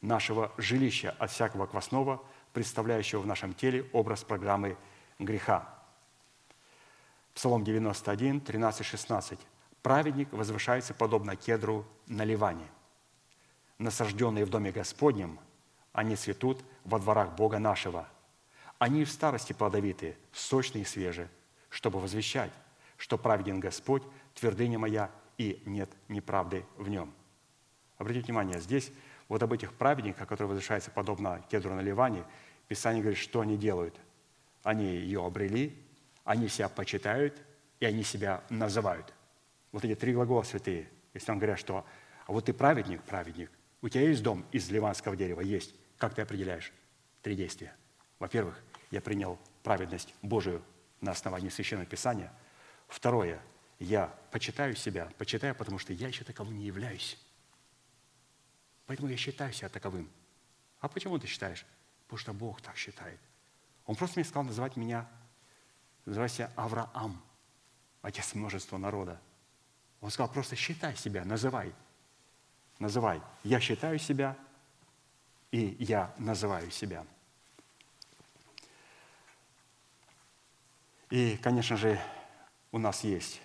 нашего 0.02 0.52
жилища 0.58 1.16
от 1.20 1.32
всякого 1.32 1.66
квасного, 1.66 2.22
представляющего 2.54 3.20
в 3.22 3.26
нашем 3.26 3.54
теле 3.54 3.90
образ 3.94 4.24
программы 4.24 4.78
греха. 5.20 5.74
Псалом 7.34 7.64
91, 7.64 8.42
13, 8.42 8.86
16. 8.86 9.40
«Праведник 9.82 10.32
возвышается 10.32 10.94
подобно 10.94 11.36
кедру 11.36 11.86
на 12.08 12.24
Ливане. 12.24 12.68
Насажденные 13.78 14.46
в 14.46 14.50
доме 14.50 14.72
Господнем, 14.72 15.40
они 15.94 16.16
цветут 16.16 16.64
во 16.84 17.00
дворах 17.00 17.36
Бога 17.36 17.58
нашего. 17.58 18.08
Они 18.78 19.06
в 19.06 19.12
старости 19.12 19.54
плодовиты, 19.54 20.18
сочные 20.32 20.84
и 20.84 20.86
свежие, 20.86 21.30
чтобы 21.70 22.00
возвещать, 22.00 22.52
что 22.98 23.18
праведен 23.18 23.60
Господь, 23.60 24.04
твердыня 24.36 24.78
моя, 24.78 25.10
и 25.38 25.64
нет 25.66 25.90
неправды 26.10 26.66
в 26.78 26.90
нем». 26.90 27.14
Обратите 27.98 28.26
внимание, 28.26 28.60
здесь 28.60 28.92
вот 29.32 29.42
об 29.42 29.54
этих 29.54 29.72
праведниках, 29.72 30.28
которые 30.28 30.50
возвышаются 30.50 30.92
подобно 30.92 31.42
кедру 31.50 31.74
на 31.74 31.80
Ливане, 31.80 32.26
Писание 32.68 33.02
говорит, 33.02 33.18
что 33.18 33.40
они 33.40 33.56
делают. 33.56 33.96
Они 34.62 34.84
ее 34.84 35.26
обрели, 35.26 35.74
они 36.26 36.50
себя 36.50 36.68
почитают, 36.68 37.42
и 37.80 37.86
они 37.86 38.04
себя 38.04 38.44
называют. 38.50 39.14
Вот 39.72 39.86
эти 39.86 39.96
три 39.96 40.12
глагола 40.12 40.44
святые. 40.44 40.90
Если 41.14 41.32
он 41.32 41.38
говорят, 41.38 41.60
что 41.60 41.86
а 42.28 42.32
вот 42.34 42.44
ты 42.44 42.54
праведник, 42.54 43.04
праведник, 43.04 43.50
у 43.82 43.88
тебя 43.88 44.02
есть 44.02 44.22
дом 44.22 44.46
из 44.52 44.70
ливанского 44.70 45.16
дерева? 45.16 45.40
Есть. 45.40 45.76
Как 45.98 46.14
ты 46.14 46.24
определяешь? 46.24 46.74
Три 47.22 47.38
действия. 47.38 47.74
Во-первых, 48.20 48.62
я 48.90 49.00
принял 49.00 49.40
праведность 49.64 50.14
Божию 50.22 50.62
на 51.00 51.12
основании 51.12 51.48
Священного 51.48 51.88
Писания. 51.88 52.34
Второе, 52.90 53.40
я 53.80 54.14
почитаю 54.30 54.76
себя, 54.76 55.10
почитаю, 55.18 55.56
потому 55.56 55.80
что 55.80 55.94
я 55.94 56.10
еще 56.10 56.26
таковым 56.26 56.58
не 56.58 56.66
являюсь. 56.66 57.18
Поэтому 58.92 59.08
я 59.08 59.16
считаю 59.16 59.54
себя 59.54 59.70
таковым. 59.70 60.12
А 60.82 60.90
почему 60.90 61.18
ты 61.18 61.26
считаешь? 61.26 61.66
Потому 62.04 62.20
что 62.20 62.34
Бог 62.34 62.62
так 62.62 62.76
считает. 62.76 63.22
Он 63.86 63.96
просто 63.96 64.20
мне 64.20 64.26
сказал 64.26 64.44
называть 64.44 64.76
меня 64.76 65.08
называйся 66.06 66.52
Авраам, 66.58 67.24
отец 68.02 68.34
множества 68.34 68.78
народа. 68.78 69.18
Он 70.02 70.12
сказал, 70.12 70.30
просто 70.30 70.58
считай 70.58 70.98
себя, 70.98 71.24
называй. 71.24 71.74
Называй. 72.80 73.22
Я 73.46 73.62
считаю 73.62 73.98
себя, 73.98 74.38
и 75.52 75.78
я 75.80 76.14
называю 76.18 76.70
себя. 76.70 77.06
И, 81.10 81.40
конечно 81.42 81.78
же, 81.78 81.98
у 82.74 82.78
нас 82.78 83.06
есть 83.06 83.42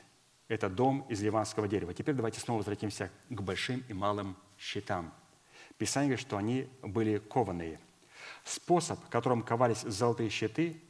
этот 0.49 0.75
дом 0.75 1.03
из 1.03 1.23
ливанского 1.23 1.69
дерева. 1.69 1.95
Теперь 1.95 2.17
давайте 2.17 2.41
снова 2.41 2.59
возвратимся 2.59 3.13
к 3.29 3.41
большим 3.41 3.85
и 3.87 3.93
малым 3.93 4.37
щитам. 4.59 5.15
Писание 5.79 6.09
говорит, 6.11 6.27
что 6.27 6.37
они 6.37 6.69
были 6.83 7.19
кованые. 7.19 7.81
Способ, 8.45 8.99
которым 9.09 9.43
ковались 9.43 9.83
золотые 9.83 10.31
щиты, 10.31 10.81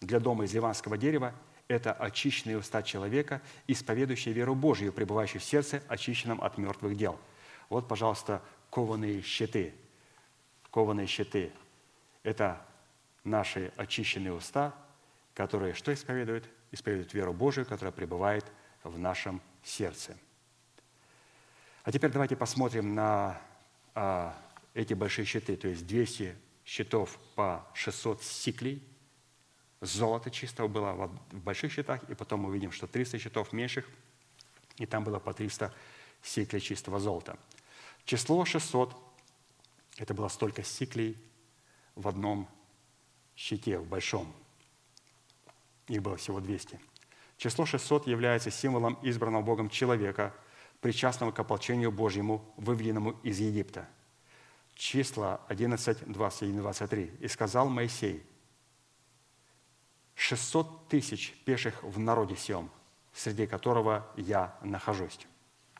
для 0.00 0.20
дома 0.20 0.44
из 0.44 0.52
ливанского 0.52 0.98
дерева– 0.98 1.34
это 1.68 1.92
очищенные 1.92 2.58
уста 2.58 2.82
человека, 2.82 3.40
исповедующие 3.66 4.34
веру 4.34 4.54
Божию, 4.54 4.92
пребывающие 4.92 5.40
в 5.40 5.44
сердце, 5.44 5.82
очищенном 5.88 6.42
от 6.42 6.58
мертвых 6.58 6.96
дел. 6.96 7.18
Вот, 7.70 7.88
пожалуйста, 7.88 8.42
кованые 8.70 9.22
щиты. 9.22 9.74
Кованые 10.70 11.06
щиты– 11.06 11.52
это 12.22 12.60
наши 13.22 13.72
очищенные 13.76 14.34
уста, 14.34 14.74
которые 15.32 15.72
что 15.74 15.92
исповедуют? 15.92 16.48
Исповедуют 16.70 17.14
веру 17.14 17.32
Божию, 17.32 17.64
которая 17.64 17.92
пребывает 17.92 18.44
в 18.82 18.98
нашем 18.98 19.40
сердце. 19.62 20.16
А 21.84 21.92
теперь 21.92 22.10
давайте 22.10 22.36
посмотрим 22.36 22.94
на 22.94 23.40
а, 23.94 24.36
эти 24.74 24.94
большие 24.94 25.24
щиты, 25.24 25.56
то 25.56 25.68
есть 25.68 25.86
200 25.86 26.36
щитов 26.64 27.18
по 27.34 27.66
600 27.74 28.22
сиклей– 28.22 28.82
золота 29.86 30.30
чистого 30.30 30.68
было 30.68 31.10
в 31.30 31.38
больших 31.38 31.72
счетах, 31.72 32.02
и 32.08 32.14
потом 32.14 32.40
мы 32.40 32.48
увидим, 32.48 32.72
что 32.72 32.86
300 32.86 33.18
счетов 33.18 33.52
меньших, 33.52 33.88
и 34.76 34.86
там 34.86 35.04
было 35.04 35.18
по 35.18 35.32
300 35.32 35.72
сиклей 36.22 36.60
чистого 36.60 36.98
золота. 36.98 37.38
Число 38.04 38.44
600– 38.44 38.96
это 39.98 40.14
было 40.14 40.28
столько 40.28 40.62
сиклей 40.62 41.16
в 41.94 42.08
одном 42.08 42.48
щите, 43.36 43.78
в 43.78 43.86
большом. 43.86 44.32
Их 45.88 46.02
было 46.02 46.16
всего 46.16 46.40
200. 46.40 46.80
Число 47.36 47.66
600 47.66 48.06
является 48.06 48.50
символом 48.50 48.98
избранного 49.02 49.42
Богом 49.42 49.68
человека, 49.68 50.34
причастного 50.84 51.32
к 51.32 51.38
ополчению 51.38 51.90
Божьему, 51.90 52.44
выведенному 52.58 53.12
из 53.22 53.40
Египта. 53.40 53.88
Числа 54.74 55.40
11, 55.48 56.12
21, 56.12 56.58
23. 56.58 57.10
«И 57.20 57.28
сказал 57.28 57.70
Моисей, 57.70 58.22
600 60.14 60.88
тысяч 60.88 61.32
пеших 61.46 61.82
в 61.82 61.98
народе 61.98 62.36
сем, 62.36 62.70
среди 63.14 63.46
которого 63.46 64.06
я 64.18 64.58
нахожусь. 64.62 65.18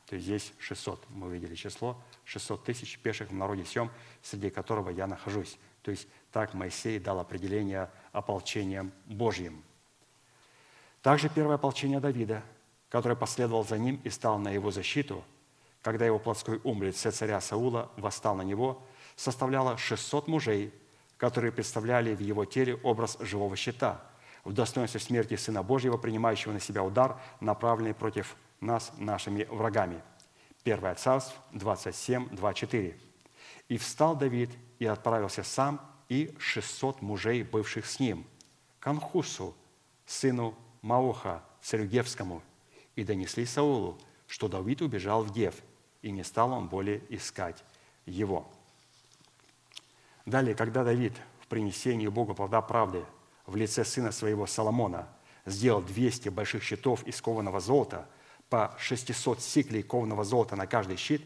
То 0.07 0.15
есть 0.15 0.25
здесь 0.25 0.55
600, 0.59 1.05
мы 1.11 1.27
увидели 1.27 1.55
число, 1.55 2.03
600 2.25 2.65
тысяч 2.65 2.99
пеших 2.99 3.29
в 3.29 3.35
народе 3.35 3.67
сем, 3.67 3.91
среди 4.23 4.49
которого 4.49 4.89
я 4.89 5.07
нахожусь. 5.07 5.59
То 5.83 5.91
есть 5.91 6.09
так 6.33 6.55
Моисей 6.55 6.99
дал 6.99 7.21
определение 7.21 7.91
ополчением 8.13 8.91
Божьим. 9.05 9.65
Также 11.03 11.29
первое 11.29 11.57
ополчение 11.57 12.01
Давида, 12.01 12.43
которое 12.95 13.17
последовал 13.17 13.65
за 13.65 13.77
ним 13.77 14.01
и 14.05 14.09
стал 14.09 14.39
на 14.39 14.51
его 14.51 14.71
защиту, 14.71 15.25
когда 15.83 16.07
его 16.07 16.21
плотской 16.21 16.61
ум 16.63 16.85
лице 16.85 17.11
царя 17.11 17.41
Саула 17.41 17.91
восстал 17.97 18.37
на 18.37 18.43
него, 18.43 18.85
составляло 19.17 19.77
600 19.77 20.29
мужей, 20.29 20.73
которые 21.17 21.51
представляли 21.51 22.15
в 22.15 22.21
его 22.21 22.45
теле 22.45 22.77
образ 22.85 23.17
живого 23.19 23.57
щита– 23.57 24.01
в 24.45 24.53
достоинстве 24.53 25.01
смерти 25.01 25.35
Сына 25.35 25.65
Божьего, 25.65 25.97
принимающего 25.97 26.53
на 26.53 26.61
себя 26.61 26.85
удар, 26.85 27.21
направленный 27.41 27.95
против 27.95 28.37
нас 28.61 28.93
нашими 28.97 29.43
врагами. 29.51 30.01
1 30.65 30.95
Царств 30.95 31.35
27, 31.51 32.29
2, 32.29 32.53
«И 33.71 33.77
встал 33.77 34.15
Давид 34.15 34.51
и 34.79 34.87
отправился 34.87 35.43
сам 35.43 35.81
и 36.09 36.33
600 36.39 37.03
мужей, 37.03 37.43
бывших 37.43 37.87
с 37.87 37.99
ним, 37.99 38.25
к 38.79 38.87
Анхусу, 38.87 39.57
сыну 40.07 40.55
Маоха, 40.81 41.43
царю 41.61 41.87
Гевскому, 41.87 42.41
и 42.97 43.05
донесли 43.05 43.47
Саулу, 43.47 43.99
что 44.27 44.49
Давид 44.49 44.83
убежал 44.83 45.23
в 45.23 45.33
Гев, 45.33 45.55
и 46.03 46.11
не 46.11 46.25
стал 46.25 46.53
он 46.53 46.69
более 46.69 47.03
искать 47.09 47.65
его». 48.07 48.51
Далее, 50.27 50.55
когда 50.55 50.85
Давид 50.85 51.13
в 51.41 51.47
принесении 51.49 52.09
Богу 52.09 52.35
плода 52.35 52.63
правды 52.63 53.05
в 53.47 53.57
лице 53.57 53.85
сына 53.85 54.11
своего 54.11 54.47
Соломона 54.47 55.09
сделал 55.45 55.83
200 55.83 56.31
больших 56.31 56.63
щитов 56.63 57.05
из 57.05 57.21
кованого 57.21 57.61
золота 57.61 58.09
по 58.49 58.75
600 58.79 59.43
сиклей 59.43 59.83
кованого 59.83 60.25
золота 60.25 60.57
на 60.57 60.67
каждый 60.67 60.97
щит, 60.97 61.23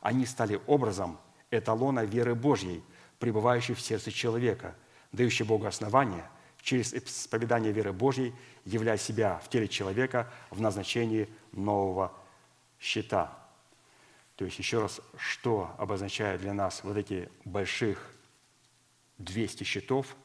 они 0.00 0.24
стали 0.24 0.60
образом 0.66 1.18
эталона 1.50 2.04
веры 2.04 2.34
Божьей, 2.34 2.82
пребывающей 3.18 3.74
в 3.74 3.80
сердце 3.80 4.10
человека, 4.10 4.74
дающей 5.12 5.44
Богу 5.44 5.66
основание 5.66 6.24
через 6.62 6.92
исповедание 6.94 7.72
веры 7.72 7.92
Божьей, 7.92 8.34
являя 8.64 8.98
себя 8.98 9.38
в 9.38 9.48
теле 9.48 9.68
человека 9.68 10.30
в 10.50 10.60
назначении 10.60 11.28
нового 11.52 12.12
щита. 12.78 13.36
То 14.36 14.44
есть, 14.44 14.58
еще 14.58 14.80
раз, 14.80 15.00
что 15.18 15.74
обозначает 15.78 16.40
для 16.40 16.54
нас 16.54 16.82
вот 16.82 16.96
эти 16.96 17.30
больших 17.44 18.10
200 19.18 19.64
щитов, 19.64 20.16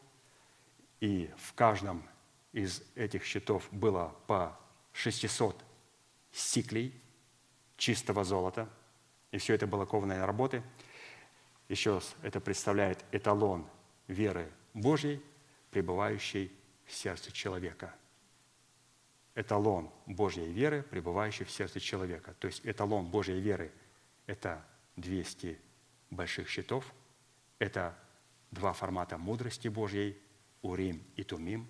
и 1.02 1.30
в 1.38 1.54
каждом 1.54 2.04
из 2.54 2.82
этих 2.96 3.26
щитов 3.26 3.68
было 3.72 4.16
по 4.28 4.58
600 4.94 5.62
сиклей 6.32 6.94
чистого 7.76 8.24
золота, 8.24 8.70
и 9.32 9.38
все 9.38 9.54
это 9.54 9.68
было 9.68 9.86
кованой 9.86 10.24
работы. 10.24 10.64
Еще 11.68 11.96
раз, 11.96 12.16
это 12.22 12.40
представляет 12.40 13.04
эталон 13.12 13.68
веры 14.08 14.50
Божьей, 14.74 15.22
пребывающей 15.76 16.58
в 16.86 16.94
сердце 16.94 17.34
человека. 17.34 17.94
Эталон 19.36 19.92
Божьей 20.06 20.50
веры, 20.54 20.84
пребывающий 20.84 21.44
в 21.44 21.52
сердце 21.52 21.82
человека. 21.82 22.34
То 22.40 22.48
есть 22.48 22.62
эталон 22.64 23.08
Божьей 23.08 23.42
веры– 23.42 23.74
это 24.26 24.66
200 24.96 25.60
больших 26.12 26.48
щитов, 26.48 26.94
это 27.60 27.94
два 28.52 28.72
формата 28.72 29.18
мудрости 29.18 29.68
Божьей, 29.68 30.18
Урим 30.62 31.04
и 31.18 31.26
Тумим, 31.26 31.70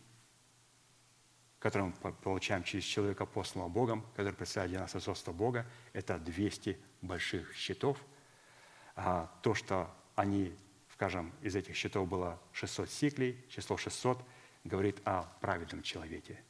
которые 1.57 1.91
мы 2.03 2.13
получаем 2.13 2.63
через 2.63 2.83
человека, 2.83 3.25
посланного 3.25 3.69
Богом, 3.69 4.03
который 4.15 4.33
представляет 4.33 4.69
для 4.69 4.81
нас 4.81 4.93
отцовство 4.93 5.33
Бога, 5.33 5.65
это 5.93 6.19
200 6.19 6.77
больших 7.01 7.55
щитов. 7.55 7.97
А 8.95 9.35
то, 9.41 9.55
что 9.55 9.89
они, 10.13 10.55
скажем, 10.95 11.31
из 11.41 11.55
этих 11.55 11.75
щитов 11.75 12.07
было 12.07 12.41
600 12.53 12.89
сиклей, 12.89 13.43
число 13.49 13.77
600 13.77 14.23
говорит 14.63 14.99
о 15.05 15.23
праведном 15.41 15.83
человеке, 15.83 16.41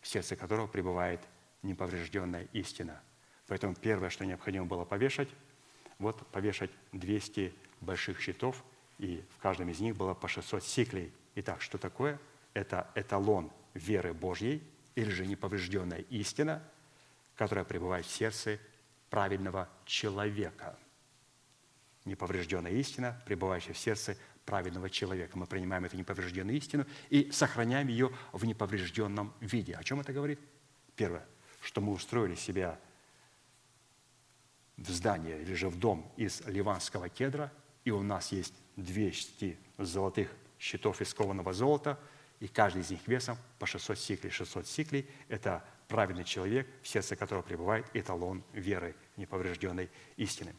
в 0.00 0.08
сердце 0.08 0.36
которого 0.36 0.66
пребывает 0.66 1.20
неповрежденная 1.62 2.48
истина. 2.52 3.00
Поэтому 3.46 3.74
первое, 3.74 4.10
что 4.10 4.26
необходимо 4.26 4.66
было 4.66 4.84
повешать, 4.84 5.28
вот 5.98 6.26
повешать 6.32 6.70
200 6.92 7.54
больших 7.80 8.20
щитов– 8.20 8.62
и 8.98 9.22
в 9.36 9.38
каждом 9.38 9.68
из 9.68 9.80
них 9.80 9.96
было 9.96 10.14
по 10.14 10.28
600 10.28 10.62
сиклей. 10.64 11.12
Итак, 11.34 11.60
что 11.60 11.78
такое? 11.78 12.18
Это 12.54 12.90
эталон 12.94 13.50
веры 13.74 14.14
Божьей, 14.14 14.62
или 14.94 15.10
же 15.10 15.26
неповрежденная 15.26 16.00
истина, 16.08 16.62
которая 17.34 17.64
пребывает 17.64 18.06
в 18.06 18.10
сердце 18.10 18.58
праведного 19.10 19.68
человека. 19.84 20.78
Неповрежденная 22.06 22.72
истина, 22.72 23.20
пребывающая 23.26 23.74
в 23.74 23.78
сердце 23.78 24.16
праведного 24.44 24.88
человека. 24.88 25.36
Мы 25.36 25.46
принимаем 25.46 25.84
эту 25.84 25.96
неповрежденную 25.96 26.56
истину 26.56 26.86
и 27.10 27.30
сохраняем 27.32 27.88
ее 27.88 28.10
в 28.32 28.44
неповрежденном 28.44 29.34
виде. 29.40 29.74
О 29.74 29.82
чем 29.82 30.00
это 30.00 30.12
говорит? 30.12 30.40
Первое, 30.94 31.26
что 31.60 31.80
мы 31.80 31.92
устроили 31.92 32.36
себя 32.36 32.78
в 34.76 34.88
здание 34.90 35.42
или 35.42 35.54
же 35.54 35.68
в 35.68 35.78
дом 35.78 36.10
из 36.16 36.42
ливанского 36.46 37.08
кедра, 37.08 37.52
и 37.84 37.90
у 37.90 38.02
нас 38.02 38.32
есть 38.32 38.54
200 38.76 39.58
золотых 39.78 40.30
щитов 40.58 41.00
из 41.00 41.12
кованого 41.12 41.52
золота, 41.52 41.98
и 42.40 42.48
каждый 42.48 42.82
из 42.82 42.90
них 42.90 43.06
весом 43.06 43.36
по 43.58 43.66
600 43.66 43.98
сиклей. 43.98 44.30
600 44.30 44.66
сиклей– 44.66 45.08
это 45.28 45.64
праведный 45.88 46.24
человек, 46.24 46.68
в 46.82 46.88
сердце 46.88 47.16
которого 47.16 47.42
пребывает 47.42 47.86
эталон 47.94 48.44
веры, 48.52 48.94
неповрежденной 49.16 49.90
истины. 50.16 50.54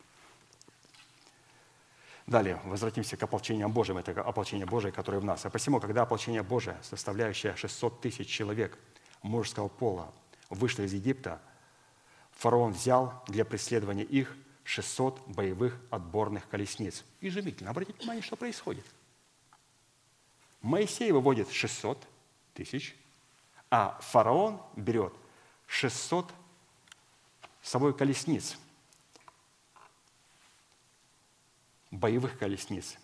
Далее, 2.28 2.60
возвратимся 2.66 3.16
к 3.16 3.24
ополчениям 3.24 3.72
Божьим. 3.72 3.98
Это 3.98 4.22
ополчение 4.22 4.66
Божие, 4.66 4.92
которое 4.92 5.20
в 5.20 5.24
нас. 5.24 5.46
А 5.46 5.50
посему, 5.50 5.80
когда 5.80 6.02
ополчение 6.02 6.44
Божие, 6.44 6.78
составляющее 6.84 7.56
600 7.56 8.02
тысяч 8.02 8.28
человек 8.28 8.78
мужского 9.22 9.70
пола, 9.70 10.14
вышло 10.50 10.84
из 10.84 10.94
Египта, 10.94 11.42
фараон 12.32 12.74
взял 12.74 13.24
для 13.28 13.46
преследования 13.46 14.04
их 14.04 14.36
600 14.66 15.26
боевых 15.28 15.80
отборных 15.90 16.50
колесниц. 16.50 17.06
Изумительно. 17.22 17.70
Обратите 17.70 17.98
внимание, 18.00 18.22
что 18.22 18.36
происходит. 18.36 18.86
Моисей 20.62 21.14
выводит 21.14 21.50
600 21.50 22.06
тысяч, 22.54 22.94
а 23.72 23.98
фараон 24.02 24.62
берет 24.76 25.14
600 25.68 26.30
с 27.62 27.70
собой 27.70 27.94
колесниц, 27.94 28.58
боевых 31.92 32.38
колесниц. 32.38 32.98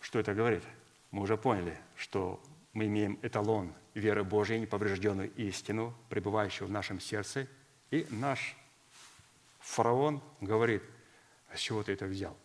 Что 0.00 0.18
это 0.18 0.34
говорит? 0.34 0.62
Мы 1.10 1.22
уже 1.22 1.36
поняли, 1.36 1.78
что 1.96 2.42
мы 2.72 2.86
имеем 2.86 3.18
эталон 3.22 3.72
веры 3.94 4.24
Божьей, 4.24 4.58
неповрежденную 4.60 5.32
истину, 5.34 5.94
пребывающую 6.08 6.66
в 6.66 6.70
нашем 6.70 7.00
сердце, 7.00 7.46
и 7.90 8.06
наш 8.10 8.56
Фараон 9.60 10.22
говорит, 10.40 10.82
а 11.52 11.56
с 11.56 11.60
чего 11.60 11.82
ты 11.82 11.92
это 11.92 12.06
взял? 12.06 12.36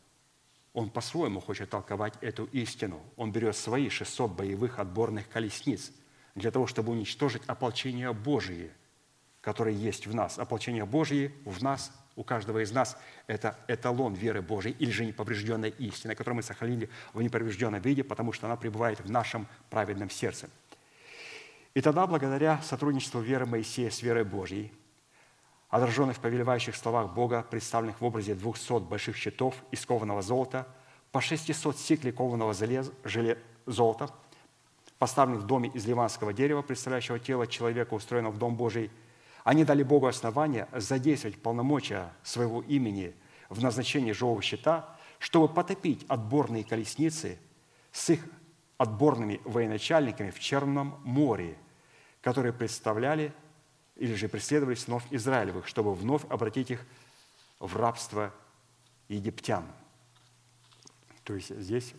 Он 0.74 0.90
по-своему 0.90 1.40
хочет 1.40 1.70
толковать 1.70 2.14
эту 2.22 2.46
истину. 2.46 3.02
Он 3.16 3.32
берет 3.32 3.56
свои 3.56 3.90
600 3.90 4.32
боевых 4.32 4.78
отборных 4.78 5.28
колесниц 5.30 5.92
для 6.36 6.52
того, 6.52 6.68
чтобы 6.68 6.92
уничтожить 6.92 7.42
ополчение 7.48 8.14
Божие, 8.14 8.72
которое 9.42 9.74
есть 9.74 10.06
в 10.06 10.14
нас. 10.14 10.38
Ополчение 10.38 10.86
Божие 10.86 11.32
в 11.46 11.64
нас, 11.64 11.92
у 12.18 12.23
каждого 12.23 12.64
из 12.64 12.72
нас, 12.72 12.98
это 13.27 13.57
эталон 13.68 14.14
веры 14.14 14.41
Божией 14.41 14.76
или 14.80 14.91
же 14.91 15.06
неповрежденной 15.06 15.69
истины, 15.69 16.15
которую 16.15 16.38
мы 16.38 16.44
сохранили 16.44 16.89
в 17.14 17.22
неповрежденном 17.22 17.80
виде, 17.80 18.03
потому 18.03 18.34
что 18.34 18.48
она 18.48 18.57
пребывает 18.57 18.99
в 18.99 19.10
нашем 19.10 19.48
праведном 19.69 20.10
сердце. 20.10 20.49
И 21.76 21.81
тогда, 21.81 22.07
благодаря 22.07 22.60
сотрудничеству 22.64 23.22
веры 23.22 23.45
Моисея 23.45 23.91
с 23.91 24.02
верой 24.02 24.23
Божьей, 24.23 24.73
отраженных 25.69 26.18
в 26.18 26.19
повелевающих 26.19 26.76
словах 26.76 27.14
Бога, 27.14 27.45
представленных 27.48 28.02
в 28.02 28.03
образе 28.03 28.34
двухсот 28.34 28.84
больших 28.84 29.15
щитов 29.15 29.56
из 29.69 29.85
кованого 29.85 30.23
золота, 30.23 30.68
по 31.11 31.22
600 31.22 31.77
сиклей 31.77 32.11
кованого 32.11 32.53
золота, 33.65 34.10
поставленных 34.98 35.44
в 35.44 35.45
доме 35.45 35.69
из 35.69 35.85
ливанского 35.85 36.34
дерева, 36.34 36.64
представляющего 36.64 37.19
тело 37.19 37.45
человека, 37.45 37.94
устроенного 37.94 38.34
в 38.34 38.39
Дом 38.39 38.56
Божий, 38.56 38.89
они 39.48 39.64
дали 39.64 39.82
Богу 39.82 40.07
основание 40.07 40.68
задействовать 40.74 41.41
полномочия 41.41 42.11
своего 42.22 42.61
имени 42.64 43.15
в 43.48 43.64
назначении 43.64 44.11
живого 44.11 44.41
щита, 44.41 44.94
чтобы 45.19 45.48
потопить 45.48 46.06
отборные 46.10 46.65
колесницы 46.65 47.40
с 47.94 48.10
их 48.10 48.26
отборными 48.78 49.40
военачальниками 49.45 50.32
в 50.32 50.40
Черном 50.41 50.99
море, 51.06 51.57
которые 52.22 52.52
представляли 52.52 53.34
или 53.95 54.15
же 54.15 54.28
преследовали 54.28 54.76
сынов 54.76 55.06
Израилевых, 55.11 55.65
чтобы 55.65 55.95
вновь 55.95 56.26
обратить 56.26 56.72
их 56.72 56.86
в 57.60 57.78
рабство 57.78 58.34
египтян. 59.07 59.64
То 61.24 61.36
есть 61.36 61.57
здесь 61.57 61.94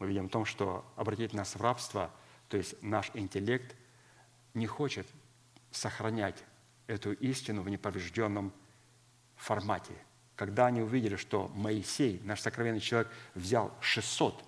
мы 0.00 0.08
видим 0.08 0.26
о 0.26 0.28
том, 0.28 0.44
что 0.44 0.84
обратить 0.96 1.34
нас 1.34 1.54
в 1.54 1.60
рабство, 1.60 2.10
то 2.48 2.56
есть 2.56 2.74
наш 2.82 3.12
интеллект 3.14 3.76
не 4.54 4.66
хочет 4.66 5.06
сохранять 5.70 6.42
эту 6.90 7.12
истину 7.12 7.62
в 7.62 7.68
неповрежденном 7.68 8.52
формате. 9.36 9.94
Когда 10.36 10.66
они 10.66 10.82
увидели, 10.82 11.16
что 11.16 11.48
Моисей, 11.54 12.20
наш 12.24 12.40
сокровенный 12.40 12.80
человек, 12.80 13.10
взял 13.34 13.72
600 13.80 14.42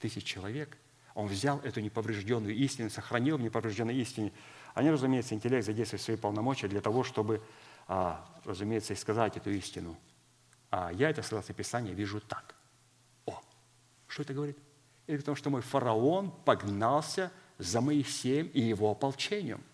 тысяч 0.00 0.24
человек, 0.24 0.76
он 1.14 1.26
взял 1.26 1.58
эту 1.60 1.80
неповрежденную 1.80 2.54
истину, 2.54 2.90
сохранил 2.90 3.38
в 3.38 3.40
неповрежденной 3.40 3.96
истине– 3.96 4.32
они, 4.78 4.92
разумеется, 4.92 5.34
интеллект 5.34 5.66
задействует 5.66 6.02
свои 6.02 6.16
полномочия 6.16 6.68
для 6.68 6.80
того, 6.80 7.02
чтобы, 7.02 7.42
а, 7.88 8.24
разумеется, 8.44 8.92
и 8.92 8.96
сказать 8.96 9.36
эту 9.36 9.50
истину. 9.50 9.96
А 10.70 10.92
я 10.92 11.10
это, 11.10 11.20
согласно 11.22 11.52
Писанию, 11.52 11.96
вижу 11.96 12.20
так. 12.20 12.54
О, 13.26 13.42
что 14.06 14.22
это 14.22 14.34
говорит? 14.34 14.56
И 15.08 15.16
потому 15.16 15.34
что 15.34 15.50
мой 15.50 15.62
фараон 15.62 16.30
погнался 16.44 17.32
за 17.58 17.80
Моисеем 17.80 18.46
и 18.46 18.60
его 18.60 18.88
ополчением 18.88 19.64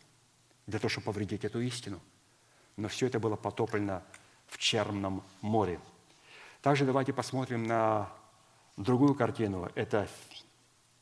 для 0.67 0.79
того, 0.79 0.89
чтобы 0.89 1.07
повредить 1.07 1.45
эту 1.45 1.61
истину. 1.61 2.01
Но 2.77 2.89
все 2.89 3.07
это 3.07 3.21
было 3.21 3.37
потоплено 3.37 4.03
в 4.47 4.59
Черном 4.59 5.23
море. 5.41 5.81
Также 6.63 6.85
давайте 6.85 7.13
посмотрим 7.13 7.65
на 7.65 8.11
другую 8.77 9.15
картину. 9.15 9.71
Это 9.75 10.09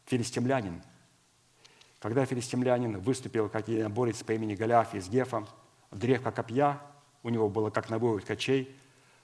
филистимлянин. 0.06 0.82
Когда 2.00 2.26
филистимлянин 2.26 2.98
выступил 2.98 3.48
как 3.48 3.68
единоборец 3.68 4.22
по 4.22 4.32
имени 4.32 4.54
Голиаф 4.54 4.94
из 4.94 5.08
Гефа, 5.08 5.46
древко 5.90 6.32
копья, 6.32 6.80
у 7.22 7.28
него 7.28 7.48
было 7.48 7.70
как 7.70 7.90
набой 7.90 8.20
ткачей, 8.20 8.76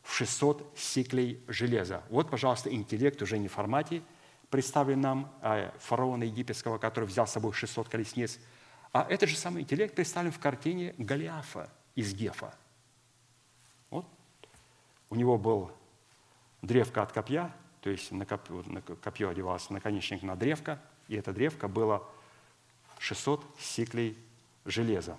в 0.02 0.14
600 0.14 0.72
сиклей 0.76 1.42
железа. 1.48 2.02
Вот, 2.08 2.30
пожалуйста, 2.30 2.72
интеллект 2.72 3.20
уже 3.20 3.36
не 3.36 3.48
в 3.48 3.52
формате 3.52 4.02
представлен 4.48 5.00
нам 5.00 5.32
а 5.42 5.74
фараона 5.78 6.24
египетского, 6.24 6.78
который 6.78 7.04
взял 7.04 7.26
с 7.26 7.32
собой 7.32 7.52
600 7.52 7.88
колесниц, 7.88 8.38
а 8.92 9.06
этот 9.08 9.28
же 9.28 9.36
самый 9.36 9.62
интеллект 9.62 9.94
представлен 9.94 10.32
в 10.32 10.38
картине 10.38 10.94
Голиафа 10.98 11.70
из 11.94 12.14
Гефа. 12.14 12.54
Вот. 13.90 14.06
У 15.10 15.14
него 15.14 15.38
был 15.38 15.70
древко 16.62 17.02
от 17.02 17.12
копья, 17.12 17.54
то 17.80 17.90
есть 17.90 18.12
на 18.12 18.26
копье, 18.26 18.62
на 18.66 18.80
копье 18.80 19.28
одевался 19.28 19.72
наконечник 19.72 20.22
на 20.22 20.36
древко, 20.36 20.80
и 21.08 21.16
это 21.16 21.32
древко 21.32 21.68
было 21.68 22.06
600 22.98 23.44
сиклей 23.58 24.16
железа. 24.64 25.16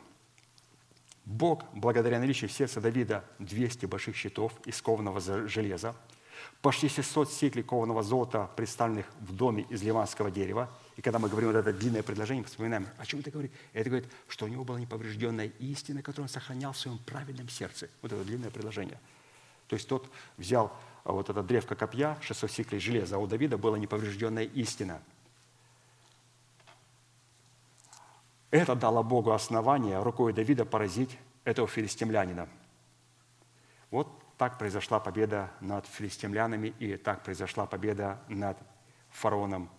Бог, 1.25 1.63
благодаря 1.73 2.19
наличию 2.19 2.49
в 2.49 2.53
сердце 2.53 2.81
Давида 2.81 3.23
200 3.39 3.85
больших 3.85 4.15
щитов 4.15 4.53
из 4.65 4.81
кованого 4.81 5.19
железа, 5.47 5.95
почти 6.61 6.89
600 6.89 7.31
сиклей 7.31 7.63
кованого 7.63 8.03
золота, 8.03 8.49
представленных 8.55 9.05
в 9.19 9.33
доме 9.35 9.63
из 9.69 9.83
ливанского 9.83 10.31
дерева. 10.31 10.69
И 10.99 11.01
когда 11.01 11.17
мы 11.17 11.29
говорим 11.29 11.53
вот 11.53 11.57
это 11.57 11.71
длинное 11.71 12.03
предложение, 12.03 12.43
вспоминаем, 12.43 12.85
о 12.97 13.05
чем 13.05 13.21
это 13.21 13.31
говорит? 13.31 13.53
Это 13.71 13.89
говорит, 13.89 14.11
что 14.27 14.43
у 14.43 14.47
него 14.49 14.65
была 14.65 14.81
неповрежденная 14.81 15.45
истина, 15.59 16.01
которую 16.01 16.25
он 16.25 16.29
сохранял 16.29 16.73
в 16.73 16.77
своем 16.77 16.97
праведном 16.97 17.47
сердце. 17.47 17.87
Вот 18.01 18.11
это 18.11 18.21
длинное 18.25 18.49
предложение. 18.49 18.99
То 19.69 19.77
есть 19.77 19.87
тот 19.87 20.11
взял 20.35 20.77
а 21.05 21.13
вот 21.13 21.29
это 21.29 21.41
древко 21.41 21.75
копья, 21.75 22.17
600 22.19 22.51
сиклей 22.51 22.81
железа, 22.81 23.15
а 23.15 23.19
у 23.19 23.27
Давида 23.27 23.57
была 23.57 23.79
неповрежденная 23.79 24.43
истина. 24.43 25.01
Это 28.51 28.75
дало 28.75 29.01
Богу 29.01 29.31
основание 29.31 30.03
рукой 30.03 30.33
Давида 30.33 30.65
поразить 30.65 31.17
этого 31.45 31.69
филистимлянина. 31.69 32.49
Вот 33.89 34.09
так 34.37 34.57
произошла 34.57 34.99
победа 34.99 35.49
над 35.61 35.85
филистимлянами, 35.85 36.73
и 36.77 36.97
так 36.97 37.23
произошла 37.23 37.65
победа 37.65 38.19
над 38.27 38.57
фараоном, 39.11 39.69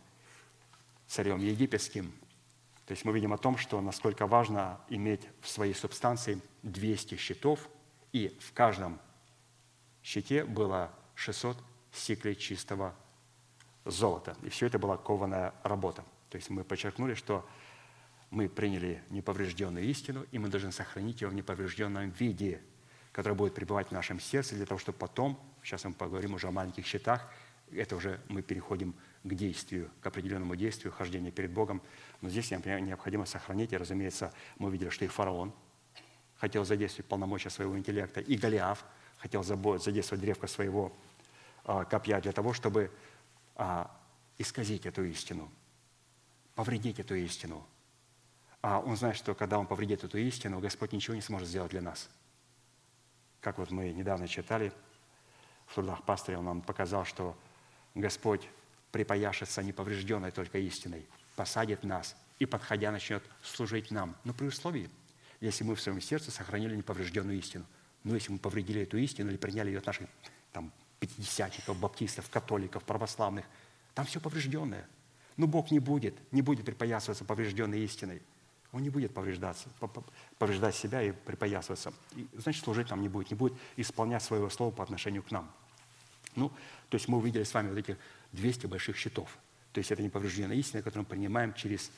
царем 1.10 1.40
египетским. 1.40 2.12
То 2.86 2.92
есть 2.92 3.04
мы 3.04 3.12
видим 3.12 3.32
о 3.32 3.38
том, 3.38 3.56
что 3.58 3.80
насколько 3.80 4.26
важно 4.26 4.80
иметь 4.88 5.26
в 5.40 5.48
своей 5.48 5.74
субстанции 5.74 6.40
200 6.62 7.16
щитов, 7.16 7.68
и 8.12 8.36
в 8.40 8.52
каждом 8.52 9.00
щите 10.02 10.44
было 10.44 10.92
600 11.16 11.56
сиклей 11.92 12.36
чистого 12.36 12.94
золота. 13.84 14.36
И 14.42 14.48
все 14.50 14.66
это 14.66 14.78
была 14.78 14.96
кованая 14.96 15.52
работа. 15.64 16.04
То 16.30 16.36
есть 16.36 16.48
мы 16.48 16.62
подчеркнули, 16.62 17.14
что 17.14 17.44
мы 18.30 18.48
приняли 18.48 19.02
неповрежденную 19.10 19.84
истину, 19.86 20.24
и 20.30 20.38
мы 20.38 20.48
должны 20.48 20.70
сохранить 20.70 21.22
ее 21.22 21.28
в 21.28 21.34
неповрежденном 21.34 22.10
виде, 22.10 22.62
которая 23.10 23.36
будет 23.36 23.54
пребывать 23.54 23.88
в 23.88 23.92
нашем 23.92 24.20
сердце, 24.20 24.54
для 24.54 24.66
того, 24.66 24.78
чтобы 24.78 24.98
потом, 24.98 25.40
сейчас 25.64 25.84
мы 25.84 25.92
поговорим 25.92 26.34
уже 26.34 26.46
о 26.46 26.52
маленьких 26.52 26.86
счетах, 26.86 27.28
это 27.72 27.96
уже 27.96 28.20
мы 28.28 28.42
переходим 28.42 28.94
к 29.22 29.34
действию, 29.34 29.90
к 30.00 30.06
определенному 30.06 30.56
действию, 30.56 30.92
хождения 30.92 31.30
перед 31.30 31.52
Богом. 31.52 31.82
Но 32.20 32.28
здесь 32.28 32.50
необходимо 32.50 33.26
сохранить, 33.26 33.72
и, 33.72 33.76
разумеется, 33.76 34.32
мы 34.58 34.70
видели, 34.70 34.88
что 34.88 35.04
и 35.04 35.08
фараон 35.08 35.52
хотел 36.36 36.64
задействовать 36.64 37.06
полномочия 37.06 37.50
своего 37.50 37.78
интеллекта, 37.78 38.20
и 38.20 38.36
Голиаф 38.36 38.84
хотел 39.18 39.42
задействовать 39.42 40.22
древко 40.22 40.46
своего 40.46 40.96
а, 41.64 41.84
копья 41.84 42.20
для 42.20 42.32
того, 42.32 42.54
чтобы 42.54 42.90
а, 43.56 43.94
исказить 44.38 44.86
эту 44.86 45.04
истину, 45.04 45.50
повредить 46.54 46.98
эту 46.98 47.14
истину. 47.14 47.66
А 48.62 48.80
он 48.80 48.96
знает, 48.96 49.16
что 49.16 49.34
когда 49.34 49.58
он 49.58 49.66
повредит 49.66 50.02
эту 50.04 50.16
истину, 50.18 50.60
Господь 50.60 50.92
ничего 50.92 51.14
не 51.14 51.20
сможет 51.20 51.48
сделать 51.48 51.70
для 51.70 51.82
нас. 51.82 52.08
Как 53.40 53.58
вот 53.58 53.70
мы 53.70 53.92
недавно 53.92 54.26
читали 54.28 54.72
в 55.66 55.74
трудах 55.74 56.02
пастыря, 56.04 56.38
он 56.38 56.46
нам 56.46 56.62
показал, 56.62 57.04
что 57.04 57.36
Господь 57.94 58.48
припояшется 58.92 59.62
неповрежденной 59.62 60.30
только 60.30 60.58
истиной, 60.58 61.06
посадит 61.36 61.84
нас 61.84 62.16
и, 62.38 62.46
подходя, 62.46 62.90
начнет 62.90 63.22
служить 63.42 63.90
нам. 63.90 64.16
Но 64.24 64.32
при 64.32 64.46
условии, 64.46 64.90
если 65.40 65.64
мы 65.64 65.74
в 65.74 65.80
своем 65.80 66.00
сердце 66.00 66.30
сохранили 66.30 66.76
неповрежденную 66.76 67.38
истину. 67.38 67.64
Но 68.02 68.14
если 68.14 68.32
мы 68.32 68.38
повредили 68.38 68.82
эту 68.82 68.96
истину 68.98 69.30
или 69.30 69.36
приняли 69.36 69.68
ее 69.68 69.78
от 69.78 69.86
наших 69.86 70.08
там, 70.52 70.72
пятидесятников, 71.00 71.78
баптистов, 71.78 72.28
католиков, 72.30 72.84
православных. 72.84 73.46
Там 73.94 74.06
все 74.06 74.20
поврежденное. 74.20 74.86
Но 75.36 75.46
Бог 75.46 75.70
не 75.70 75.80
будет, 75.80 76.14
не 76.32 76.42
будет 76.42 76.64
припоясываться 76.66 77.24
поврежденной 77.24 77.80
истиной. 77.80 78.22
Он 78.72 78.82
не 78.82 78.90
будет 78.90 79.12
повреждаться, 79.12 79.68
повреждать 80.38 80.76
себя 80.76 81.02
и 81.02 81.10
припоясываться. 81.10 81.92
И, 82.14 82.28
значит, 82.34 82.62
служить 82.62 82.90
нам 82.90 83.00
не 83.00 83.08
будет, 83.08 83.30
не 83.30 83.36
будет 83.36 83.54
исполнять 83.76 84.22
своего 84.22 84.48
слова 84.48 84.70
по 84.70 84.84
отношению 84.84 85.22
к 85.24 85.30
нам. 85.32 85.50
Ну, 86.36 86.50
то 86.88 86.96
есть 86.96 87.08
мы 87.08 87.18
увидели 87.18 87.44
с 87.44 87.52
вами 87.54 87.70
вот 87.70 87.78
этих 87.78 87.96
200 88.32 88.66
больших 88.66 88.96
щитов. 88.96 89.36
То 89.72 89.78
есть 89.78 89.90
это 89.90 90.02
неповрежденная 90.02 90.56
истина, 90.56 90.82
которую 90.82 91.04
мы 91.04 91.10
принимаем 91.10 91.54
через 91.54 91.90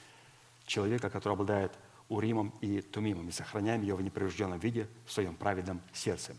человека, 0.67 1.11
который 1.11 1.35
обладает 1.35 1.73
уримом 2.09 2.53
и 2.61 2.81
тумимом, 2.81 3.29
и 3.29 3.33
сохраняем 3.33 3.83
ее 3.83 3.95
в 3.95 4.03
неповрежденном 4.03 4.59
виде 4.59 4.89
в 5.07 5.13
своем 5.13 5.35
праведном 5.35 5.81
сердце. 5.93 6.37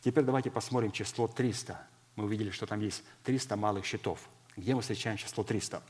Теперь 0.00 0.24
давайте 0.24 0.50
посмотрим 0.50 0.90
число 0.92 1.28
300. 1.28 1.80
Мы 2.16 2.24
увидели, 2.24 2.50
что 2.50 2.66
там 2.66 2.80
есть 2.80 3.04
300 3.24 3.56
малых 3.56 3.84
счетов. 3.84 4.28
Где 4.56 4.74
мы 4.74 4.80
встречаем 4.80 5.16
число 5.16 5.44
300? 5.44 5.82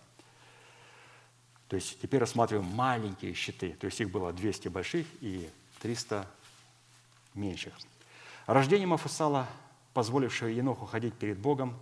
То 1.69 1.77
есть 1.77 2.01
теперь 2.01 2.21
рассматриваем 2.21 2.69
маленькие 2.69 3.33
щиты. 3.35 3.73
То 3.81 3.87
есть 3.87 4.01
их 4.01 4.11
было 4.11 4.33
200 4.33 4.69
больших 4.69 5.07
и 5.21 5.49
300 5.81 6.29
меньших. 7.35 7.73
Рождение 8.47 8.87
Мафусала, 8.87 9.49
позволившего 9.95 10.49
Еноху 10.49 10.87
ходить 10.87 11.15
перед 11.15 11.39
Богом 11.39 11.77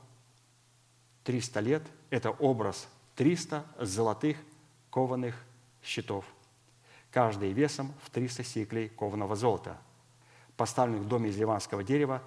300 1.25 1.61
лет, 1.61 1.83
это 2.11 2.31
образ 2.31 2.89
300 3.17 3.65
золотых 3.79 4.37
кованых 4.91 5.35
щитов, 5.83 6.25
каждый 7.11 7.53
весом 7.53 7.93
в 8.03 8.11
300 8.11 8.45
сиклей 8.45 8.89
кованого 8.89 9.37
золота– 9.37 9.79
поставленных 10.61 11.05
в 11.05 11.09
доме 11.09 11.31
из 11.31 11.39
ливанского 11.39 11.83
дерева, 11.83 12.23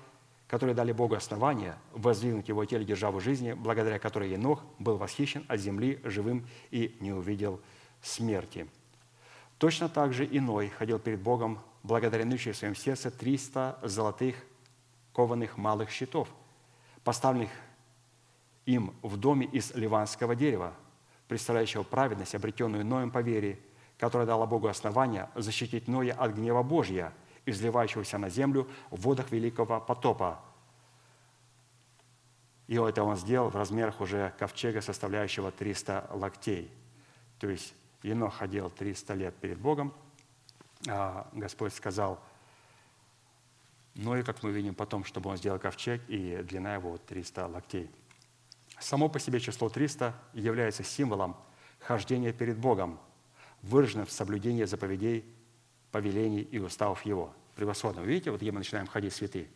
которые 0.48 0.74
дали 0.74 0.92
Богу 0.92 1.14
основания 1.14 1.78
воздвигнуть 1.92 2.48
его 2.48 2.66
теле 2.66 2.84
державу 2.84 3.20
жизни, 3.20 3.54
благодаря 3.54 4.00
которой 4.00 4.32
Енох 4.32 4.64
был 4.80 4.98
восхищен 4.98 5.46
от 5.48 5.60
земли 5.60 6.02
живым 6.04 6.48
и 6.72 6.98
не 7.00 7.14
увидел 7.14 7.62
смерти. 8.02 8.68
Точно 9.60 9.88
так 9.88 10.14
же 10.14 10.26
иной 10.26 10.70
ходил 10.70 10.98
перед 10.98 11.22
Богом, 11.22 11.60
благодаря 11.84 12.26
наличию 12.26 12.56
в 12.56 12.58
своем 12.58 12.76
сердце 12.76 13.12
300 13.12 13.82
золотых 13.84 14.36
кованых 15.14 15.58
малых 15.58 15.90
щитов, 15.90 16.28
поставленных 17.04 17.52
им 18.66 18.94
в 19.02 19.18
доме 19.18 19.46
из 19.46 19.74
ливанского 19.76 20.36
дерева, 20.36 20.74
представляющего 21.28 21.84
праведность, 21.84 22.36
обретенную 22.36 22.86
Ноем 22.86 23.12
по 23.12 23.22
вере, 23.22 23.60
которая 23.98 24.28
дала 24.28 24.46
Богу 24.46 24.68
основания 24.68 25.30
защитить 25.36 25.88
Ноя 25.88 26.14
от 26.14 26.34
гнева 26.34 26.64
Божья– 26.64 27.14
изливающегося 27.46 28.18
на 28.18 28.30
землю 28.30 28.68
в 28.90 29.02
водах 29.02 29.32
великого 29.32 29.80
потопа. 29.82 30.40
И 32.68 32.76
это 32.76 33.04
он 33.04 33.18
сделал 33.18 33.50
в 33.50 33.56
размерах 33.56 34.00
уже 34.02 34.34
ковчега, 34.40 34.82
составляющего 34.82 35.52
300 35.52 36.10
локтей. 36.12 36.72
То 37.40 37.50
есть 37.50 37.74
Енох 38.04 38.36
ходил 38.36 38.70
300 38.70 39.14
лет 39.16 39.36
перед 39.36 39.60
Богом, 39.60 39.94
а 40.88 41.28
Господь 41.34 41.74
сказал, 41.74 42.20
ну 43.96 44.16
и, 44.16 44.24
как 44.24 44.42
мы 44.44 44.52
видим 44.52 44.74
потом, 44.74 45.04
чтобы 45.04 45.30
он 45.30 45.38
сделал 45.38 45.60
ковчег, 45.60 46.02
и 46.08 46.38
длина 46.44 46.76
его 46.76 46.98
300 46.98 47.48
локтей. 47.48 47.90
Само 48.80 49.08
по 49.08 49.20
себе 49.20 49.40
число 49.40 49.70
300 49.70 50.16
является 50.34 50.84
символом 50.84 51.38
хождения 51.80 52.34
перед 52.34 52.58
Богом, 52.58 53.00
выраженным 53.62 54.06
в 54.06 54.12
соблюдении 54.12 54.64
заповедей 54.64 55.26
повелений 55.92 56.42
и 56.42 56.60
уставов 56.60 57.06
Его. 57.06 57.34
Превосходно. 57.56 58.02
Вы 58.02 58.08
видите, 58.08 58.32
вот 58.32 58.42
где 58.42 58.52
мы 58.52 58.60
начинаем 58.60 58.88
ходить 58.88 59.14
святые, 59.14 59.48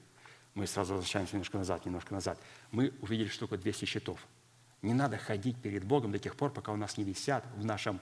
мы 0.53 0.67
сразу 0.67 0.93
возвращаемся 0.93 1.33
немножко 1.33 1.57
назад, 1.57 1.85
немножко 1.85 2.13
назад. 2.13 2.39
Мы 2.71 2.93
увидели 3.01 3.27
штуку 3.27 3.57
200 3.57 3.85
щитов. 3.85 4.19
Не 4.83 4.93
надо 4.93 5.17
ходить 5.17 5.57
перед 5.57 5.83
Богом 5.83 6.11
до 6.11 6.19
тех 6.19 6.35
пор, 6.35 6.51
пока 6.51 6.71
у 6.71 6.75
нас 6.75 6.97
не 6.97 7.03
висят 7.03 7.43
в 7.55 7.65
нашем 7.65 7.99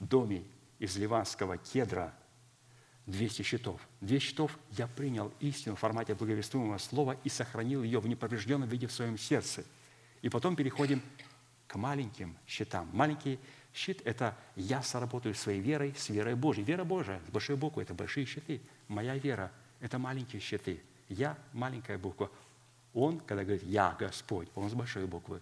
доме 0.00 0.44
из 0.78 0.96
ливанского 0.96 1.56
кедра 1.56 2.14
200 3.08 3.42
щитов. 3.42 3.80
200 4.02 4.26
щитов 4.26 4.58
я 4.72 4.86
принял 4.86 5.32
истину 5.40 5.76
в 5.76 5.78
формате 5.78 6.14
благовествуемого 6.14 6.78
слова 6.78 7.16
и 7.24 7.28
сохранил 7.28 7.82
ее 7.82 8.00
в 8.00 8.06
неповрежденном 8.06 8.68
виде 8.68 8.86
в 8.86 8.92
своем 8.92 9.18
сердце. 9.18 9.64
И 10.20 10.28
потом 10.28 10.56
переходим 10.56 11.02
к 11.66 11.76
маленьким 11.76 12.36
щитам. 12.46 12.88
Маленький 12.92 13.38
щит– 13.72 14.02
это 14.04 14.36
я 14.56 14.82
соработаю 14.82 15.34
своей 15.34 15.60
верой 15.60 15.94
с 15.96 16.10
верой 16.10 16.34
Божьей. 16.34 16.64
Вера 16.64 16.84
Божия 16.84 17.20
с 17.26 17.30
большой 17.30 17.56
буквы– 17.56 17.82
это 17.84 17.94
большие 17.94 18.26
щиты. 18.26 18.60
Моя 18.88 19.16
вера– 19.16 19.50
это 19.80 19.98
маленькие 19.98 20.40
щиты. 20.40 20.82
Я– 21.08 21.38
маленькая 21.54 21.96
буква. 21.96 22.30
Он, 22.92 23.20
когда 23.20 23.42
говорит 23.44 23.62
«Я 23.62 23.96
Господь», 23.98 24.48
он 24.54 24.68
с 24.68 24.74
большой 24.74 25.06
буквы. 25.06 25.40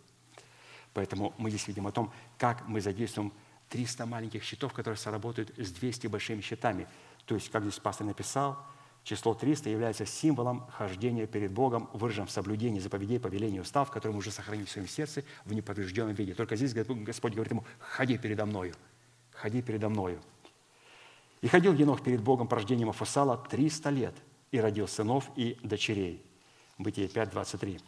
Поэтому 0.94 1.34
мы 1.38 1.50
здесь 1.50 1.66
видим 1.66 1.86
о 1.86 1.92
том, 1.92 2.12
как 2.38 2.66
мы 2.68 2.80
задействуем 2.80 3.32
300 3.70 4.06
маленьких 4.06 4.42
щитов, 4.44 4.72
которые 4.72 4.98
сработают 4.98 5.52
с 5.58 5.70
200 5.72 6.06
большими 6.06 6.40
щитами. 6.40 6.86
То 7.26 7.34
есть, 7.34 7.50
как 7.50 7.62
здесь 7.62 7.78
пастор 7.78 8.06
написал, 8.06 8.56
число 9.02 9.34
300 9.34 9.68
является 9.68 10.06
символом 10.06 10.66
хождения 10.70 11.26
перед 11.26 11.52
Богом, 11.52 11.90
выраженным 11.92 12.28
в 12.28 12.30
соблюдении 12.30 12.80
заповедей, 12.80 13.20
повелений, 13.20 13.60
устав, 13.60 13.90
которые 13.90 14.14
мы 14.14 14.18
уже 14.20 14.30
сохранили 14.30 14.64
в 14.66 14.70
своем 14.70 14.88
сердце 14.88 15.24
в 15.44 15.52
неповрежденном 15.52 16.14
виде. 16.14 16.34
Только 16.34 16.56
здесь 16.56 16.72
Господь 16.74 17.34
говорит 17.34 17.52
ему, 17.52 17.64
ходи 17.78 18.16
передо 18.16 18.46
мною, 18.46 18.74
ходи 19.32 19.60
передо 19.60 19.88
мною. 19.88 20.20
И 21.42 21.48
ходил 21.48 21.74
Енох 21.74 22.02
перед 22.02 22.22
Богом 22.22 22.48
по 22.48 22.56
рождению 22.56 22.86
Мафусала 22.88 23.36
300 23.36 23.90
лет 23.90 24.14
и 24.50 24.58
родил 24.58 24.88
сынов 24.88 25.30
и 25.36 25.58
дочерей. 25.62 26.24
Бытие 26.78 27.08
5, 27.08 27.30
23. 27.30 27.80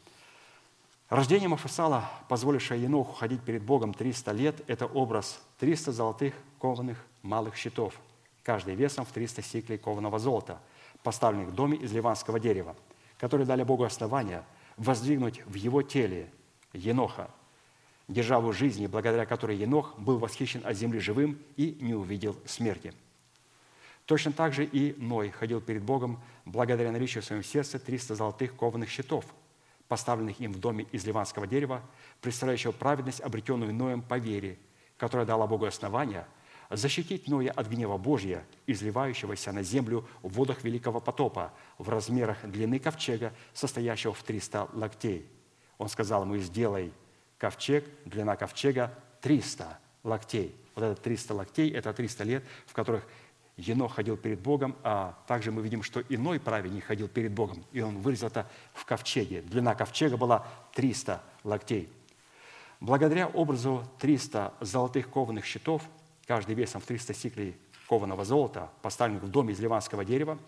Рождение 1.09 1.49
Мафусала, 1.49 2.11
позволившее 2.29 2.83
Еноху 2.83 3.15
ходить 3.15 3.41
перед 3.43 3.63
Богом 3.63 3.95
300 3.95 4.33
лет, 4.33 4.63
это 4.67 4.87
образ 4.87 5.41
300 5.59 5.93
золотых 5.93 6.35
кованых 6.59 7.03
малых 7.23 7.57
щитов, 7.57 7.99
каждый 8.49 8.77
весом 8.77 9.05
в 9.05 9.13
300 9.13 9.43
сиклей 9.43 9.77
кованого 9.77 10.19
золота, 10.19 10.59
поставленных 11.03 11.49
в 11.49 11.55
доме 11.55 11.77
из 11.77 11.93
ливанского 11.93 12.41
дерева, 12.41 12.75
которые 13.19 13.47
дали 13.47 13.63
Богу 13.63 13.85
основания 13.85 14.43
воздвигнуть 14.79 15.45
в 15.45 15.53
его 15.53 15.83
теле 15.83 16.31
Еноха, 16.73 17.29
державу 18.09 18.55
жизни, 18.55 18.87
благодаря 18.87 19.27
которой 19.27 19.59
Енох 19.59 19.99
был 19.99 20.17
восхищен 20.17 20.63
от 20.65 20.79
земли 20.79 20.99
живым 20.99 21.39
и 21.59 21.77
не 21.79 21.93
увидел 21.93 22.37
смерти. 22.47 22.95
Точно 24.07 24.33
так 24.33 24.55
же 24.55 24.65
и 24.65 24.95
Ной 24.99 25.29
ходил 25.29 25.61
перед 25.61 25.83
Богом 25.83 26.19
благодаря 26.47 26.91
наличию 26.91 27.23
в 27.23 27.27
своем 27.27 27.45
сердце 27.45 27.79
300 27.79 28.15
золотых 28.15 28.57
кованых 28.57 28.89
щитов– 28.89 29.27
поставленных 29.89 30.41
им 30.41 30.53
в 30.55 30.59
доме 30.59 30.87
из 30.91 31.05
ливанского 31.05 31.47
дерева, 31.47 31.83
представляющего 32.23 32.73
праведность, 32.73 33.21
обретенную 33.21 33.75
Ноем 33.75 34.01
по 34.01 34.19
вере, 34.19 34.59
которая 34.97 35.27
дала 35.27 35.47
Богу 35.47 35.67
основания 35.67 36.27
защитить 36.71 37.29
Ноя 37.29 37.51
от 37.51 37.69
гнева 37.69 37.97
Божия, 37.97 38.45
изливающегося 38.67 39.53
на 39.53 39.63
землю 39.63 40.07
в 40.23 40.35
водах 40.35 40.65
великого 40.65 41.01
потопа 41.01 41.53
в 41.79 41.89
размерах 41.89 42.39
длины 42.45 42.79
ковчега, 42.79 43.33
состоящего 43.55 44.13
в 44.13 44.23
300 44.23 44.71
локтей. 44.73 45.27
Он 45.79 45.89
сказал 45.89 46.23
ему, 46.23 46.37
сделай 46.39 46.93
ковчег, 47.39 47.85
длина 48.05 48.37
ковчега 48.37 48.93
300 49.23 49.79
локтей. 50.05 50.55
Вот 50.75 50.85
это 50.85 51.01
300 51.01 51.35
локтей– 51.35 51.71
это 51.73 51.93
300 51.93 52.25
лет, 52.25 52.45
в 52.67 52.73
которых 52.73 53.07
Енох 53.57 53.97
ходил 53.97 54.17
перед 54.17 54.41
Богом, 54.41 54.77
а 54.85 55.19
также 55.27 55.51
мы 55.51 55.63
видим, 55.63 55.83
что 55.83 56.01
иной 56.09 56.39
праведник 56.39 56.85
ходил 56.85 57.09
перед 57.09 57.33
Богом, 57.33 57.65
и 57.73 57.81
он 57.81 57.99
выразил 57.99 58.29
это 58.29 58.49
в 58.73 58.85
ковчеге. 58.85 59.43
Длина 59.43 59.75
ковчега 59.75 60.17
была 60.17 60.47
300 60.75 61.21
локтей. 61.43 61.91
Благодаря 62.81 63.27
образу 63.27 63.85
300 63.99 64.55
золотых 64.61 65.11
кованых 65.11 65.45
щитов, 65.45 65.83
каждый 66.29 66.55
весом 66.55 66.81
в 66.81 66.85
300 66.85 67.15
сиклей 67.15 67.57
кованого 67.89 68.25
золота, 68.25 68.71
поставленных 68.83 69.25
в 69.25 69.29
доме 69.29 69.55
из 69.55 69.61
ливанского 69.61 70.05
дерева, 70.05 70.39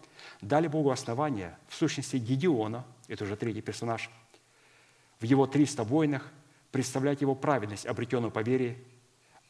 дали 0.40 0.68
Богу 0.68 0.90
основание, 0.90 1.58
в 1.68 1.74
сущности 1.74 2.16
Гедеона, 2.16 2.84
это 3.08 3.24
уже 3.24 3.34
третий 3.34 3.62
персонаж, 3.62 4.10
в 5.18 5.24
его 5.24 5.46
300 5.46 5.82
войнах 5.82 6.30
представлять 6.70 7.22
его 7.22 7.34
праведность, 7.34 7.86
обретенную 7.86 8.30
по 8.30 8.40
вере 8.40 8.84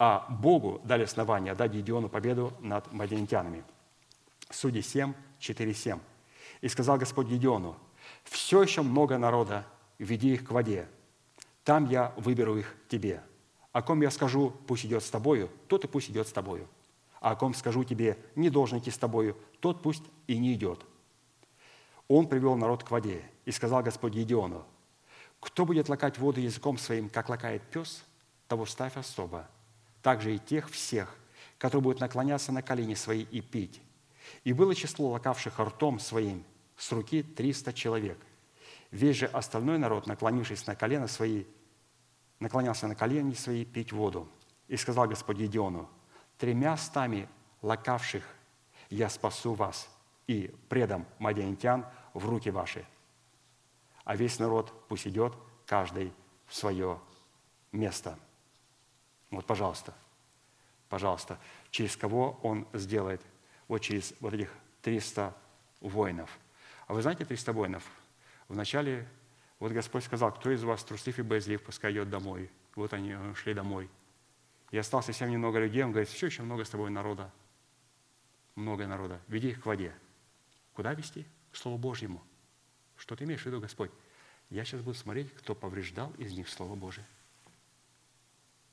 а 0.00 0.26
Богу 0.30 0.80
дали 0.82 1.02
основание 1.02 1.54
дать 1.54 1.72
Гедеону 1.72 2.08
победу 2.08 2.54
над 2.60 2.90
мадиантянами. 2.90 3.64
Судьи 4.48 4.80
7, 4.80 5.12
4, 5.38 5.74
7. 5.74 5.98
«И 6.62 6.68
сказал 6.68 6.96
Господь 6.96 7.26
Гедеону, 7.26 7.76
все 8.24 8.62
еще 8.62 8.80
много 8.80 9.18
народа, 9.18 9.66
веди 9.98 10.32
их 10.32 10.44
к 10.46 10.52
воде, 10.52 10.88
там 11.64 11.86
я 11.90 12.14
выберу 12.16 12.56
их 12.56 12.74
тебе. 12.88 13.22
О 13.72 13.82
ком 13.82 14.00
я 14.02 14.10
скажу, 14.10 14.52
пусть 14.66 14.84
идет 14.84 15.02
с 15.02 15.10
тобою, 15.10 15.50
тот 15.68 15.84
и 15.84 15.88
пусть 15.88 16.10
идет 16.10 16.26
с 16.26 16.32
тобою. 16.32 16.66
А 17.20 17.32
о 17.32 17.36
ком 17.36 17.54
скажу 17.54 17.84
тебе, 17.84 18.18
не 18.34 18.50
должен 18.50 18.78
идти 18.78 18.90
с 18.90 18.98
тобою, 18.98 19.36
тот 19.60 19.82
пусть 19.82 20.02
и 20.26 20.38
не 20.38 20.54
идет. 20.54 20.84
Он 22.08 22.26
привел 22.26 22.56
народ 22.56 22.82
к 22.82 22.90
воде, 22.90 23.22
и 23.44 23.52
сказал 23.52 23.82
Господь 23.82 24.14
Гедеону, 24.14 24.64
кто 25.38 25.64
будет 25.64 25.88
лакать 25.88 26.18
воду 26.18 26.40
языком 26.40 26.78
своим, 26.78 27.08
как 27.08 27.28
лакает 27.28 27.62
пес, 27.62 28.04
того 28.48 28.66
ставь 28.66 28.96
особо, 28.96 29.48
также 30.02 30.34
и 30.34 30.38
тех 30.38 30.70
всех, 30.70 31.16
которые 31.58 31.82
будут 31.82 32.00
наклоняться 32.00 32.52
на 32.52 32.62
колени 32.62 32.94
свои 32.94 33.22
и 33.22 33.40
пить. 33.40 33.80
И 34.44 34.52
было 34.52 34.74
число 34.74 35.10
лакавших 35.10 35.58
ртом 35.60 35.98
своим 35.98 36.44
с 36.76 36.90
руки 36.92 37.22
триста 37.22 37.72
человек. 37.72 38.18
Весь 38.90 39.16
же 39.16 39.26
остальной 39.26 39.78
народ, 39.78 40.06
наклонившись 40.06 40.66
на 40.66 40.74
колено 40.74 41.06
свои, 41.06 41.44
наклонялся 42.40 42.88
на 42.88 42.94
колени 42.94 43.34
свои 43.34 43.64
пить 43.64 43.92
воду. 43.92 44.28
И 44.66 44.76
сказал 44.76 45.06
Господь 45.06 45.38
Едиону, 45.38 45.88
тремя 46.38 46.76
стами 46.76 47.28
лакавших 47.62 48.24
я 48.88 49.08
спасу 49.08 49.54
вас 49.54 49.88
и 50.26 50.54
предам 50.68 51.06
мадиантян 51.18 51.86
в 52.14 52.28
руки 52.28 52.50
ваши. 52.50 52.84
А 54.04 54.16
весь 54.16 54.38
народ 54.38 54.72
пусть 54.88 55.06
идет, 55.06 55.34
каждый 55.66 56.12
в 56.46 56.54
свое 56.54 56.98
место». 57.72 58.18
Вот, 59.30 59.46
пожалуйста, 59.46 59.94
пожалуйста, 60.88 61.38
через 61.70 61.96
кого 61.96 62.40
он 62.42 62.66
сделает? 62.72 63.22
Вот 63.68 63.78
через 63.78 64.12
вот 64.20 64.34
этих 64.34 64.52
300 64.82 65.34
воинов. 65.80 66.38
А 66.86 66.94
вы 66.94 67.02
знаете 67.02 67.24
300 67.24 67.52
воинов? 67.52 67.84
Вначале 68.48 69.06
вот 69.60 69.70
Господь 69.72 70.02
сказал, 70.02 70.34
кто 70.34 70.50
из 70.50 70.64
вас 70.64 70.82
труслив 70.82 71.18
и 71.20 71.22
боязлив, 71.22 71.62
пускай 71.62 71.92
идет 71.92 72.10
домой. 72.10 72.50
Вот 72.74 72.92
они 72.92 73.14
шли 73.34 73.54
домой. 73.54 73.88
И 74.72 74.78
осталось 74.78 75.06
совсем 75.06 75.30
немного 75.30 75.60
людей. 75.60 75.84
Он 75.84 75.92
говорит, 75.92 76.10
еще 76.10 76.42
много 76.42 76.64
с 76.64 76.70
тобой 76.70 76.90
народа. 76.90 77.30
Много 78.56 78.88
народа. 78.88 79.20
Веди 79.28 79.50
их 79.50 79.62
к 79.62 79.66
воде. 79.66 79.94
Куда 80.72 80.94
вести? 80.94 81.24
К 81.52 81.56
Слову 81.56 81.78
Божьему. 81.78 82.22
Что 82.96 83.14
ты 83.14 83.24
имеешь 83.24 83.42
в 83.42 83.46
виду, 83.46 83.60
Господь? 83.60 83.92
Я 84.48 84.64
сейчас 84.64 84.80
буду 84.80 84.98
смотреть, 84.98 85.32
кто 85.34 85.54
повреждал 85.54 86.12
из 86.18 86.32
них 86.32 86.48
Слово 86.48 86.74
Божие 86.74 87.06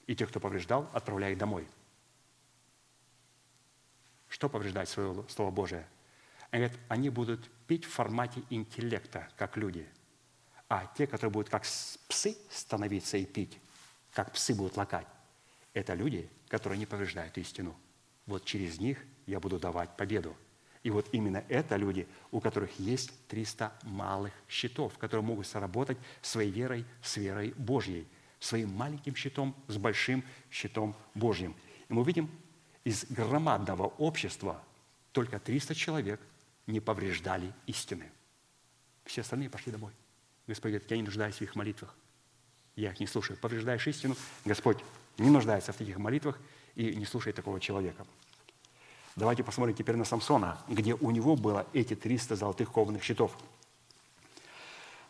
и 0.08 0.16
тех, 0.16 0.30
кто 0.30 0.40
повреждал, 0.40 0.90
отправляет 0.94 1.38
домой. 1.38 1.68
Что 4.30 4.50
повреждать 4.50 4.90
свое 4.90 5.24
Слово 5.30 5.52
Божие? 5.52 5.88
Они 6.50 6.64
говорят, 6.64 6.80
они 6.88 7.10
будут 7.10 7.50
пить 7.68 7.86
в 7.86 7.90
формате 7.90 8.42
интеллекта, 8.50 9.30
как 9.36 9.58
люди. 9.58 9.88
А 10.70 10.92
те, 10.98 11.08
которые 11.08 11.32
будут 11.32 11.50
как 11.50 11.64
псы 11.64 12.38
становиться 12.50 13.18
и 13.18 13.26
пить, 13.26 13.58
как 14.12 14.34
псы 14.34 14.54
будут 14.54 14.78
лакать, 14.78 15.08
это 15.74 15.94
люди, 15.94 16.30
которые 16.50 16.80
не 16.80 16.86
повреждают 16.86 17.38
истину. 17.38 17.76
Вот 18.26 18.44
через 18.44 18.80
них 18.80 19.04
я 19.26 19.40
буду 19.40 19.60
давать 19.60 19.96
победу. 19.96 20.36
И 20.84 20.90
вот 20.90 21.08
именно 21.12 21.44
это 21.50 21.76
люди, 21.76 22.08
у 22.32 22.40
которых 22.40 22.80
есть 22.80 23.12
300 23.28 23.74
малых 23.84 24.34
щитов, 24.48 24.98
которые 24.98 25.26
могут 25.26 25.48
сработать 25.48 25.98
своей 26.22 26.52
верой 26.52 26.86
с 27.02 27.18
верой 27.18 27.54
Божьей– 27.58 28.08
своим 28.40 28.74
маленьким 28.74 29.16
щитом 29.16 29.56
с 29.68 29.78
большим 29.78 30.24
щитом 30.52 30.96
Божьим. 31.14 31.56
И 31.90 31.94
мы 31.94 32.04
видим, 32.04 32.30
из 32.84 33.06
громадного 33.06 33.88
общества 33.98 34.64
только 35.12 35.40
300 35.40 35.76
человек 35.76 36.22
не 36.68 36.80
повреждали 36.80 37.54
истины. 37.66 38.10
Все 39.06 39.22
остальные 39.22 39.50
пошли 39.50 39.72
домой. 39.72 39.92
Господь 40.48 40.72
говорит, 40.72 40.90
я 40.90 40.98
не 40.98 41.04
нуждаюсь 41.04 41.36
в 41.36 41.42
их 41.42 41.56
молитвах. 41.56 41.94
Я 42.76 42.92
их 42.92 43.00
не 43.00 43.08
слушаю. 43.08 43.38
Повреждаешь 43.38 43.86
истину, 43.88 44.16
Господь 44.46 44.78
не 45.18 45.30
нуждается 45.30 45.74
в 45.74 45.76
таких 45.76 45.98
молитвах 45.98 46.40
и 46.76 46.96
не 46.96 47.06
слушает 47.06 47.36
такого 47.36 47.60
человека. 47.60 48.06
Давайте 49.16 49.44
посмотрим 49.44 49.76
теперь 49.76 49.96
на 49.96 50.06
Самсона, 50.06 50.60
где 50.68 50.94
у 50.94 51.12
него 51.12 51.36
было 51.36 51.66
эти 51.74 51.96
300 51.96 52.36
золотых 52.36 52.72
кованых 52.72 53.04
щитов. 53.04 53.36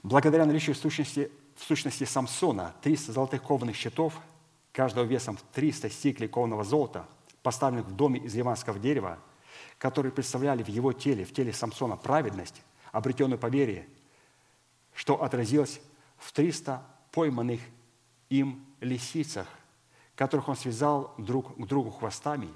Благодаря 0.01 0.45
наличию 0.45 0.76
сущности 0.76 1.30
в 1.57 1.64
сущности 1.64 2.03
Самсона 2.03 2.73
300 2.81 3.11
золотых 3.11 3.43
кованых 3.43 3.76
щитов, 3.76 4.18
каждого 4.72 5.05
весом 5.05 5.38
в 5.38 5.41
300 5.53 5.89
стиклей 5.89 6.30
кованого 6.30 6.64
золота, 6.64 7.05
поставленных 7.41 7.88
в 7.88 7.95
доме 7.95 8.19
из 8.19 8.35
ливанского 8.35 8.80
дерева, 8.80 9.19
которые 9.77 10.11
представляли 10.11 10.64
в 10.64 10.69
его 10.69 10.93
теле, 10.93 11.26
в 11.26 11.34
теле 11.34 11.51
Самсона 11.51 11.97
праведность, 11.97 12.61
обретенную 12.91 13.39
по 13.39 13.47
вере, 13.47 13.88
что 14.97 15.21
отразилось 15.21 15.79
в 16.17 16.31
300 16.31 16.83
пойманных 17.11 17.61
им 18.29 18.65
лисицах, 18.79 19.47
которых 20.15 20.49
он 20.49 20.55
связал 20.55 21.13
друг 21.19 21.55
к 21.55 21.67
другу 21.67 21.91
хвостами 21.91 22.51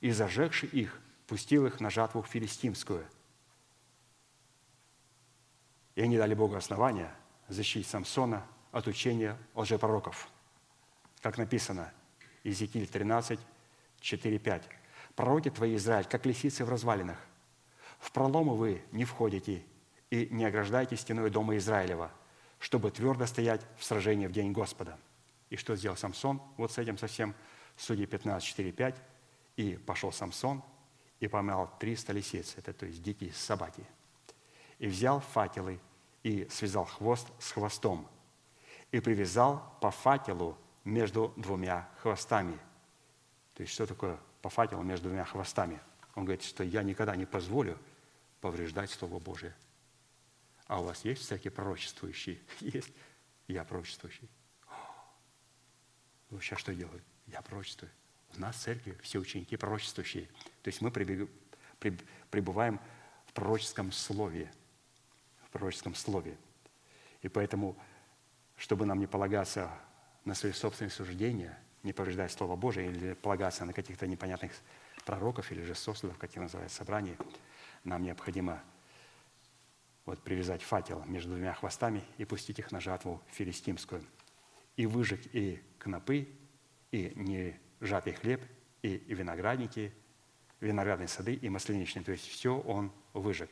и, 0.00 0.10
зажегши 0.10 0.66
их, 0.66 1.00
пустил 1.28 1.64
их 1.64 1.78
на 1.78 1.88
жатву 1.88 2.24
филистимскую. 2.24 3.06
И 5.94 6.02
они 6.02 6.16
дали 6.16 6.34
Богу 6.34 6.56
основания– 6.56 7.14
защитить 7.48 7.86
Самсона 7.86 8.44
от 8.72 8.88
учения 8.88 9.38
лжепророков, 9.54 10.28
как 11.20 11.38
написано, 11.38 11.92
Иезекииль 12.42 12.88
13, 12.88 13.38
4, 14.00 14.38
5. 14.40 14.68
«Пророки 15.14 15.50
твои, 15.50 15.76
Израиль, 15.76 16.06
как 16.06 16.26
лисицы 16.26 16.64
в 16.64 16.68
развалинах. 16.68 17.18
В 18.00 18.10
проломы 18.10 18.56
вы 18.56 18.82
не 18.90 19.04
входите 19.04 19.64
и 20.10 20.28
не 20.30 20.44
ограждаете 20.44 20.96
стеной 20.96 21.30
дома 21.30 21.56
Израилева, 21.56 22.10
чтобы 22.58 22.90
твердо 22.90 23.26
стоять 23.26 23.66
в 23.78 23.84
сражении 23.84 24.26
в 24.26 24.32
день 24.32 24.52
Господа». 24.52 24.98
И 25.50 25.56
что 25.56 25.76
сделал 25.76 25.96
Самсон 25.96 26.42
вот 26.56 26.72
с 26.72 26.78
этим 26.78 26.98
совсем? 26.98 27.34
Судьи 27.76 28.06
15, 28.06 28.46
4, 28.46 28.72
5. 28.72 29.02
«И 29.56 29.76
пошел 29.76 30.12
Самсон 30.12 30.62
и 31.20 31.28
поймал 31.28 31.70
300 31.78 32.12
лисиц». 32.12 32.54
Это 32.56 32.72
то 32.72 32.86
есть 32.86 33.02
дикие 33.02 33.32
собаки. 33.32 33.84
«И 34.78 34.86
взял 34.86 35.20
факелы 35.20 35.80
и 36.22 36.48
связал 36.50 36.86
хвост 36.86 37.28
с 37.38 37.52
хвостом, 37.52 38.08
и 38.90 38.98
привязал 38.98 39.62
по 39.80 39.92
факелу 39.92 40.58
между 40.84 41.32
двумя 41.36 41.88
хвостами. 42.02 42.58
То 43.54 43.62
есть 43.62 43.72
что 43.72 43.86
такое 43.86 44.18
по 44.42 44.48
факелу 44.48 44.82
между 44.82 45.08
двумя 45.08 45.24
хвостами? 45.24 45.80
Он 46.16 46.24
говорит, 46.24 46.42
что 46.42 46.64
я 46.64 46.82
никогда 46.82 47.14
не 47.14 47.26
позволю 47.26 47.78
повреждать 48.40 48.90
Слово 48.90 49.20
Божие. 49.20 49.54
А 50.66 50.80
у 50.80 50.84
вас 50.84 51.04
есть 51.04 51.22
всякие 51.22 51.50
пророчествующие? 51.50 52.38
Есть. 52.60 52.92
Я 53.46 53.64
пророчествующий. 53.64 54.28
Вы 56.30 56.40
сейчас 56.40 56.58
что 56.58 56.74
делают? 56.74 57.04
Я 57.26 57.40
пророчествую. 57.42 57.90
У 58.36 58.40
нас 58.40 58.56
в 58.56 58.60
церкви 58.60 58.98
все 59.02 59.18
ученики 59.18 59.56
пророчествующие. 59.56 60.26
То 60.62 60.68
есть 60.68 60.80
мы 60.80 60.90
пребываем 60.90 62.80
в 63.26 63.32
пророческом 63.32 63.92
слове. 63.92 64.52
В 65.44 65.50
пророческом 65.50 65.94
слове. 65.94 66.36
И 67.22 67.28
поэтому, 67.28 67.76
чтобы 68.56 68.86
нам 68.86 68.98
не 68.98 69.06
полагаться 69.06 69.70
на 70.24 70.34
свои 70.34 70.52
собственные 70.52 70.90
суждения, 70.90 71.58
не 71.84 71.92
повреждать 71.92 72.32
Слово 72.32 72.56
Божие 72.56 72.90
или 72.90 73.14
полагаться 73.14 73.64
на 73.64 73.72
каких-то 73.72 74.08
непонятных 74.08 74.52
пророков 75.04 75.52
или 75.52 75.62
же 75.62 75.76
сосудов, 75.76 76.18
как 76.18 76.30
их 76.30 76.36
называют 76.42 76.72
собрания, 76.72 77.16
нам 77.84 78.02
необходимо 78.02 78.60
вот 80.06 80.22
привязать 80.22 80.62
факел 80.62 81.04
между 81.04 81.30
двумя 81.30 81.52
хвостами 81.52 82.02
и 82.16 82.24
пустить 82.24 82.58
их 82.58 82.72
на 82.72 82.80
жатву 82.80 83.22
филистимскую. 83.32 84.02
И 84.76 84.86
выжечь 84.86 85.28
и 85.32 85.62
кнопы, 85.78 86.28
и 86.90 87.12
не 87.14 87.60
жатый 87.80 88.14
хлеб, 88.14 88.42
и 88.82 88.96
виноградники, 89.08 89.92
виноградные 90.60 91.08
сады 91.08 91.34
и 91.34 91.48
масляничные. 91.48 92.04
То 92.04 92.12
есть 92.12 92.26
все 92.26 92.58
он 92.58 92.90
выжег. 93.12 93.50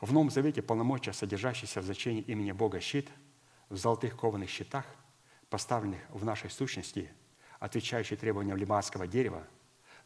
В 0.00 0.12
Новом 0.12 0.30
Завете 0.30 0.62
полномочия, 0.62 1.12
содержащиеся 1.12 1.80
в 1.80 1.84
значении 1.84 2.22
имени 2.22 2.52
Бога 2.52 2.78
щит– 2.78 3.10
в 3.68 3.76
золотых 3.76 4.16
кованых 4.16 4.48
щитах, 4.48 4.84
поставленных 5.50 6.00
в 6.08 6.24
нашей 6.24 6.50
сущности, 6.50 7.10
отвечающие 7.58 8.16
требованиям 8.16 8.56
лиманского 8.56 9.06
дерева, 9.06 9.46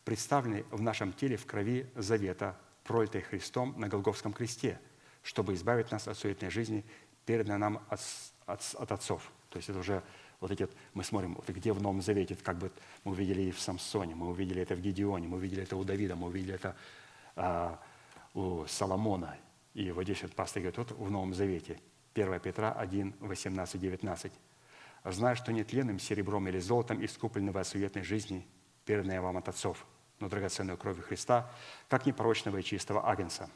представлены 0.05 0.65
в 0.71 0.81
нашем 0.81 1.13
теле 1.13 1.37
в 1.37 1.47
крови 1.47 1.91
завета, 1.95 2.59
пролитой 2.89 3.20
Христом 3.20 3.74
на 3.78 3.89
Голговском 3.89 4.32
кресте, 4.32 4.81
чтобы 5.23 5.55
избавить 5.55 5.93
нас 5.93 6.09
от 6.09 6.19
суетной 6.19 6.51
жизни, 6.51 6.85
переданной 7.27 7.59
нам 7.59 7.82
от, 7.89 8.01
от, 8.47 8.74
от 8.74 8.93
отцов. 8.93 9.31
То 9.51 9.59
есть 9.59 9.69
это 9.69 9.78
уже 9.78 10.02
вот 10.40 10.51
эти, 10.51 10.66
мы 10.94 11.05
смотрим, 11.05 11.35
вот 11.35 11.48
где 11.48 11.73
в 11.73 11.81
Новом 11.81 12.02
Завете, 12.02 12.35
как 12.35 12.59
бы 12.59 12.73
мы 13.05 13.12
увидели 13.12 13.43
и 13.43 13.51
в 13.52 13.60
Самсоне, 13.60 14.15
мы 14.15 14.28
увидели 14.28 14.62
это 14.62 14.74
в 14.74 14.81
Гедеоне, 14.81 15.28
мы 15.28 15.36
увидели 15.36 15.62
это 15.62 15.77
у 15.77 15.85
Давида, 15.85 16.16
мы 16.16 16.28
увидели 16.28 16.55
это 16.55 16.77
а, 17.36 17.81
у 18.35 18.65
Соломона. 18.66 19.36
И 19.74 19.93
вот 19.93 20.05
здесь 20.05 20.23
вот 20.23 20.35
пастор 20.35 20.62
говорит, 20.62 20.78
вот 20.78 20.90
в 20.93 21.10
Новом 21.10 21.35
Завете– 21.35 21.78
1 22.15 22.40
Петра 22.40 22.73
1, 22.73 23.15
18, 23.20 23.81
19. 23.81 24.32
«Зная, 25.05 25.35
что 25.36 25.52
нетленным 25.52 25.98
серебром 25.98 26.48
или 26.48 26.59
золотом 26.59 27.05
искуплены 27.05 27.52
вы 27.52 27.60
от 27.60 27.69
суетной 27.69 28.02
жизни, 28.02 28.47
переданные 28.85 29.20
вам 29.20 29.36
от 29.36 29.48
отцов, 29.48 29.86
но 30.20 30.28
драгоценную 30.28 30.77
кровью 30.78 31.03
Христа, 31.05 31.51
как 31.89 32.07
непорочного 32.07 32.59
и 32.59 32.62
чистого 32.62 33.09
агнца». 33.09 33.51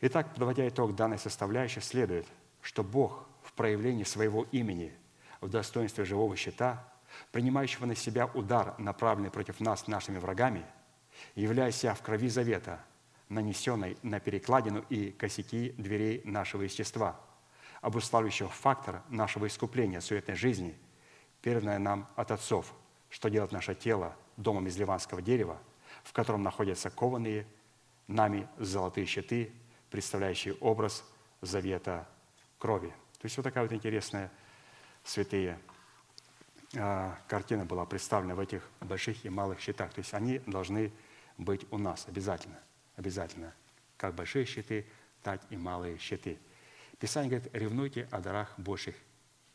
Итак, 0.00 0.32
подводя 0.32 0.66
итог 0.66 0.94
данной 0.94 1.18
составляющей, 1.18 1.80
следует, 1.80 2.26
что 2.62 2.82
Бог 2.82 3.26
в 3.42 3.52
проявлении 3.52 4.04
своего 4.04 4.46
имени 4.52 4.92
в 5.40 5.48
достоинстве 5.48 6.04
живого 6.04 6.36
щита, 6.36 6.88
принимающего 7.32 7.86
на 7.86 7.94
себя 7.94 8.26
удар, 8.26 8.74
направленный 8.78 9.30
против 9.30 9.60
нас 9.60 9.86
нашими 9.86 10.18
врагами, 10.18 10.64
являясь 11.34 11.76
себя 11.76 11.94
в 11.94 12.02
крови 12.02 12.28
завета, 12.28 12.80
нанесенной 13.28 13.98
на 14.02 14.20
перекладину 14.20 14.84
и 14.88 15.10
косяки 15.10 15.74
дверей 15.76 16.22
нашего 16.24 16.62
естества– 16.62 17.20
обуславливающего 17.80 18.48
фактора 18.48 19.02
нашего 19.08 19.46
искупления 19.46 20.00
суетной 20.00 20.36
жизни, 20.36 20.76
переданное 21.42 21.78
нам 21.78 22.08
от 22.16 22.30
отцов, 22.30 22.72
что 23.08 23.30
делает 23.30 23.52
наше 23.52 23.74
тело 23.74 24.16
домом 24.36 24.66
из 24.66 24.76
ливанского 24.76 25.22
дерева, 25.22 25.58
в 26.04 26.12
котором 26.12 26.42
находятся 26.42 26.90
кованые 26.90 27.46
нами 28.06 28.48
золотые 28.58 29.06
щиты, 29.06 29.52
представляющие 29.90 30.54
образ 30.54 31.04
завета 31.40 32.08
крови. 32.58 32.88
То 33.18 33.26
есть 33.26 33.36
вот 33.36 33.42
такая 33.42 33.64
вот 33.64 33.72
интересная 33.72 34.30
святые 35.04 35.58
а, 36.76 37.18
картина 37.28 37.64
была 37.64 37.84
представлена 37.86 38.34
в 38.34 38.40
этих 38.40 38.68
больших 38.80 39.24
и 39.24 39.28
малых 39.28 39.60
щитах. 39.60 39.92
То 39.92 40.00
есть 40.00 40.14
они 40.14 40.38
должны 40.40 40.92
быть 41.38 41.66
у 41.70 41.78
нас 41.78 42.06
обязательно, 42.08 42.58
обязательно. 42.96 43.54
Как 43.96 44.14
большие 44.14 44.44
щиты, 44.44 44.86
так 45.22 45.40
и 45.50 45.56
малые 45.56 45.98
щиты– 45.98 46.38
Писание 47.00 47.30
говорит, 47.30 47.54
ревнуйте 47.54 48.06
о 48.10 48.20
дарах 48.20 48.52
больших, 48.58 48.94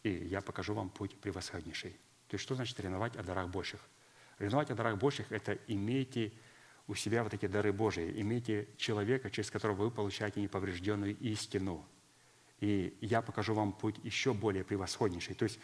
и 0.02 0.10
я 0.10 0.42
покажу 0.42 0.74
вам 0.74 0.90
путь 0.90 1.16
превосходнейший. 1.20 1.92
То 2.28 2.34
есть 2.34 2.44
что 2.44 2.56
значит 2.56 2.80
ревновать 2.80 3.16
о 3.16 3.24
дарах 3.24 3.50
больших? 3.50 3.80
Ревновать 4.40 4.72
о 4.72 4.76
дарах 4.76 4.98
больших– 4.98 5.26
это 5.32 5.58
имейте 5.68 6.32
у 6.88 6.96
себя 6.96 7.24
вот 7.24 7.34
эти 7.34 7.48
дары 7.48 7.74
Божии, 7.74 8.22
имейте 8.22 8.68
человека, 8.78 9.30
через 9.30 9.50
которого 9.50 9.84
вы 9.84 9.92
получаете 9.92 10.42
неповрежденную 10.42 11.18
истину. 11.18 11.86
И 12.60 12.98
я 13.02 13.22
покажу 13.22 13.54
вам 13.54 13.74
путь 13.74 13.96
еще 14.04 14.34
более 14.34 14.64
превосходнейший. 14.64 15.36
То 15.36 15.44
есть 15.44 15.60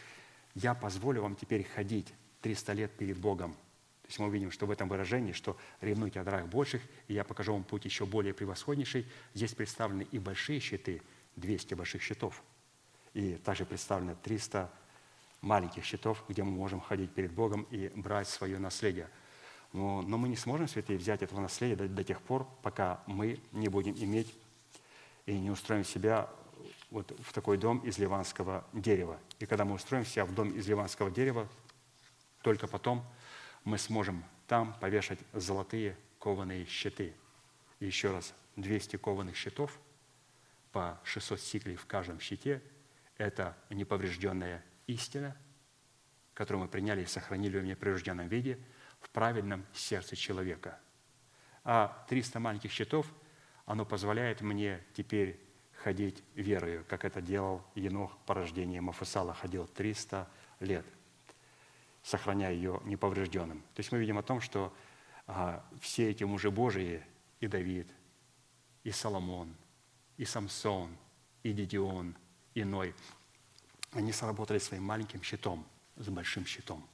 я 0.55 0.73
позволю 0.73 1.21
вам 1.21 1.35
теперь 1.35 1.63
ходить 1.63 2.13
300 2.41 2.73
лет 2.73 2.91
перед 2.97 3.17
Богом. 3.17 3.53
То 3.53 4.07
есть 4.07 4.19
мы 4.19 4.27
увидим, 4.27 4.51
что 4.51 4.65
в 4.65 4.71
этом 4.71 4.89
выражении, 4.89 5.31
что 5.31 5.57
ревнуйте 5.79 6.19
о 6.19 6.23
дарах 6.23 6.47
больших, 6.47 6.81
и 7.07 7.13
я 7.13 7.23
покажу 7.23 7.53
вам 7.53 7.63
путь 7.63 7.85
еще 7.85 8.05
более 8.05 8.33
превосходнейший. 8.33 9.05
Здесь 9.33 9.53
представлены 9.53 10.07
и 10.11 10.19
большие 10.19 10.59
щиты– 10.59 11.01
200 11.35 11.73
больших 11.75 12.01
щитов. 12.01 12.43
И 13.13 13.35
также 13.35 13.65
представлено 13.65 14.15
300 14.15 14.71
маленьких 15.41 15.83
щитов, 15.83 16.23
где 16.27 16.43
мы 16.43 16.51
можем 16.51 16.79
ходить 16.79 17.11
перед 17.13 17.31
Богом 17.31 17.67
и 17.71 17.89
брать 17.95 18.27
свое 18.27 18.59
наследие. 18.59 19.09
Но, 19.73 20.01
но 20.01 20.17
мы 20.17 20.29
не 20.29 20.35
сможем, 20.35 20.67
святые, 20.67 20.99
взять 20.99 21.21
этого 21.21 21.39
наследия 21.39 21.75
до, 21.75 21.87
до 21.87 22.03
тех 22.03 22.21
пор, 22.21 22.47
пока 22.61 23.01
мы 23.07 23.39
не 23.51 23.67
будем 23.67 23.93
иметь 23.93 24.33
и 25.25 25.37
не 25.37 25.49
устроим 25.49 25.83
себя 25.83 26.29
вот 26.89 27.17
в 27.21 27.33
такой 27.33 27.57
дом 27.57 27.79
из 27.79 27.97
ливанского 27.97 28.65
дерева. 28.73 29.17
И 29.39 29.45
когда 29.45 29.65
мы 29.65 29.75
устроим 29.75 30.05
себя 30.05 30.25
в 30.25 30.33
дом 30.33 30.51
из 30.51 30.67
ливанского 30.67 31.09
дерева, 31.09 31.47
только 32.41 32.67
потом 32.67 33.03
мы 33.63 33.77
сможем 33.77 34.23
там 34.47 34.73
повешать 34.79 35.19
золотые 35.33 35.97
кованые 36.19 36.65
щиты. 36.65 37.13
И 37.79 37.85
еще 37.85 38.11
раз, 38.11 38.33
200 38.55 38.97
кованых 38.97 39.35
щитов– 39.35 39.79
по 40.71 40.99
600 41.03 41.39
сиклей 41.39 41.75
в 41.75 41.85
каждом 41.85 42.19
щите– 42.19 42.61
это 43.17 43.57
неповрежденная 43.69 44.63
истина, 44.87 45.35
которую 46.33 46.63
мы 46.63 46.67
приняли 46.69 47.03
и 47.03 47.05
сохранили 47.05 47.59
в 47.59 47.63
непрежденном 47.63 48.27
виде 48.27 48.59
в 48.99 49.09
правильном 49.09 49.65
сердце 49.73 50.15
человека. 50.15 50.79
А 51.63 52.05
300 52.09 52.39
маленьких 52.39 52.71
щитов, 52.71 53.11
оно 53.65 53.85
позволяет 53.85 54.41
мне 54.41 54.83
теперь 54.93 55.39
ходить 55.73 56.23
верою, 56.35 56.85
как 56.87 57.05
это 57.05 57.21
делал 57.21 57.63
Енох 57.75 58.17
по 58.25 58.33
рождению 58.33 58.83
Мафусала, 58.83 59.33
ходил 59.33 59.67
300 59.67 60.29
лет, 60.59 60.85
сохраняя 62.03 62.53
ее 62.53 62.81
неповрежденным. 62.85 63.61
То 63.73 63.79
есть 63.79 63.91
мы 63.91 63.99
видим 63.99 64.17
о 64.17 64.23
том, 64.23 64.41
что 64.41 64.73
а, 65.27 65.65
все 65.79 66.09
эти 66.09 66.23
мужи 66.23 66.51
Божии, 66.51 67.03
и 67.39 67.47
Давид, 67.47 67.87
и 68.83 68.91
Соломон– 68.91 69.55
и 70.21 70.25
Самсон, 70.25 70.95
и 71.41 71.51
Дидион, 71.51 72.15
и 72.53 72.63
Ной, 72.63 72.93
они 73.91 74.11
сработали 74.11 74.59
своим 74.59 74.83
маленьким 74.83 75.21
щитом 75.23 75.65
с 75.97 76.07
большим 76.07 76.45
щитом. 76.45 76.87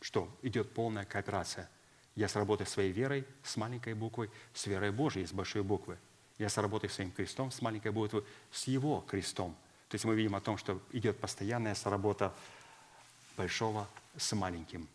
Что? 0.00 0.28
Идет 0.42 0.72
полная 0.72 1.04
кооперация. 1.04 1.68
Я 2.14 2.28
сработаю 2.28 2.66
своей 2.66 2.92
верой 2.92 3.26
с 3.42 3.56
маленькой 3.56 3.94
буквой, 3.94 4.30
с 4.54 4.66
верой 4.66 4.90
Божией 4.90 5.26
с 5.26 5.32
большой 5.32 5.62
буквы. 5.62 5.98
Я 6.38 6.48
сработаю 6.48 6.90
своим 6.90 7.10
крестом 7.10 7.50
с 7.50 7.62
маленькой 7.62 7.92
буквы, 7.92 8.24
с 8.50 8.66
его 8.66 9.00
крестом. 9.02 9.56
То 9.88 9.94
есть 9.94 10.04
мы 10.04 10.14
видим 10.14 10.34
о 10.34 10.40
том, 10.40 10.58
что 10.58 10.80
идет 10.92 11.18
постоянная 11.18 11.74
сработа 11.74 12.34
большого 13.36 13.88
с 14.16 14.34
маленьким, 14.34 14.88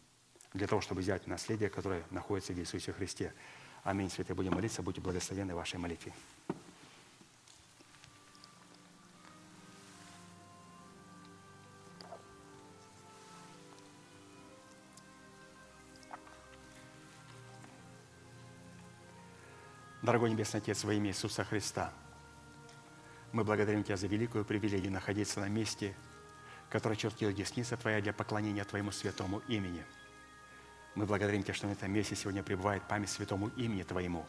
для 0.54 0.68
того, 0.68 0.82
чтобы 0.82 1.02
взять 1.02 1.28
наследие, 1.28 1.70
которое 1.70 2.04
находится 2.10 2.54
в 2.54 2.60
Иисусе 2.60 2.92
Христе. 2.92 3.34
Аминь. 3.84 4.10
Святые, 4.10 4.36
будем 4.36 4.54
молиться, 4.54 4.82
будьте 4.82 5.02
благословенны 5.02 5.56
вашей 5.56 5.80
молитве. 5.80 6.14
Дорогой 20.12 20.30
Небесный 20.32 20.58
Отец, 20.58 20.84
во 20.84 20.94
имя 20.94 21.08
Иисуса 21.12 21.46
Христа, 21.46 21.94
мы 23.32 23.46
благодарим 23.46 23.82
Тебя 23.82 23.96
за 23.96 24.08
великую 24.08 24.44
привилегию 24.44 24.92
находиться 24.92 25.40
на 25.40 25.48
месте, 25.48 25.96
которое 26.70 26.98
чертила 26.98 27.32
десница 27.32 27.78
Твоя 27.78 28.02
для 28.02 28.12
поклонения 28.12 28.66
Твоему 28.66 28.92
святому 28.92 29.40
имени. 29.48 29.86
Мы 30.96 31.06
благодарим 31.06 31.44
Тебя, 31.44 31.54
что 31.54 31.68
на 31.68 31.72
этом 31.72 31.94
месте 31.94 32.18
сегодня 32.18 32.44
пребывает 32.44 32.86
память 32.90 33.10
святому 33.10 33.52
имени 33.56 33.84
Твоему. 33.84 34.26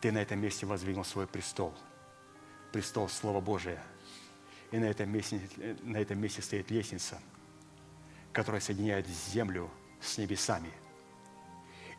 Ты 0.00 0.10
на 0.12 0.22
этом 0.22 0.40
месте 0.40 0.64
воздвигнул 0.64 1.04
свой 1.04 1.26
престол, 1.26 1.74
престол 2.72 3.10
Слова 3.10 3.42
Божия. 3.42 3.82
И 4.70 4.78
на 4.78 4.86
этом 4.86 5.10
месте, 5.10 5.42
на 5.82 5.98
этом 5.98 6.18
месте 6.18 6.40
стоит 6.40 6.70
лестница, 6.70 7.20
которая 8.32 8.62
соединяет 8.62 9.06
землю 9.06 9.70
с 10.00 10.16
небесами. 10.16 10.72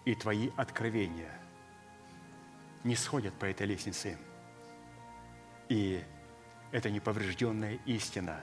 И 0.04 0.16
Твои 0.16 0.50
откровения 0.58 1.47
не 2.84 2.96
сходят 2.96 3.34
по 3.34 3.46
этой 3.46 3.68
лестнице. 3.68 4.18
И 5.70 6.04
это 6.72 6.90
неповрежденная 6.90 7.80
истина, 7.86 8.42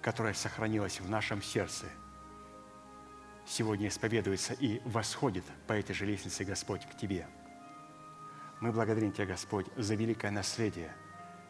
которая 0.00 0.34
сохранилась 0.34 1.00
в 1.00 1.08
нашем 1.08 1.42
сердце, 1.42 1.86
сегодня 3.46 3.88
исповедуется 3.88 4.54
и 4.54 4.80
восходит 4.84 5.44
по 5.66 5.72
этой 5.72 5.94
же 5.94 6.06
лестнице, 6.06 6.44
Господь, 6.44 6.86
к 6.86 6.96
Тебе. 6.96 7.26
Мы 8.60 8.72
благодарим 8.72 9.12
Тебя, 9.12 9.26
Господь, 9.26 9.66
за 9.76 9.94
великое 9.94 10.30
наследие, 10.30 10.92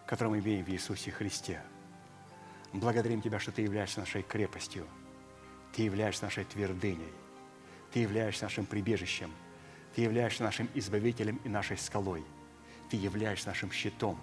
которое 0.06 0.30
мы 0.30 0.38
имеем 0.38 0.64
в 0.64 0.68
Иисусе 0.68 1.10
Христе. 1.10 1.62
Благодарим 2.72 3.20
Тебя, 3.20 3.38
что 3.38 3.50
Ты 3.50 3.62
являешься 3.62 4.00
нашей 4.00 4.22
крепостью, 4.22 4.86
Ты 5.72 5.82
являешься 5.82 6.24
нашей 6.24 6.44
твердыней, 6.44 7.12
Ты 7.92 8.00
являешься 8.00 8.44
нашим 8.44 8.66
прибежищем, 8.66 9.32
Ты 9.98 10.02
являешься 10.02 10.44
нашим 10.44 10.70
избавителем 10.74 11.40
и 11.42 11.48
нашей 11.48 11.76
скалой, 11.76 12.24
Ты 12.88 12.96
являешься 12.96 13.48
нашим 13.48 13.72
щитом, 13.72 14.16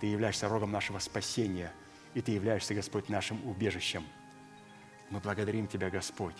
Ты 0.00 0.08
являешься 0.08 0.48
рогом 0.48 0.72
нашего 0.72 0.98
спасения, 0.98 1.72
и 2.14 2.20
Ты 2.20 2.32
являешься, 2.32 2.74
Господь, 2.74 3.08
нашим 3.08 3.48
убежищем. 3.48 4.04
Мы 5.10 5.20
благодарим 5.20 5.68
Тебя, 5.68 5.90
Господь, 5.90 6.34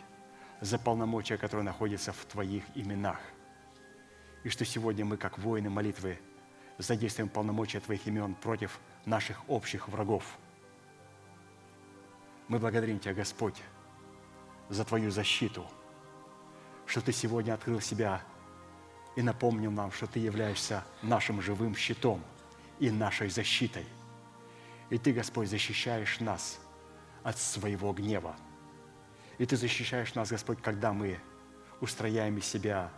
за 0.60 0.80
полномочия, 0.80 1.36
которые 1.36 1.64
находятся 1.64 2.12
в 2.12 2.24
Твоих 2.24 2.64
именах. 2.74 3.20
И 4.42 4.48
что 4.48 4.64
сегодня 4.64 5.04
мы, 5.04 5.16
как 5.16 5.38
воины 5.38 5.70
молитвы, 5.70 6.18
задействуем 6.76 7.28
полномочия 7.28 7.78
Твоих 7.78 8.04
имен 8.08 8.34
против 8.34 8.80
наших 9.04 9.48
общих 9.48 9.86
врагов. 9.88 10.24
Мы 12.48 12.58
благодарим 12.58 12.98
Тебя, 12.98 13.14
Господь, 13.14 13.62
за 14.68 14.84
Твою 14.84 15.12
защиту, 15.12 15.64
что 16.84 17.00
Ты 17.00 17.12
сегодня 17.12 17.54
открыл 17.54 17.80
себя 17.80 18.24
и 19.16 19.22
напомнил 19.22 19.72
нам, 19.72 19.90
что 19.90 20.06
Ты 20.06 20.20
являешься 20.20 20.84
нашим 21.02 21.42
живым 21.42 21.74
щитом 21.74 22.22
и 22.78 22.90
нашей 22.90 23.28
защитой. 23.28 23.86
И 24.90 24.98
Ты, 24.98 25.12
Господь, 25.12 25.48
защищаешь 25.48 26.20
нас 26.20 26.60
от 27.24 27.38
своего 27.38 27.92
гнева– 27.92 28.36
и 29.38 29.44
Ты 29.44 29.56
защищаешь 29.56 30.14
нас, 30.14 30.30
Господь, 30.30 30.62
когда 30.62 30.92
мы 30.92 31.18
устрояем 31.80 32.38
из 32.38 32.46
себя 32.46 32.90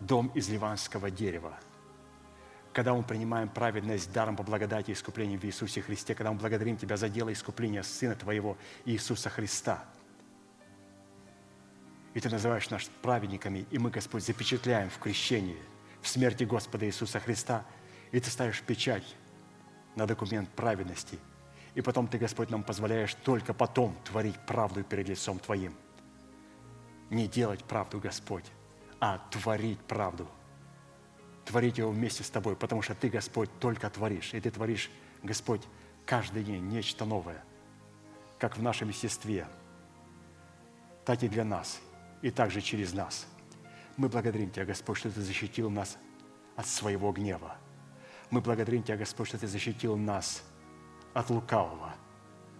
дом 0.00 0.28
из 0.34 0.48
ливанского 0.48 1.10
дерева, 1.10 1.58
когда 2.72 2.94
мы 2.94 3.02
принимаем 3.02 3.48
праведность 3.48 4.12
даром 4.12 4.36
по 4.36 4.42
благодати 4.42 4.90
и 4.90 4.94
искуплению 4.94 5.38
в 5.38 5.44
Иисусе 5.44 5.82
Христе, 5.82 6.14
когда 6.14 6.32
мы 6.32 6.38
благодарим 6.38 6.76
Тебя 6.76 6.96
за 6.96 7.08
дело 7.08 7.32
искупления 7.32 7.82
Сына 7.82 8.14
Твоего 8.14 8.56
Иисуса 8.86 9.28
Христа. 9.28 9.84
И 12.14 12.20
Ты 12.20 12.28
называешь 12.28 12.70
нас 12.70 12.90
праведниками, 13.02 13.66
и 13.70 13.78
мы, 13.78 13.90
Господь, 13.90 14.24
запечатляем 14.24 14.90
в 14.90 14.98
крещении, 14.98 15.58
в 16.02 16.08
смерти 16.08 16.44
Господа 16.44 16.86
Иисуса 16.86 17.20
Христа, 17.20 17.64
и 18.12 18.20
Ты 18.20 18.30
ставишь 18.30 18.62
печать 18.62 19.16
на 19.96 20.06
документ 20.06 20.48
праведности– 20.50 21.18
и 21.74 21.82
потом 21.82 22.08
Ты, 22.08 22.18
Господь, 22.18 22.50
нам 22.50 22.62
позволяешь 22.62 23.14
только 23.14 23.54
потом 23.54 23.96
творить 24.04 24.38
правду 24.46 24.82
перед 24.82 25.08
лицом 25.08 25.38
Твоим. 25.38 25.74
Не 27.10 27.26
делать 27.28 27.64
правду, 27.64 28.00
Господь, 28.00 28.44
а 29.00 29.18
творить 29.30 29.80
правду. 29.80 30.28
Творить 31.44 31.78
его 31.78 31.90
вместе 31.90 32.22
с 32.22 32.30
Тобой, 32.30 32.56
потому 32.56 32.82
что 32.82 32.94
Ты, 32.94 33.08
Господь, 33.08 33.50
только 33.60 33.88
творишь. 33.90 34.34
И 34.34 34.40
Ты 34.40 34.50
творишь, 34.50 34.90
Господь, 35.22 35.62
каждый 36.06 36.44
день 36.44 36.68
нечто 36.68 37.04
новое, 37.04 37.42
как 38.38 38.56
в 38.56 38.62
нашем 38.62 38.88
естестве, 38.88 39.46
так 41.04 41.22
и 41.22 41.28
для 41.28 41.44
нас, 41.44 41.80
и 42.22 42.30
также 42.30 42.60
через 42.60 42.92
нас. 42.92 43.26
Мы 43.96 44.08
благодарим 44.08 44.50
Тебя, 44.50 44.64
Господь, 44.64 44.98
что 44.98 45.10
Ты 45.10 45.20
защитил 45.20 45.70
нас 45.70 45.98
от 46.56 46.66
своего 46.66 47.12
гнева. 47.12 47.56
Мы 48.30 48.40
благодарим 48.40 48.82
Тебя, 48.82 48.96
Господь, 48.96 49.28
что 49.28 49.38
Ты 49.38 49.46
защитил 49.46 49.96
нас– 49.96 50.42
от 51.14 51.30
лукавого, 51.30 51.94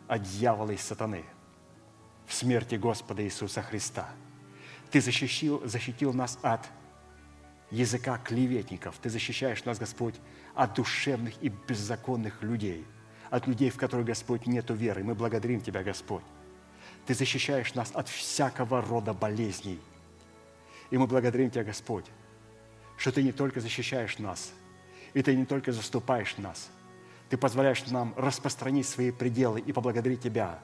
от 0.09 0.23
дьявола 0.23 0.73
и 0.73 0.77
сатаны 0.77 1.25
в 2.27 2.35
смерти 2.35 2.77
Господа 2.77 3.23
Иисуса 3.25 3.63
Христа. 3.63 4.09
Ты 4.91 5.01
защитил, 5.01 5.63
защитил 5.67 6.13
нас 6.13 6.39
от 6.43 6.69
языка 7.71 8.19
клеветников. 8.19 8.97
Ты 9.01 9.11
защищаешь 9.11 9.65
нас, 9.65 9.79
Господь, 9.79 10.17
от 10.55 10.75
душевных 10.75 11.41
и 11.43 11.49
беззаконных 11.49 12.43
людей, 12.43 12.85
от 13.31 13.47
людей, 13.47 13.71
в 13.71 13.77
которых, 13.77 14.07
Господь, 14.07 14.47
нету 14.47 14.75
веры. 14.75 15.05
Мы 15.05 15.15
благодарим 15.15 15.61
Тебя, 15.61 15.83
Господь. 15.83 16.25
Ты 17.07 17.15
защищаешь 17.15 17.75
нас 17.75 17.91
от 17.95 18.09
всякого 18.09 18.83
рода 18.83 19.13
болезней. 19.13 19.81
И 20.91 20.99
мы 20.99 21.07
благодарим 21.07 21.51
Тебя, 21.51 21.65
Господь, 21.65 22.07
что 22.97 23.13
Ты 23.13 23.23
не 23.23 23.33
только 23.33 23.61
защищаешь 23.61 24.19
нас, 24.19 24.53
и 25.15 25.23
Ты 25.23 25.35
не 25.35 25.47
только 25.47 25.73
заступаешь 25.73 26.37
нас– 26.37 26.71
ты 27.31 27.37
позволяешь 27.37 27.87
нам 27.87 28.13
распространить 28.17 28.89
свои 28.89 29.13
пределы 29.13 29.61
и 29.61 29.73
поблагодарить 29.73 30.21
Тебя 30.21 30.59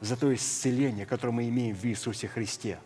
за 0.00 0.16
то 0.16 0.34
исцеление, 0.34 1.06
которое 1.06 1.32
мы 1.32 1.48
имеем 1.48 1.74
в 1.76 1.84
Иисусе 1.84 2.26
Христе. 2.26 2.78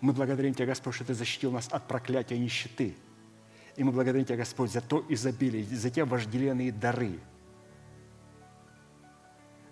Мы 0.00 0.14
благодарим 0.14 0.54
Тебя, 0.54 0.66
Господь, 0.66 0.94
что 0.94 1.04
Ты 1.04 1.12
защитил 1.12 1.52
нас 1.52 1.68
от 1.70 1.86
проклятия 1.86 2.38
нищеты. 2.38 2.94
И 3.76 3.84
мы 3.84 3.92
благодарим 3.92 4.24
Тебя, 4.24 4.38
Господь, 4.38 4.72
за 4.72 4.80
то 4.80 5.04
изобилие, 5.06 5.64
за 5.64 5.90
те 5.90 6.04
вожделенные 6.04 6.72
дары, 6.72 7.18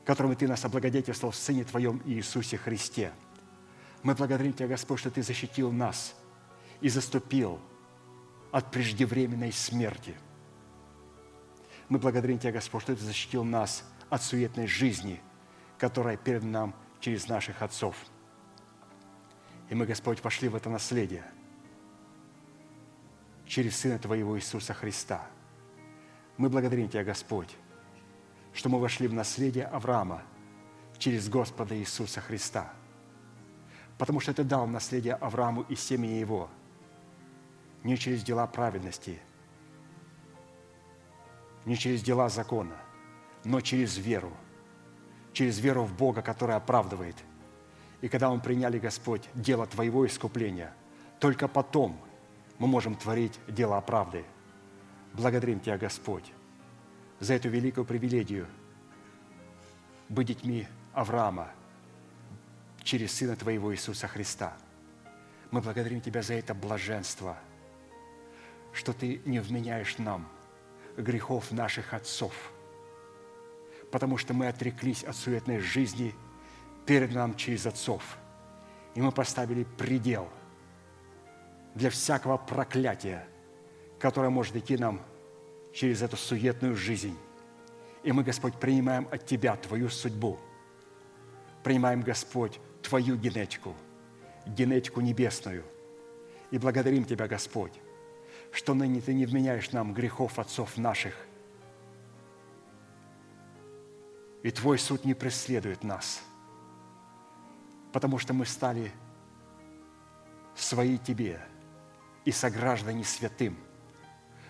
которыми 0.04 0.34
Ты 0.34 0.48
нас 0.48 0.64
облагодетельствовал 0.64 1.32
в 1.32 1.36
Сыне 1.36 1.64
Твоем 1.64 2.02
Иисусе 2.04 2.56
Христе. 2.56 3.12
Мы 4.02 4.14
благодарим 4.14 4.52
Тебя, 4.52 4.68
Господь, 4.68 5.00
что 5.00 5.10
Ты 5.10 5.22
защитил 5.22 5.72
нас 5.72 6.14
и 6.80 6.88
заступил 6.88 7.58
от 8.52 8.70
преждевременной 8.70 9.52
смерти– 9.52 10.14
мы 11.88 11.98
благодарим 11.98 12.38
Тебя, 12.38 12.52
Господь, 12.52 12.82
что 12.82 12.96
Ты 12.96 13.02
защитил 13.02 13.44
нас 13.44 13.84
от 14.08 14.22
суетной 14.22 14.66
жизни, 14.66 15.20
которая 15.78 16.16
перед 16.16 16.42
нам 16.42 16.74
через 17.00 17.28
наших 17.28 17.62
отцов. 17.62 17.96
И 19.68 19.74
мы, 19.74 19.86
Господь, 19.86 20.20
пошли 20.20 20.48
в 20.48 20.54
это 20.54 20.70
наследие 20.70 21.24
через 23.46 23.76
Сына 23.76 23.98
Твоего 23.98 24.38
Иисуса 24.38 24.72
Христа. 24.72 25.26
Мы 26.36 26.48
благодарим 26.48 26.88
Тебя, 26.88 27.04
Господь, 27.04 27.54
что 28.54 28.68
мы 28.70 28.80
вошли 28.80 29.08
в 29.08 29.12
наследие 29.12 29.66
Авраама 29.66 30.22
через 30.96 31.28
Господа 31.28 31.76
Иисуса 31.76 32.20
Христа. 32.20 32.72
Потому 33.98 34.20
что 34.20 34.32
Ты 34.32 34.44
дал 34.44 34.66
наследие 34.66 35.14
Аврааму 35.14 35.62
и 35.68 35.76
семени 35.76 36.14
его, 36.14 36.48
не 37.82 37.98
через 37.98 38.22
дела 38.22 38.46
праведности– 38.46 39.20
не 41.64 41.76
через 41.76 42.02
дела 42.02 42.28
закона, 42.28 42.76
но 43.44 43.60
через 43.60 43.96
веру, 43.96 44.32
через 45.32 45.58
веру 45.58 45.84
в 45.84 45.96
Бога, 45.96 46.22
который 46.22 46.56
оправдывает. 46.56 47.16
И 48.00 48.08
когда 48.08 48.30
мы 48.30 48.40
приняли, 48.40 48.78
Господь, 48.78 49.28
дело 49.34 49.66
Твоего 49.66 50.06
искупления, 50.06 50.74
только 51.20 51.48
потом 51.48 51.98
мы 52.58 52.66
можем 52.66 52.94
творить 52.94 53.38
дело 53.48 53.80
правды. 53.80 54.24
Благодарим 55.14 55.60
Тебя, 55.60 55.78
Господь, 55.78 56.32
за 57.20 57.34
эту 57.34 57.48
великую 57.48 57.84
привилегию 57.84 58.46
быть 60.08 60.28
детьми 60.28 60.66
Авраама 60.92 61.50
через 62.82 63.12
Сына 63.12 63.36
Твоего 63.36 63.72
Иисуса 63.72 64.08
Христа. 64.08 64.56
Мы 65.50 65.60
благодарим 65.60 66.00
Тебя 66.00 66.22
за 66.22 66.34
это 66.34 66.54
блаженство, 66.54 67.36
что 68.72 68.92
Ты 68.92 69.22
не 69.24 69.40
вменяешь 69.40 69.98
нам– 69.98 70.28
грехов 70.96 71.50
наших 71.52 71.94
отцов, 71.94 72.52
потому 73.90 74.16
что 74.16 74.34
мы 74.34 74.48
отреклись 74.48 75.04
от 75.04 75.16
суетной 75.16 75.58
жизни 75.58 76.14
перед 76.86 77.12
нам 77.12 77.36
через 77.36 77.66
отцов, 77.66 78.18
и 78.94 79.02
мы 79.02 79.12
поставили 79.12 79.64
предел 79.64 80.28
для 81.74 81.90
всякого 81.90 82.36
проклятия, 82.36 83.26
которое 83.98 84.30
может 84.30 84.54
идти 84.56 84.76
нам 84.76 85.00
через 85.74 86.02
эту 86.02 86.16
суетную 86.16 86.76
жизнь. 86.76 87.18
И 88.04 88.12
мы, 88.12 88.22
Господь, 88.22 88.58
принимаем 88.58 89.08
от 89.10 89.26
Тебя 89.26 89.56
Твою 89.56 89.88
судьбу, 89.88 90.38
принимаем, 91.62 92.00
Господь, 92.02 92.60
Твою 92.80 93.16
генетику, 93.16 93.74
генетику 94.46 95.00
небесную, 95.00 95.64
и 96.50 96.58
благодарим 96.58 97.04
Тебя, 97.04 97.26
Господь, 97.26 97.72
что 98.52 98.74
ныне 98.74 99.00
Ты 99.00 99.14
не 99.14 99.26
вменяешь 99.26 99.72
нам 99.72 99.92
грехов 99.92 100.38
отцов 100.38 100.76
наших. 100.76 101.14
И 104.42 104.50
Твой 104.50 104.78
суд 104.78 105.04
не 105.04 105.14
преследует 105.14 105.82
нас, 105.82 106.22
потому 107.92 108.18
что 108.18 108.32
мы 108.32 108.46
стали 108.46 108.92
свои 110.54 110.98
Тебе 110.98 111.40
и 112.24 112.30
сограждане 112.30 113.04
святым. 113.04 113.56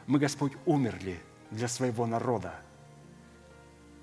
Мы, 0.07 0.19
Господь, 0.19 0.53
умерли 0.67 1.19
для 1.51 1.69
своего 1.69 2.07
народа, 2.07 2.55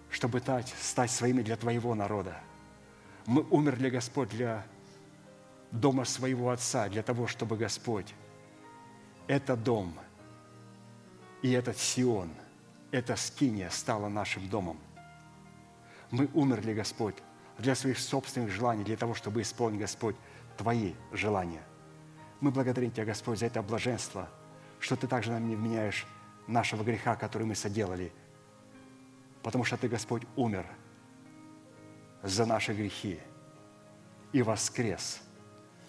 чтобы 0.10 0.40
стать, 0.40 0.74
стать 0.80 1.12
своими 1.12 1.42
для 1.42 1.56
Твоего 1.58 1.94
народа. 1.96 2.38
Мы 3.26 3.44
умерли, 3.50 3.90
Господь, 3.90 4.30
для 4.30 4.66
дома 5.72 6.06
своего 6.06 6.50
Отца, 6.50 6.90
для 6.90 7.04
того, 7.04 7.28
чтобы, 7.28 7.56
Господь, 7.56 8.14
этот 9.28 9.64
дом 9.64 9.94
и 11.42 11.52
этот 11.52 11.78
Сион, 11.78 12.30
эта 12.92 13.16
скиния 13.16 13.70
стала 13.70 14.10
нашим 14.10 14.50
домом. 14.50 14.78
Мы 16.10 16.30
умерли, 16.34 16.74
Господь, 16.74 17.16
для 17.58 17.76
своих 17.76 18.00
собственных 18.00 18.52
желаний, 18.52 18.84
для 18.84 18.98
того, 18.98 19.14
чтобы 19.14 19.42
исполнить, 19.42 19.80
Господь, 19.80 20.16
Твои 20.58 20.94
желания. 21.14 21.62
Мы 22.42 22.52
благодарим 22.52 22.92
Тебя, 22.92 23.06
Господь, 23.06 23.40
за 23.40 23.46
это 23.46 23.62
блаженство, 23.62 24.28
что 24.82 24.98
Ты 24.98 25.08
также 25.08 25.32
нам 25.32 25.48
не 25.48 25.56
вменяешь 25.56 26.06
нашего 26.48 26.84
греха, 26.84 27.16
который 27.16 27.48
мы 27.48 27.56
соделали, 27.56 28.12
потому 29.42 29.64
что 29.64 29.78
Ты, 29.78 29.88
Господь, 29.88 30.24
умер 30.36 30.66
за 32.24 32.46
наши 32.46 32.74
грехи 32.74 33.20
и 34.34 34.42
воскрес 34.42 35.22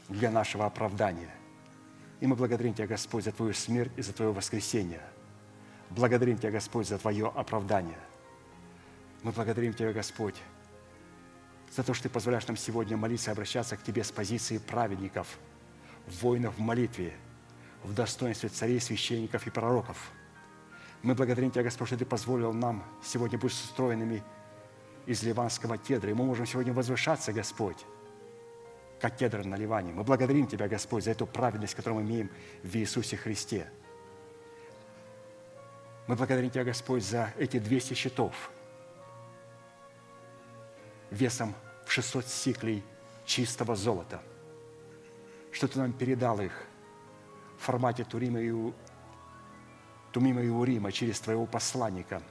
для 0.08 0.30
нашего 0.30 0.66
оправдания– 0.66 1.34
и 2.22 2.26
мы 2.28 2.36
благодарим 2.36 2.72
Тебя, 2.72 2.86
Господь, 2.86 3.24
за 3.24 3.32
Твою 3.32 3.52
смерть 3.52 3.90
и 3.96 4.02
за 4.02 4.12
Твое 4.12 4.32
воскресение. 4.32 5.02
Благодарим 5.90 6.38
Тебя, 6.38 6.52
Господь, 6.52 6.86
за 6.86 6.96
Твое 6.96 7.26
оправдание. 7.26 7.98
Мы 9.24 9.32
благодарим 9.32 9.74
Тебя, 9.74 9.92
Господь, 9.92 10.36
за 11.74 11.82
то, 11.82 11.92
что 11.94 12.04
Ты 12.04 12.10
позволяешь 12.10 12.46
нам 12.46 12.56
сегодня 12.56 12.96
молиться 12.96 13.30
и 13.30 13.32
обращаться 13.32 13.76
к 13.76 13.82
Тебе 13.82 14.04
с 14.04 14.12
позиции 14.12 14.58
праведников, 14.58 15.36
воинов 16.06 16.54
в 16.58 16.60
молитве, 16.60 17.12
в 17.82 17.94
достоинстве 17.94 18.48
царей, 18.48 18.80
священников 18.80 19.46
и 19.46 19.50
пророков. 19.50 20.10
Мы 21.02 21.14
благодарим 21.14 21.50
Тебя, 21.50 21.64
Господь, 21.64 21.88
что 21.88 21.96
Ты 21.96 22.04
позволил 22.04 22.52
нам 22.52 22.84
сегодня 23.02 23.38
быть 23.38 23.52
устроенными 23.52 24.22
из 25.06 25.22
ливанского 25.22 25.78
кедра. 25.78 26.10
И 26.10 26.14
мы 26.14 26.24
можем 26.24 26.46
сегодня 26.46 26.72
возвышаться, 26.72 27.32
Господь, 27.32 27.78
как 29.00 29.16
кедр 29.16 29.44
на 29.44 29.56
Ливане. 29.56 29.92
Мы 29.92 30.04
благодарим 30.04 30.46
Тебя, 30.46 30.68
Господь, 30.68 31.04
за 31.04 31.10
эту 31.10 31.26
праведность, 31.26 31.74
которую 31.74 32.02
мы 32.02 32.08
имеем 32.08 32.30
в 32.62 32.76
Иисусе 32.76 33.16
Христе. 33.16 33.68
Мы 36.06 36.14
благодарим 36.14 36.50
Тебя, 36.50 36.64
Господь, 36.64 37.04
за 37.04 37.32
эти 37.36 37.58
200 37.58 37.94
щитов 37.94 38.50
весом 41.10 41.54
в 41.84 41.92
600 41.92 42.26
сиклей 42.26 42.84
чистого 43.24 43.74
золота, 43.74 44.22
что 45.50 45.66
Ты 45.66 45.80
нам 45.80 45.92
передал 45.92 46.40
их 46.40 46.52
формате 47.62 48.04
Турима 48.04 48.40
и 48.40 48.52
Тумима 50.12 50.42
и 50.42 50.48
Урима 50.48 50.92
через 50.92 51.20
Твоего 51.20 51.46
посланника. 51.46 52.22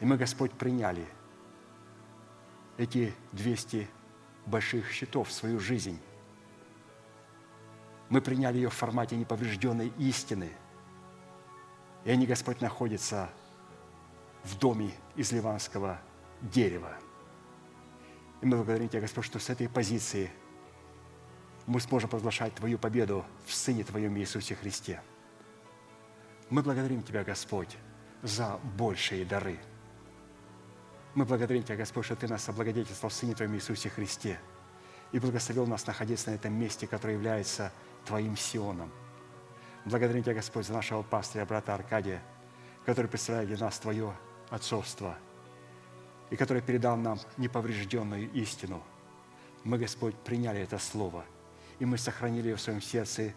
И 0.00 0.04
мы, 0.04 0.16
Господь, 0.16 0.52
приняли 0.52 1.06
эти 2.76 3.14
200 3.32 3.88
больших 4.46 4.90
счетов 4.90 5.28
в 5.28 5.32
свою 5.32 5.58
жизнь. 5.58 5.98
Мы 8.08 8.20
приняли 8.20 8.56
ее 8.56 8.70
в 8.70 8.74
формате 8.74 9.16
неповрежденной 9.16 9.92
истины. 9.98 10.50
И 12.04 12.10
они, 12.10 12.26
Господь, 12.26 12.60
находятся 12.60 13.30
в 14.44 14.58
доме 14.58 14.92
из 15.16 15.32
ливанского 15.32 15.98
дерева. 16.42 16.96
И 18.42 18.46
мы 18.46 18.56
благодарим 18.56 18.88
Тебя, 18.88 19.00
Господь, 19.00 19.24
что 19.24 19.38
с 19.38 19.48
этой 19.48 19.68
позиции 19.68 20.30
мы 21.66 21.80
сможем 21.80 22.10
провозглашать 22.10 22.54
Твою 22.54 22.78
победу 22.78 23.24
в 23.46 23.54
Сыне 23.54 23.84
Твоем 23.84 24.16
Иисусе 24.18 24.54
Христе. 24.54 25.00
Мы 26.50 26.62
благодарим 26.62 27.02
Тебя, 27.02 27.24
Господь, 27.24 27.76
за 28.22 28.58
большие 28.76 29.24
дары– 29.24 29.58
мы 31.14 31.24
благодарим 31.24 31.62
Тебя, 31.62 31.76
Господь, 31.76 32.06
что 32.06 32.16
Ты 32.16 32.26
нас 32.26 32.48
облагодетельствовал 32.48 33.10
в 33.10 33.14
Сыне 33.14 33.34
Твоем 33.34 33.54
Иисусе 33.54 33.88
Христе 33.88 34.40
и 35.12 35.20
благословил 35.20 35.64
нас 35.64 35.86
находиться 35.86 36.30
на 36.30 36.34
этом 36.34 36.52
месте, 36.52 36.88
которое 36.88 37.14
является 37.14 37.72
Твоим 38.04 38.36
Сионом. 38.36 38.90
Благодарим 39.84 40.24
Тебя, 40.24 40.34
Господь, 40.34 40.66
за 40.66 40.72
нашего 40.72 41.02
пастыря, 41.02 41.46
брата 41.46 41.72
Аркадия, 41.72 42.20
который 42.84 43.06
представляет 43.06 43.48
для 43.48 43.58
нас 43.58 43.78
Твое 43.78 44.12
отцовство 44.50 45.16
и 46.30 46.36
который 46.36 46.62
передал 46.62 46.96
нам 46.96 47.20
неповрежденную 47.36 48.32
истину. 48.32 48.82
Мы, 49.62 49.78
Господь, 49.78 50.16
приняли 50.16 50.62
это 50.62 50.78
слово, 50.78 51.24
и 51.78 51.84
мы 51.84 51.98
сохранили 51.98 52.48
ее 52.48 52.56
в 52.56 52.60
своем 52.60 52.80
сердце 52.80 53.32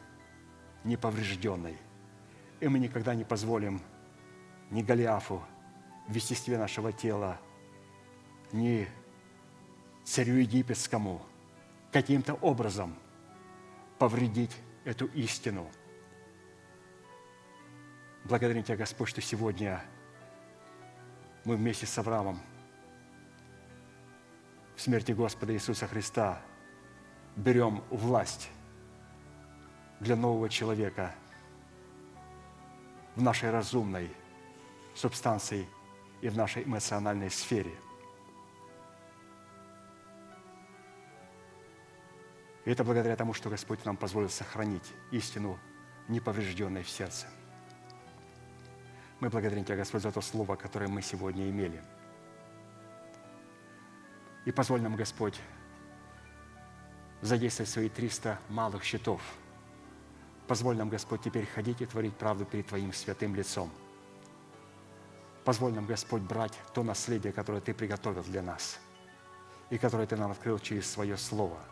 неповрежденной. 0.84 1.78
И 2.60 2.68
мы 2.68 2.80
никогда 2.80 3.14
не 3.16 3.24
позволим 3.24 3.82
ни 4.72 4.82
Голиафу 4.82 5.44
в 6.08 6.14
естестве 6.14 6.58
нашего 6.58 6.92
тела 6.92 7.40
не 8.52 8.88
царю 10.04 10.36
египетскому 10.36 11.22
каким-то 11.92 12.34
образом 12.36 12.96
повредить 14.00 14.56
эту 14.86 15.06
истину. 15.08 15.70
Благодарим 18.24 18.64
Тебя, 18.64 18.78
Господь, 18.78 19.10
что 19.10 19.22
сегодня 19.22 19.84
мы 21.44 21.56
вместе 21.56 21.86
с 21.86 21.98
Авраамом 21.98 22.40
в 24.76 24.82
смерти 24.82 25.12
Господа 25.12 25.54
Иисуса 25.54 25.88
Христа 25.88 26.42
берем 27.38 27.82
власть 27.90 28.50
для 30.02 30.16
нового 30.16 30.50
человека 30.50 31.16
в 33.16 33.22
нашей 33.22 33.50
разумной 33.50 34.12
субстанции 34.94 35.66
и 36.22 36.28
в 36.28 36.36
нашей 36.36 36.64
эмоциональной 36.64 37.32
сфере– 37.32 37.74
И 42.68 42.70
это 42.70 42.84
благодаря 42.84 43.16
тому, 43.16 43.34
что 43.34 43.50
Господь 43.50 43.86
нам 43.86 43.96
позволил 43.96 44.28
сохранить 44.28 44.84
истину, 45.12 45.58
неповрежденной 46.10 46.84
в 46.84 46.90
сердце. 46.90 47.28
Мы 49.22 49.30
благодарим 49.30 49.64
Тебя, 49.64 49.78
Господь, 49.78 50.02
за 50.02 50.12
то 50.12 50.20
слово, 50.20 50.58
которое 50.58 50.90
мы 50.90 51.02
сегодня 51.02 51.50
имели. 51.50 51.82
И 54.44 54.52
позволь 54.52 54.82
нам, 54.82 54.98
Господь, 54.98 55.40
задействовать 57.22 57.70
свои 57.70 57.90
300 57.90 58.40
малых 58.50 58.84
щитов. 58.84 59.22
Позволь 60.48 60.78
нам, 60.78 60.90
Господь, 60.90 61.22
теперь 61.24 61.46
ходить 61.46 61.82
и 61.82 61.86
творить 61.86 62.16
правду 62.16 62.46
перед 62.46 62.68
Твоим 62.68 62.94
святым 62.94 63.36
лицом. 63.36 63.72
Позволь 65.44 65.74
нам, 65.74 65.86
Господь, 65.86 66.22
брать 66.22 66.54
то 66.74 66.84
наследие, 66.84 67.34
которое 67.34 67.62
Ты 67.62 67.74
приготовил 67.74 68.24
для 68.24 68.42
нас 68.42 68.80
и 69.70 69.78
которое 69.78 70.08
Ты 70.08 70.16
нам 70.16 70.32
открыл 70.32 70.60
через 70.60 70.90
Свое 70.90 71.18
Слово– 71.18 71.58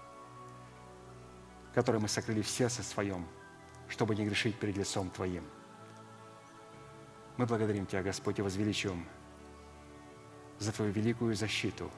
который 1.75 1.99
мы 1.99 2.07
сокрыли 2.07 2.41
в 2.41 2.47
сердце 2.47 2.81
своем, 2.83 3.27
чтобы 3.89 4.15
не 4.15 4.25
грешить 4.25 4.57
перед 4.57 4.77
лицом 4.77 5.09
Твоим. 5.09 5.43
Мы 7.35 7.45
благодарим 7.45 7.85
Тебя, 7.85 8.01
Господь, 8.01 8.39
и 8.39 8.41
возвеличиваем 8.41 9.05
за 10.57 10.71
Твою 10.71 10.93
великую 10.93 11.35
защиту, 11.35 11.91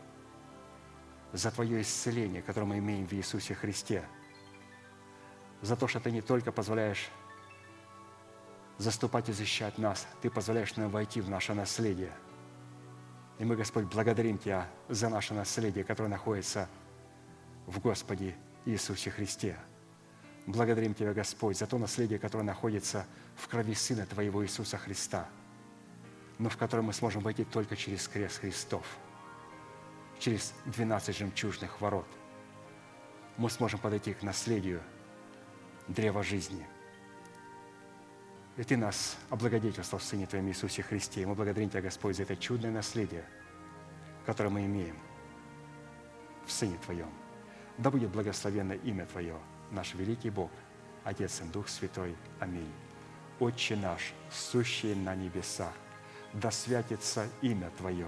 за 1.33 1.51
Твое 1.51 1.81
исцеление, 1.81 2.41
которое 2.41 2.65
мы 2.65 2.77
имеем 2.79 3.05
в 3.05 3.13
Иисусе 3.13 3.53
Христе, 3.53 4.03
за 5.61 5.75
то, 5.75 5.87
что 5.87 5.99
Ты 5.99 6.11
не 6.11 6.21
только 6.21 6.51
позволяешь 6.51 7.09
заступать 8.77 9.29
и 9.29 9.33
защищать 9.33 9.77
нас, 9.77 10.07
Ты 10.21 10.29
позволяешь 10.29 10.75
нам 10.75 10.89
войти 10.89 11.21
в 11.21 11.29
наше 11.29 11.53
наследие. 11.53 12.11
И 13.39 13.45
мы, 13.45 13.55
Господь, 13.55 13.85
благодарим 13.85 14.37
Тебя 14.37 14.67
за 14.89 15.09
наше 15.09 15.33
наследие, 15.33 15.83
которое 15.83 16.09
находится 16.09 16.69
в 17.65 17.79
Господе 17.79 18.35
Иисусе 18.65 19.11
Христе. 19.11 19.57
Благодарим 20.45 20.93
Тебя, 20.93 21.13
Господь, 21.13 21.57
за 21.57 21.67
то 21.67 21.77
наследие, 21.77 22.19
которое 22.19 22.43
находится 22.43 23.05
в 23.35 23.47
крови 23.47 23.73
Сына 23.73 24.05
Твоего 24.05 24.43
Иисуса 24.45 24.77
Христа, 24.77 25.27
но 26.39 26.49
в 26.49 26.57
которое 26.57 26.83
мы 26.83 26.93
сможем 26.93 27.21
войти 27.21 27.43
только 27.43 27.75
через 27.75 28.07
крест 28.07 28.39
Христов, 28.39 28.85
через 30.19 30.53
12 30.65 31.15
жемчужных 31.15 31.79
ворот. 31.81 32.07
Мы 33.37 33.49
сможем 33.49 33.79
подойти 33.79 34.13
к 34.13 34.23
наследию 34.23 34.81
древа 35.87 36.23
жизни. 36.23 36.65
И 38.55 38.63
Ты 38.63 38.77
нас 38.77 39.17
облагодетельствовал 39.29 40.01
в 40.01 40.03
Сыне 40.03 40.25
Твоем 40.25 40.47
Иисусе 40.47 40.81
Христе. 40.81 41.21
И 41.21 41.25
мы 41.25 41.35
благодарим 41.35 41.69
Тебя, 41.69 41.81
Господь, 41.81 42.15
за 42.15 42.23
это 42.23 42.35
чудное 42.35 42.71
наследие, 42.71 43.25
которое 44.25 44.49
мы 44.49 44.65
имеем 44.65 44.97
в 46.45 46.51
Сыне 46.51 46.77
Твоем– 46.83 47.09
да 47.77 47.91
будет 47.91 48.09
благословенно 48.09 48.73
имя 48.73 49.05
Твое, 49.05 49.37
наш 49.71 49.93
великий 49.93 50.29
Бог, 50.29 50.51
Отец 51.03 51.41
и 51.41 51.43
Дух 51.45 51.67
Святой. 51.67 52.15
Аминь. 52.39 52.71
Отче 53.39 53.75
наш, 53.75 54.13
сущий 54.31 54.95
на 54.95 55.15
небесах, 55.15 55.73
да 56.33 56.49
святится 56.49 57.27
имя 57.41 57.69
Твое, 57.77 58.07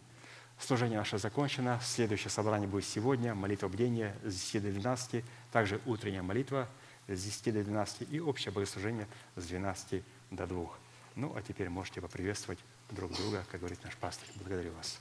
Служение 0.61 0.99
наше 0.99 1.17
закончено. 1.17 1.79
Следующее 1.83 2.29
собрание 2.29 2.67
будет 2.67 2.85
сегодня. 2.85 3.33
Молитва 3.33 3.67
бдения 3.67 4.15
с 4.23 4.35
10 4.35 4.63
до 4.63 4.71
12. 4.71 5.25
Также 5.51 5.81
утренняя 5.87 6.21
молитва 6.21 6.69
с 7.07 7.23
10 7.23 7.53
до 7.53 7.63
12. 7.63 8.13
И 8.13 8.21
общее 8.21 8.51
богослужение 8.51 9.07
с 9.35 9.47
12 9.47 10.03
до 10.29 10.45
2. 10.45 10.69
Ну, 11.15 11.35
а 11.35 11.41
теперь 11.41 11.69
можете 11.69 11.99
поприветствовать 11.99 12.59
друг 12.91 13.11
друга, 13.11 13.43
как 13.51 13.59
говорит 13.59 13.83
наш 13.83 13.95
пастор. 13.97 14.27
Благодарю 14.35 14.71
вас. 14.73 14.99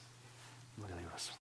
Благодарю 0.77 1.11
вас. 1.11 1.40